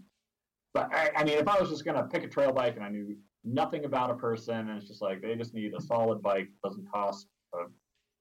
But 0.72 0.92
I, 0.94 1.10
I 1.16 1.24
mean, 1.24 1.38
if 1.38 1.46
I 1.46 1.60
was 1.60 1.68
just 1.68 1.84
gonna 1.84 2.04
pick 2.04 2.24
a 2.24 2.28
trail 2.28 2.52
bike 2.52 2.76
and 2.76 2.84
I 2.84 2.88
knew 2.88 3.14
nothing 3.44 3.84
about 3.84 4.10
a 4.10 4.14
person, 4.14 4.70
and 4.70 4.78
it's 4.78 4.88
just 4.88 5.02
like 5.02 5.20
they 5.20 5.36
just 5.36 5.52
need 5.52 5.74
a 5.74 5.80
solid 5.82 6.22
bike, 6.22 6.48
doesn't 6.64 6.90
cost 6.90 7.26
a 7.52 7.66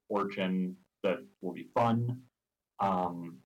fortune, 0.09 0.75
that 1.03 1.19
will 1.41 1.53
be 1.53 1.67
fun 1.73 2.21
um, 2.83 3.37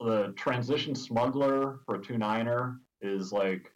the 0.00 0.32
transition 0.36 0.94
smuggler 0.94 1.80
for 1.84 1.96
a 1.96 2.02
two 2.02 2.18
niner 2.18 2.80
is 3.00 3.32
like 3.32 3.72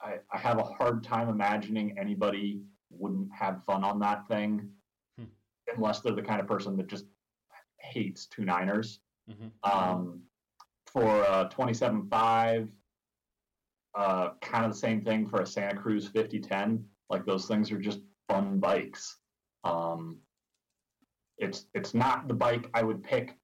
I, 0.00 0.14
I 0.32 0.38
have 0.38 0.58
a 0.58 0.62
hard 0.62 1.04
time 1.04 1.28
imagining 1.28 1.98
anybody 1.98 2.62
wouldn't 2.90 3.28
have 3.32 3.62
fun 3.64 3.84
on 3.84 3.98
that 4.00 4.26
thing 4.28 4.68
hmm. 5.18 5.26
unless 5.74 6.00
they're 6.00 6.14
the 6.14 6.22
kind 6.22 6.40
of 6.40 6.46
person 6.46 6.76
that 6.76 6.86
just 6.86 7.04
hates 7.78 8.26
two 8.26 8.44
niners. 8.44 9.00
Mm-hmm. 9.30 9.48
Um, 9.70 10.22
for 10.86 11.22
a 11.22 11.48
27.5, 11.54 12.68
uh, 13.96 14.30
kind 14.40 14.64
of 14.64 14.72
the 14.72 14.78
same 14.78 15.04
thing 15.04 15.26
for 15.26 15.42
a 15.42 15.46
Santa 15.46 15.76
Cruz 15.76 16.06
5010. 16.06 16.84
Like 17.10 17.26
those 17.26 17.46
things 17.46 17.70
are 17.70 17.78
just 17.78 18.00
fun 18.28 18.58
bikes. 18.58 19.18
Um, 19.64 20.18
it's 21.38 21.66
it's 21.74 21.94
not 21.94 22.28
the 22.28 22.34
bike 22.34 22.68
I 22.74 22.82
would 22.82 23.02
pick 23.02 23.39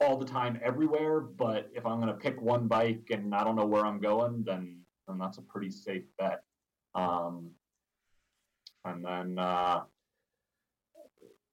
all 0.00 0.16
the 0.16 0.24
time 0.24 0.58
everywhere. 0.62 1.20
But 1.20 1.70
if 1.74 1.86
I'm 1.86 2.00
going 2.00 2.12
to 2.12 2.18
pick 2.18 2.40
one 2.40 2.66
bike 2.66 3.08
and 3.10 3.34
I 3.34 3.44
don't 3.44 3.56
know 3.56 3.66
where 3.66 3.84
I'm 3.86 4.00
going, 4.00 4.42
then 4.44 4.78
then 5.06 5.18
that's 5.18 5.38
a 5.38 5.42
pretty 5.42 5.70
safe 5.70 6.04
bet. 6.18 6.42
Um, 6.94 7.50
and 8.84 9.04
then 9.04 9.38
uh, 9.38 9.82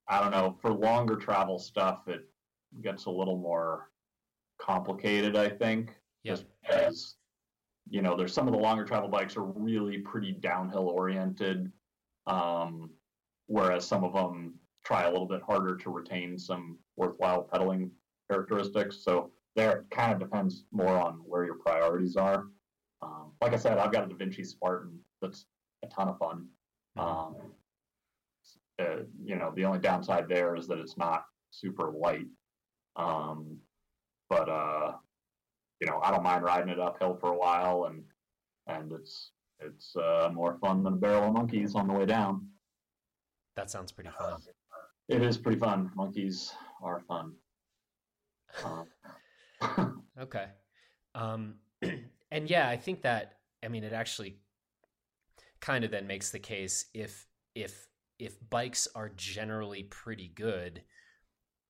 I 0.07 0.21
don't 0.21 0.31
know 0.31 0.57
for 0.61 0.71
longer 0.71 1.15
travel 1.15 1.59
stuff, 1.59 2.07
it 2.07 2.21
gets 2.81 3.05
a 3.05 3.11
little 3.11 3.37
more 3.37 3.89
complicated. 4.59 5.35
I 5.35 5.49
think 5.49 5.93
Yep. 6.23 6.35
just 6.35 6.45
because 6.61 7.15
you 7.89 8.01
know 8.01 8.15
there's 8.17 8.33
some 8.33 8.47
of 8.47 8.53
the 8.53 8.59
longer 8.59 8.83
travel 8.83 9.07
bikes 9.07 9.37
are 9.37 9.43
really 9.43 9.99
pretty 9.99 10.31
downhill 10.33 10.89
oriented, 10.89 11.71
um, 12.25 12.89
whereas 13.45 13.85
some 13.87 14.03
of 14.03 14.13
them 14.13 14.55
try 14.83 15.03
a 15.03 15.11
little 15.11 15.27
bit 15.27 15.41
harder 15.41 15.75
to 15.77 15.89
retain 15.89 16.37
some 16.37 16.79
worthwhile 16.95 17.43
pedaling 17.43 17.91
characteristics. 18.29 19.03
So 19.03 19.31
there, 19.55 19.79
it 19.79 19.85
kind 19.91 20.13
of 20.13 20.19
depends 20.19 20.65
more 20.71 20.97
on 20.97 21.21
where 21.25 21.45
your 21.45 21.55
priorities 21.55 22.15
are. 22.15 22.45
Um, 23.01 23.31
like 23.41 23.53
I 23.53 23.57
said, 23.57 23.77
I've 23.77 23.91
got 23.91 24.03
a 24.03 24.13
Devinci 24.13 24.45
Spartan 24.45 24.99
that's 25.21 25.45
a 25.83 25.87
ton 25.87 26.09
of 26.09 26.17
fun. 26.17 26.47
Um, 26.97 27.35
uh, 28.79 29.03
you 29.23 29.35
know, 29.35 29.51
the 29.55 29.65
only 29.65 29.79
downside 29.79 30.27
there 30.27 30.55
is 30.55 30.67
that 30.67 30.79
it's 30.79 30.97
not 30.97 31.25
super 31.51 31.91
light. 31.91 32.27
Um, 32.95 33.57
but 34.29 34.49
uh, 34.49 34.93
you 35.79 35.87
know, 35.87 35.99
I 36.03 36.11
don't 36.11 36.23
mind 36.23 36.43
riding 36.43 36.69
it 36.69 36.79
uphill 36.79 37.17
for 37.19 37.29
a 37.31 37.37
while, 37.37 37.85
and 37.85 38.03
and 38.67 38.91
it's 38.91 39.31
it's 39.59 39.95
uh, 39.95 40.29
more 40.33 40.57
fun 40.59 40.83
than 40.83 40.93
a 40.93 40.97
barrel 40.97 41.27
of 41.27 41.33
monkeys 41.33 41.75
on 41.75 41.87
the 41.87 41.93
way 41.93 42.05
down. 42.05 42.47
That 43.55 43.71
sounds 43.71 43.91
pretty 43.91 44.11
fun. 44.17 44.39
It 45.09 45.23
is 45.23 45.37
pretty 45.37 45.59
fun. 45.59 45.91
Monkeys 45.95 46.53
are 46.83 46.99
fun. 47.07 47.33
Okay. 50.19 50.45
Um, 51.13 51.55
and 52.31 52.49
yeah, 52.49 52.67
I 52.67 52.77
think 52.77 53.03
that 53.03 53.33
I 53.63 53.67
mean 53.67 53.83
it 53.83 53.93
actually 53.93 54.39
kind 55.59 55.83
of 55.83 55.91
then 55.91 56.07
makes 56.07 56.31
the 56.31 56.39
case 56.39 56.85
if 56.93 57.27
if 57.55 57.87
if 58.19 58.37
bikes 58.49 58.87
are 58.95 59.09
generally 59.09 59.83
pretty 59.83 60.31
good, 60.33 60.83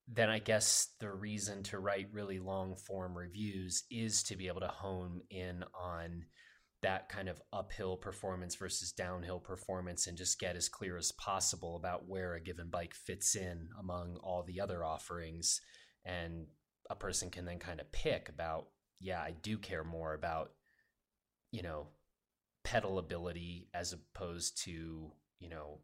then 0.08 0.30
I 0.30 0.40
guess 0.40 0.90
the 1.00 1.12
reason 1.12 1.64
to 1.64 1.80
write 1.80 2.08
really 2.14 2.40
long 2.40 2.76
form 2.76 3.18
reviews 3.18 3.84
is 3.92 4.24
to 4.24 4.38
be 4.38 4.48
able 4.48 4.62
to 4.62 4.68
hone 4.68 5.22
in 5.30 5.64
on 5.74 6.26
that 6.84 7.10
kind 7.10 7.28
of 7.28 7.42
uphill 7.52 7.98
performance 7.98 8.56
versus 8.56 8.92
downhill 8.92 9.40
performance 9.40 10.08
and 10.08 10.18
just 10.18 10.40
get 10.40 10.56
as 10.56 10.70
clear 10.70 10.96
as 10.96 11.12
possible 11.14 11.76
about 11.76 12.08
where 12.08 12.36
a 12.36 12.42
given 12.42 12.70
bike 12.70 12.94
fits 12.94 13.36
in 13.36 13.68
among 13.80 14.16
all 14.24 14.44
the 14.44 14.62
other 14.62 14.86
offerings 14.86 15.60
and 16.06 16.46
a 16.90 16.96
person 16.96 17.30
can 17.30 17.46
then 17.46 17.60
kind 17.60 17.80
of 17.80 17.92
pick 17.92 18.30
about 18.30 18.68
yeah 19.00 19.20
i 19.20 19.32
do 19.42 19.58
care 19.58 19.84
more 19.84 20.14
about 20.14 20.52
you 21.52 21.62
know 21.62 21.88
pedal 22.64 23.00
ability 23.00 23.68
as 23.74 23.94
opposed 23.94 24.62
to 24.64 25.12
you 25.40 25.50
know 25.50 25.80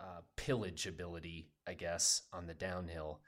uh, 0.00 0.20
pillage 0.36 0.86
ability 0.86 1.50
i 1.68 1.74
guess 1.74 2.22
on 2.32 2.46
the 2.46 2.54
downhill 2.54 3.20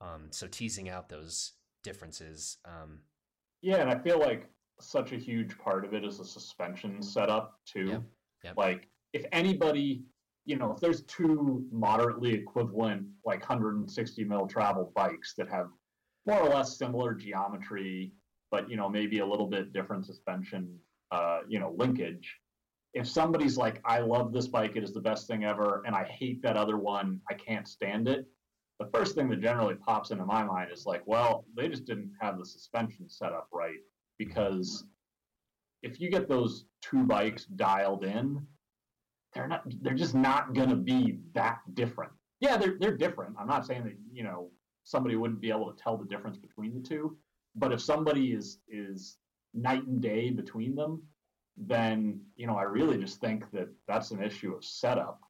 um, 0.00 0.28
so 0.30 0.46
teasing 0.46 0.88
out 0.88 1.08
those 1.08 1.52
differences 1.84 2.58
um, 2.64 3.00
yeah, 3.60 3.76
and 3.76 3.90
I 3.90 3.98
feel 3.98 4.18
like 4.18 4.48
such 4.80 5.12
a 5.12 5.16
huge 5.16 5.58
part 5.58 5.84
of 5.84 5.94
it 5.94 6.04
is 6.04 6.18
the 6.18 6.24
suspension 6.24 7.02
setup 7.02 7.58
too. 7.66 7.86
Yep, 7.86 8.02
yep. 8.44 8.56
Like 8.56 8.88
if 9.12 9.24
anybody, 9.32 10.04
you 10.44 10.56
know, 10.56 10.72
if 10.72 10.80
there's 10.80 11.02
two 11.02 11.66
moderately 11.72 12.32
equivalent 12.32 13.06
like 13.24 13.40
160 13.40 14.24
mil 14.24 14.46
travel 14.46 14.92
bikes 14.94 15.34
that 15.36 15.48
have 15.48 15.68
more 16.28 16.40
or 16.40 16.50
less 16.50 16.76
similar 16.76 17.14
geometry, 17.14 18.12
but 18.50 18.70
you 18.70 18.76
know 18.76 18.88
maybe 18.88 19.20
a 19.20 19.26
little 19.26 19.46
bit 19.46 19.72
different 19.72 20.04
suspension, 20.04 20.78
uh, 21.10 21.40
you 21.48 21.58
know, 21.58 21.74
linkage. 21.76 22.36
If 22.94 23.08
somebody's 23.08 23.56
like, 23.56 23.80
I 23.84 24.00
love 24.00 24.32
this 24.32 24.46
bike, 24.46 24.76
it 24.76 24.84
is 24.84 24.92
the 24.92 25.00
best 25.00 25.26
thing 25.26 25.44
ever, 25.44 25.82
and 25.86 25.94
I 25.94 26.04
hate 26.04 26.42
that 26.42 26.56
other 26.56 26.76
one, 26.76 27.20
I 27.30 27.34
can't 27.34 27.66
stand 27.66 28.08
it. 28.08 28.26
The 28.78 28.88
first 28.94 29.14
thing 29.14 29.28
that 29.30 29.40
generally 29.40 29.74
pops 29.74 30.10
into 30.10 30.24
my 30.24 30.44
mind 30.44 30.70
is 30.72 30.86
like, 30.86 31.02
well, 31.06 31.44
they 31.56 31.68
just 31.68 31.84
didn't 31.84 32.12
have 32.20 32.38
the 32.38 32.46
suspension 32.46 33.08
set 33.08 33.32
up 33.32 33.48
right 33.52 33.80
because 34.18 34.84
if 35.82 36.00
you 36.00 36.10
get 36.10 36.28
those 36.28 36.64
two 36.82 37.04
bikes 37.04 37.44
dialed 37.44 38.04
in, 38.04 38.46
they're 39.34 39.48
not 39.48 39.62
they're 39.82 39.94
just 39.94 40.14
not 40.14 40.54
gonna 40.54 40.76
be 40.76 41.18
that 41.34 41.60
different. 41.74 42.12
Yeah, 42.40 42.56
they're 42.56 42.76
they're 42.78 42.96
different. 42.96 43.36
I'm 43.38 43.46
not 43.46 43.66
saying 43.66 43.84
that, 43.84 43.94
you 44.12 44.24
know, 44.24 44.50
somebody 44.88 45.16
wouldn't 45.16 45.40
be 45.40 45.50
able 45.50 45.70
to 45.70 45.82
tell 45.82 45.98
the 45.98 46.06
difference 46.06 46.38
between 46.38 46.74
the 46.74 46.80
two. 46.80 47.16
But 47.54 47.72
if 47.72 47.80
somebody 47.80 48.32
is 48.32 48.60
is 48.68 49.18
night 49.52 49.84
and 49.86 50.00
day 50.00 50.30
between 50.30 50.74
them, 50.74 51.02
then 51.56 52.20
you 52.36 52.46
know 52.46 52.56
I 52.56 52.62
really 52.62 52.96
just 52.96 53.20
think 53.20 53.50
that 53.52 53.68
that's 53.86 54.10
an 54.12 54.22
issue 54.22 54.54
of 54.54 54.64
setup 54.64 55.20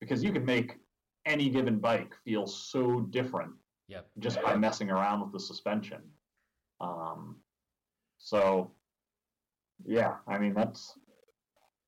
because 0.00 0.22
you 0.22 0.32
can 0.32 0.44
make 0.44 0.76
any 1.24 1.48
given 1.48 1.78
bike 1.78 2.14
feel 2.24 2.46
so 2.46 3.00
different 3.00 3.52
yep 3.88 4.06
just 4.18 4.42
by 4.42 4.54
messing 4.54 4.90
around 4.90 5.20
with 5.22 5.32
the 5.32 5.40
suspension. 5.40 6.02
Um, 6.80 7.36
so, 8.18 8.70
yeah, 9.84 10.16
I 10.26 10.38
mean 10.38 10.54
that's 10.54 10.98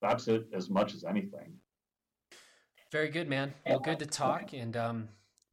that's 0.01 0.29
it 0.29 0.47
as 0.55 0.71
much 0.71 0.95
as 0.95 1.05
anything. 1.05 1.53
very 2.91 3.11
good 3.11 3.29
man 3.29 3.53
well 3.67 3.79
good 3.79 3.99
to 3.99 4.07
talk 4.07 4.53
and 4.53 4.77
um, 4.77 5.09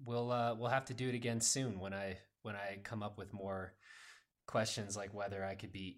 we'll 0.05 0.31
uh, 0.31 0.55
we'll 0.55 0.69
have 0.69 0.85
to 0.85 0.93
do 0.93 1.09
it 1.09 1.15
again 1.15 1.41
soon 1.41 1.79
when 1.79 1.93
i 1.93 2.17
when 2.43 2.55
i 2.55 2.77
come 2.83 3.03
up 3.03 3.17
with 3.17 3.33
more 3.33 3.73
questions 4.47 4.95
like 4.97 5.13
whether 5.13 5.43
i 5.43 5.55
could 5.55 5.71
beat 5.71 5.97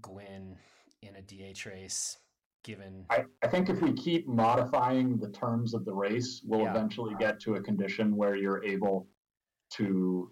Gwin 0.00 0.56
in 1.02 1.16
a 1.16 1.22
dh 1.22 1.66
race 1.66 2.16
given 2.64 3.04
I, 3.10 3.24
I 3.42 3.48
think 3.48 3.68
if 3.68 3.82
we 3.82 3.92
keep 3.92 4.26
modifying 4.28 5.18
the 5.18 5.30
terms 5.30 5.74
of 5.74 5.84
the 5.84 5.92
race, 5.92 6.42
we'll 6.44 6.60
Yeah. 6.60 6.70
eventually 6.70 7.14
get 7.18 7.40
to 7.40 7.56
a 7.56 7.60
condition 7.60 8.14
where 8.16 8.36
you're 8.36 8.62
able 8.62 9.08
to 9.72 10.30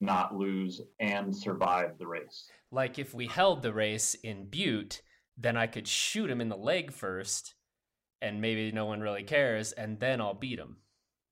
not 0.00 0.34
lose 0.36 0.80
and 0.98 1.34
survive 1.34 1.96
the 1.98 2.06
race. 2.06 2.50
Like 2.72 2.98
if 2.98 3.14
we 3.14 3.28
held 3.28 3.62
the 3.62 3.72
race 3.72 4.14
in 4.14 4.46
Butte, 4.46 5.02
then 5.36 5.56
I 5.56 5.68
could 5.68 5.86
shoot 5.86 6.28
him 6.28 6.40
in 6.40 6.48
the 6.48 6.56
leg 6.56 6.90
first, 6.92 7.54
and 8.20 8.40
maybe 8.40 8.72
no 8.72 8.86
one 8.86 9.00
really 9.00 9.22
cares, 9.22 9.70
and 9.70 10.00
then 10.00 10.20
I'll 10.20 10.34
beat 10.34 10.58
him. 10.58 10.78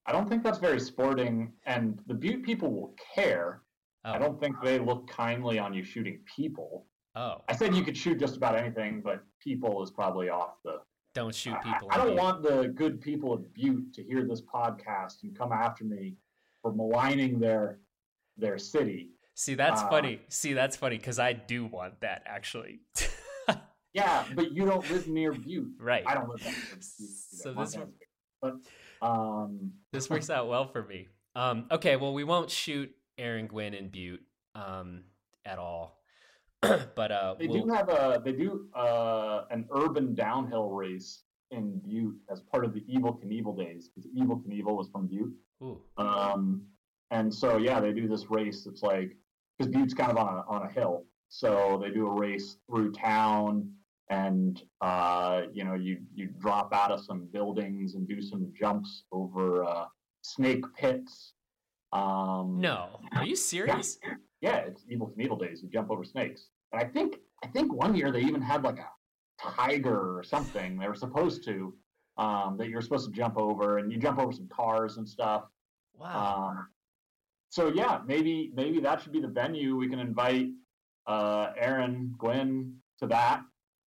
I 0.07 0.13
don't 0.13 0.29
think 0.29 0.43
that's 0.43 0.59
very 0.59 0.79
sporting, 0.81 1.53
and 1.65 2.01
the 2.07 2.15
Butte 2.15 2.45
people 2.45 2.71
will 2.73 2.95
care. 3.15 3.63
Oh, 4.05 4.13
I 4.13 4.19
don't 4.19 4.41
think 4.41 4.55
they 4.63 4.79
look 4.79 5.09
kindly 5.09 5.59
on 5.59 5.75
you 5.75 5.83
shooting 5.83 6.21
people. 6.37 6.87
oh, 7.17 7.43
I 7.49 7.57
said 7.57 7.75
you 7.75 7.83
could 7.83 7.97
shoot 7.97 8.19
just 8.19 8.37
about 8.37 8.57
anything, 8.57 9.01
but 9.01 9.23
people 9.43 9.83
is 9.83 9.91
probably 9.91 10.29
off 10.29 10.55
the. 10.65 10.79
don't 11.15 11.35
shoot 11.35 11.57
people. 11.63 11.89
I, 11.91 11.97
in 11.97 12.01
don't 12.01 12.15
Butte. 12.15 12.23
want 12.23 12.43
the 12.43 12.69
good 12.69 13.01
people 13.01 13.33
of 13.33 13.53
Butte 13.53 13.93
to 13.95 14.05
hear 14.05 14.25
this 14.25 14.43
podcast 14.43 15.23
and 15.25 15.37
come 15.37 15.51
after 15.53 15.85
me 15.85 16.15
for 16.63 16.73
maligning 16.73 17.41
their 17.41 17.81
their 18.37 18.59
city. 18.59 19.11
See, 19.35 19.55
that's 19.55 19.83
uh, 19.83 19.89
funny. 19.89 20.21
See, 20.29 20.53
that's 20.53 20.77
funny 20.77 20.99
because 20.99 21.19
I 21.19 21.33
do 21.33 21.67
want 21.67 22.01
that 22.01 22.23
actually. 22.27 22.81
Yeah, 23.97 24.25
but 24.35 24.53
you 24.53 24.67
don't 24.67 24.89
live 24.91 25.09
near 25.09 25.33
Butte. 25.33 25.69
right. 25.81 26.05
I 26.07 26.13
don't 26.13 26.29
live 26.29 26.43
near 26.45 26.53
Butte. 26.53 26.85
So 26.85 27.55
this- 27.55 27.77
big. 27.77 27.87
but 28.43 28.57
um, 29.03 29.73
this 29.93 30.09
works 30.11 30.31
out 30.31 30.49
well 30.49 30.67
for 30.69 30.83
me. 30.85 31.09
Um, 31.35 31.67
okay, 31.71 31.97
well, 31.97 32.15
we 32.15 32.25
won't 32.25 32.51
shoot 32.51 32.91
Aaron 33.19 33.47
Gwin 33.47 33.75
in 33.75 33.89
Butte 33.89 34.23
um, 34.55 35.03
at 35.45 35.59
all, 35.59 36.01
but 36.61 37.13
uh, 37.13 37.35
they 37.39 37.47
we'll, 37.47 37.65
do 37.65 37.73
have 37.73 37.89
a 37.89 38.21
they 38.25 38.33
do 38.33 38.69
uh, 38.75 39.43
an 39.51 39.67
urban 39.71 40.15
downhill 40.15 40.71
race 40.71 41.23
in 41.51 41.79
Butte 41.79 42.17
as 42.31 42.41
part 42.41 42.65
of 42.65 42.75
the 42.75 42.81
Evel 42.83 43.23
Knievel 43.23 43.57
days 43.57 43.89
because 43.89 44.11
Evel 44.13 44.43
Knievel 44.43 44.77
was 44.77 44.89
from 44.89 45.07
Butte. 45.07 45.33
ooh, 45.63 45.81
Um, 45.97 46.63
and 47.11 47.33
so 47.33 47.59
yeah, 47.59 47.81
they 47.81 47.93
do 47.93 48.09
this 48.09 48.31
race. 48.31 48.67
It's 48.67 48.83
like 48.83 49.17
because 49.59 49.73
Butte's 49.73 49.95
kind 49.95 50.11
of 50.11 50.19
on 50.19 50.39
a 50.39 50.41
on 50.49 50.63
a 50.67 50.73
hill, 50.73 51.05
so 51.29 51.79
they 51.83 51.91
do 51.91 52.07
a 52.07 52.13
race 52.13 52.57
through 52.69 52.93
town, 52.93 53.71
and 54.11 54.63
uh, 54.81 55.43
you 55.53 55.65
know 55.65 55.75
you 55.75 55.99
you 56.15 56.29
drop 56.39 56.73
out 56.73 56.91
of 56.91 57.05
some 57.05 57.29
buildings 57.33 57.95
and 57.95 58.09
do 58.09 58.23
some 58.23 58.53
jumps 58.59 59.05
over 59.13 59.65
uh, 59.65 59.87
snake 60.23 60.65
pits. 60.77 61.33
Um, 61.93 62.61
no, 62.61 63.01
are 63.13 63.25
you 63.25 63.37
serious? 63.37 63.99
yeah, 64.41 64.57
it's 64.59 64.85
Evel 64.85 65.15
Knievel 65.17 65.41
days. 65.41 65.63
You 65.63 65.69
jump 65.69 65.91
over 65.91 66.05
snakes, 66.05 66.49
and 66.73 66.83
I 66.83 66.87
think 66.87 67.17
I 67.45 67.49
think 67.49 67.73
one 67.73 67.95
year 67.95 68.11
they 68.13 68.21
even 68.21 68.43
had 68.43 68.63
like 68.63 68.79
a 68.79 68.89
tiger 69.41 70.17
or 70.17 70.23
something. 70.23 70.79
They 70.79 70.89
were 70.89 70.95
supposed 70.95 71.45
to 71.45 71.75
um, 72.17 72.57
that 72.59 72.69
you're 72.69 72.83
supposed 72.83 73.07
to 73.07 73.17
jump 73.17 73.37
over, 73.37 73.79
and 73.79 73.93
you 73.93 73.99
jump 73.99 74.19
over 74.19 74.33
some 74.33 74.49
cars 74.49 74.97
and 74.99 75.09
stuff. 75.09 75.45
Wow. 75.99 76.49
Um, 76.51 76.69
so 77.49 77.73
yeah, 77.75 78.01
maybe 78.07 78.53
maybe 78.55 78.81
that 78.81 79.03
should 79.03 79.13
be 79.13 79.21
the 79.21 79.29
venue. 79.29 79.77
We 79.77 79.89
can 79.89 79.99
invite 79.99 80.49
uh, 81.07 81.49
Aaron 81.59 82.15
Gwin 82.19 82.75
to 82.99 83.07
that. 83.09 83.43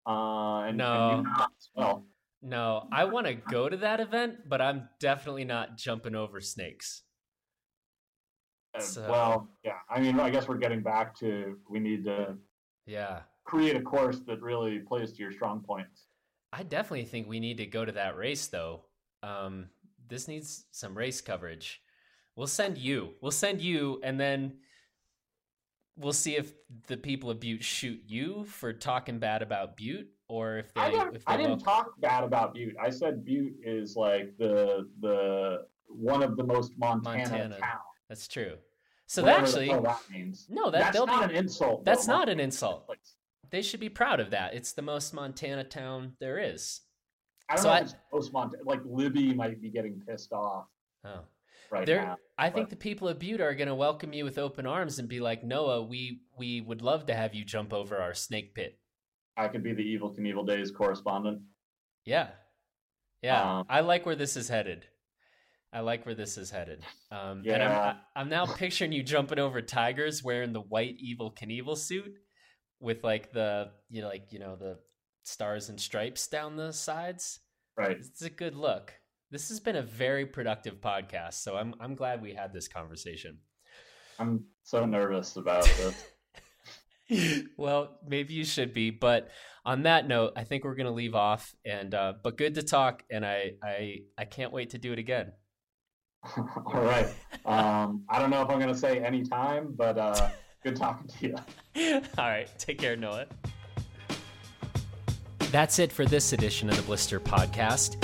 Uh, 0.10 0.62
and, 0.68 0.78
No. 0.78 1.20
and 1.20 1.28
well. 1.76 2.06
No, 2.42 2.88
I 2.92 3.06
want 3.06 3.28
to 3.28 3.34
go 3.36 3.70
to 3.70 3.78
that 3.78 4.00
event, 4.00 4.48
but 4.50 4.62
I'm 4.62 4.90
definitely 5.00 5.44
not 5.46 5.78
jumping 5.78 6.16
over 6.16 6.42
snakes. 6.42 7.04
Uh, 8.74 8.80
So- 8.80 9.10
Well, 9.10 9.48
yeah. 9.64 9.80
I 9.90 10.00
mean, 10.00 10.20
I 10.20 10.30
guess 10.32 10.48
we're 10.48 10.58
getting 10.58 10.82
back 10.82 11.16
to 11.20 11.60
we 11.70 11.80
need 11.80 12.06
to 12.06 12.38
Yeah. 12.86 13.24
create 13.44 13.76
a 13.76 13.82
course 13.82 14.22
that 14.22 14.42
really 14.42 14.80
plays 14.80 15.12
to 15.14 15.20
your 15.22 15.32
strong 15.32 15.62
points. 15.62 16.08
I 16.52 16.64
definitely 16.64 17.06
think 17.06 17.28
we 17.28 17.40
need 17.40 17.58
to 17.58 17.68
go 17.68 17.86
to 17.86 17.92
that 17.92 18.16
race 18.18 18.48
though. 18.48 18.86
Um, 19.22 19.70
this 20.08 20.28
needs 20.28 20.66
some 20.72 20.98
race 20.98 21.22
coverage. 21.22 21.84
We'll 22.36 22.48
send 22.48 22.78
you. 22.80 23.16
We'll 23.22 23.32
send 23.32 23.62
you, 23.62 24.00
and 24.02 24.20
then 24.20 24.62
we'll 26.00 26.14
see 26.14 26.36
if 26.38 26.54
the 26.88 26.98
people 26.98 27.30
of 27.30 27.40
Butte 27.40 27.64
shoot 27.64 28.02
you 28.08 28.46
for 28.46 28.74
talking 28.74 29.20
bad 29.20 29.42
about 29.44 29.78
Butte, 29.78 30.08
or 30.28 30.58
if 30.58 30.74
they. 30.74 30.82
I 30.82 30.90
didn't, 30.90 31.16
if 31.18 31.26
they 31.26 31.34
I 31.34 31.38
didn't 31.38 31.50
welcome- 31.64 31.66
talk 31.66 32.00
bad 32.02 32.24
about 32.24 32.54
Butte. 32.56 32.76
I 32.82 32.90
said 32.90 33.24
Butte 33.24 33.56
is 33.64 33.96
like 33.96 34.36
the 34.40 34.90
the 35.02 35.68
one 35.88 36.24
of 36.24 36.38
the 36.38 36.44
most 36.44 36.72
Montana, 36.78 37.20
Montana. 37.20 37.58
towns. 37.60 37.82
That's 38.08 38.28
true. 38.28 38.56
So 39.08 39.24
Whatever 39.24 39.46
actually, 39.46 39.68
that 39.70 40.00
means. 40.12 40.46
no, 40.50 40.70
that 40.72 40.94
that's 40.94 41.06
not 41.06 41.30
be. 41.30 41.36
an 41.36 41.44
insult. 41.46 41.84
that's 41.86 42.06
though. 42.06 42.14
not 42.14 42.30
an 42.30 42.40
insult. 42.40 42.90
They 43.52 43.64
should 43.64 43.80
be 43.80 43.90
proud 43.90 44.20
of 44.20 44.30
that. 44.32 44.54
It's 44.54 44.74
the 44.74 44.84
most 44.84 45.14
Montana 45.14 45.64
town 45.64 46.14
there 46.20 46.38
is. 46.38 46.82
I 47.50 47.56
don't 47.56 47.64
So 47.64 47.70
know 47.70 47.74
I- 47.74 47.78
if 47.80 47.84
it's 47.86 47.96
post 48.12 48.32
Montana. 48.34 48.64
Like 48.66 48.82
Libby 48.86 49.34
might 49.34 49.60
be 49.62 49.70
getting 49.70 50.00
pissed 50.08 50.32
off 50.32 50.68
Oh. 51.04 51.22
Right 51.72 51.86
There, 51.86 52.02
now. 52.02 52.18
I 52.38 52.50
think 52.50 52.70
the 52.70 52.76
people 52.76 53.08
of 53.08 53.20
Butte 53.20 53.42
are 53.42 53.54
going 53.54 53.68
to 53.68 53.76
welcome 53.76 54.14
you 54.14 54.24
with 54.24 54.38
open 54.38 54.66
arms 54.66 54.98
and 54.98 55.08
be 55.08 55.20
like, 55.20 55.44
Noah, 55.44 55.84
we 55.84 56.22
we 56.38 56.62
would 56.62 56.82
love 56.82 57.06
to 57.08 57.14
have 57.14 57.36
you 57.36 57.46
jump 57.46 57.74
over 57.74 57.98
our 57.98 58.14
snake 58.14 58.56
pit. 58.56 58.80
I 59.38 59.48
could 59.48 59.64
be 59.64 59.74
the 59.74 59.84
Evel 59.84 60.18
Knievel 60.18 60.48
Days 60.48 60.72
correspondent. 60.72 61.42
Yeah, 62.06 62.30
yeah. 63.22 63.60
Um, 63.60 63.66
I 63.70 63.82
like 63.82 64.06
where 64.06 64.16
this 64.16 64.36
is 64.36 64.50
headed. 64.50 64.86
I 65.72 65.82
like 65.82 66.06
where 66.06 66.16
this 66.16 66.38
is 66.38 66.50
headed. 66.50 66.84
Um, 67.12 67.44
and 67.46 67.62
I'm, 67.62 67.72
Yeah. 67.72 67.96
I'm 68.16 68.30
now 68.30 68.46
picturing 68.48 68.92
you 68.92 69.04
jumping 69.04 69.38
over 69.38 69.62
tigers 69.62 70.24
wearing 70.24 70.52
the 70.52 70.62
white 70.62 70.98
Evel 70.98 71.36
Knievel 71.36 71.78
suit 71.78 72.16
with 72.80 73.04
like 73.04 73.32
the 73.32 73.70
you 73.90 74.02
know 74.02 74.08
like 74.08 74.32
you 74.32 74.40
know 74.40 74.56
the 74.56 74.80
stars 75.24 75.70
and 75.70 75.80
stripes 75.80 76.28
down 76.28 76.56
the 76.56 76.74
sides. 76.74 77.40
Right. 77.78 77.98
It's 77.98 78.22
a 78.24 78.30
good 78.30 78.56
look. 78.56 78.94
This 79.32 79.50
has 79.50 79.60
been 79.60 79.76
a 79.76 79.84
very 79.84 80.26
productive 80.26 80.82
podcast, 80.82 81.36
so 81.36 81.56
I'm 81.56 81.76
I'm 81.80 81.94
glad 81.94 82.22
we 82.22 82.34
had 82.34 82.52
this 82.52 82.68
conversation. 82.68 83.38
I'm 84.18 84.46
so 84.64 84.86
nervous 84.86 85.36
about 85.36 85.64
this. 87.10 87.44
well, 87.56 88.00
maybe 88.08 88.34
you 88.34 88.44
should 88.44 88.74
be, 88.74 88.90
but 88.90 89.30
on 89.66 89.84
that 89.84 90.08
note, 90.08 90.34
I 90.36 90.46
think 90.46 90.64
we're 90.64 90.76
gonna 90.76 90.92
leave 90.92 91.14
off. 91.14 91.54
And 91.64 91.94
uh, 91.94 92.14
but 92.24 92.38
good 92.38 92.56
to 92.56 92.64
talk, 92.64 93.04
and 93.12 93.24
I 93.24 93.52
I 93.64 93.98
I 94.18 94.26
can't 94.26 94.52
wait 94.52 94.72
to 94.72 94.80
do 94.80 94.94
it 94.94 95.00
again. 95.00 95.32
All 96.38 96.82
right. 96.82 97.08
Um, 97.46 98.04
I 98.10 98.20
don't 98.20 98.30
know 98.30 98.42
if 98.42 98.50
I'm 98.50 98.60
going 98.60 98.74
to 98.74 98.78
say 98.78 99.00
anytime, 99.00 99.74
but 99.78 99.98
uh, 99.98 100.30
good 100.64 100.76
talking 100.76 101.08
to 101.08 101.28
you. 101.28 102.02
All 102.18 102.28
right, 102.28 102.50
take 102.58 102.78
care, 102.78 102.98
Noah. 102.98 103.28
That's 105.52 105.80
it 105.80 105.92
for 105.92 106.06
this 106.06 106.34
edition 106.34 106.70
of 106.70 106.76
the 106.76 106.82
Blister 106.84 107.20
Podcast. 107.20 107.96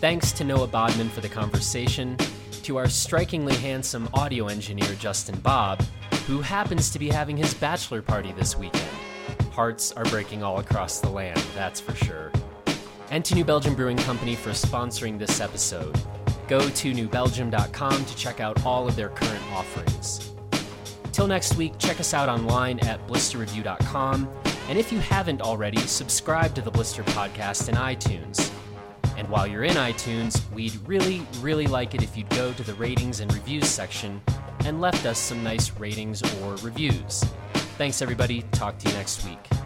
Thanks 0.00 0.32
to 0.32 0.44
Noah 0.44 0.66
Bodman 0.66 1.08
for 1.08 1.20
the 1.22 1.28
conversation, 1.28 2.16
to 2.64 2.76
our 2.76 2.88
strikingly 2.88 3.54
handsome 3.54 4.08
audio 4.12 4.48
engineer, 4.48 4.94
Justin 4.98 5.38
Bob, 5.40 5.82
who 6.26 6.40
happens 6.40 6.90
to 6.90 6.98
be 6.98 7.08
having 7.08 7.36
his 7.36 7.54
bachelor 7.54 8.02
party 8.02 8.32
this 8.32 8.56
weekend. 8.56 8.88
Hearts 9.52 9.92
are 9.92 10.04
breaking 10.04 10.42
all 10.42 10.58
across 10.58 11.00
the 11.00 11.08
land, 11.08 11.42
that's 11.54 11.80
for 11.80 11.94
sure. 11.94 12.32
And 13.10 13.24
to 13.24 13.34
New 13.34 13.44
Belgium 13.44 13.74
Brewing 13.74 13.96
Company 13.96 14.34
for 14.34 14.50
sponsoring 14.50 15.18
this 15.18 15.40
episode. 15.40 15.98
Go 16.48 16.68
to 16.68 16.92
newbelgium.com 16.92 18.04
to 18.04 18.16
check 18.16 18.40
out 18.40 18.64
all 18.66 18.86
of 18.86 18.96
their 18.96 19.08
current 19.08 19.42
offerings. 19.52 20.32
Till 21.12 21.26
next 21.26 21.56
week, 21.56 21.78
check 21.78 22.00
us 22.00 22.12
out 22.12 22.28
online 22.28 22.78
at 22.80 23.06
blisterreview.com. 23.06 24.28
And 24.68 24.78
if 24.78 24.92
you 24.92 24.98
haven't 24.98 25.40
already, 25.40 25.78
subscribe 25.78 26.54
to 26.56 26.62
the 26.62 26.70
Blister 26.70 27.04
Podcast 27.04 27.68
in 27.68 27.76
iTunes. 27.76 28.53
And 29.16 29.28
while 29.28 29.46
you're 29.46 29.64
in 29.64 29.76
iTunes, 29.76 30.42
we'd 30.52 30.74
really, 30.86 31.26
really 31.40 31.66
like 31.66 31.94
it 31.94 32.02
if 32.02 32.16
you'd 32.16 32.28
go 32.30 32.52
to 32.52 32.62
the 32.62 32.74
ratings 32.74 33.20
and 33.20 33.32
reviews 33.32 33.68
section 33.68 34.20
and 34.64 34.80
left 34.80 35.06
us 35.06 35.18
some 35.18 35.42
nice 35.42 35.70
ratings 35.72 36.22
or 36.42 36.56
reviews. 36.56 37.24
Thanks, 37.78 38.02
everybody. 38.02 38.42
Talk 38.52 38.78
to 38.78 38.88
you 38.88 38.94
next 38.94 39.24
week. 39.24 39.63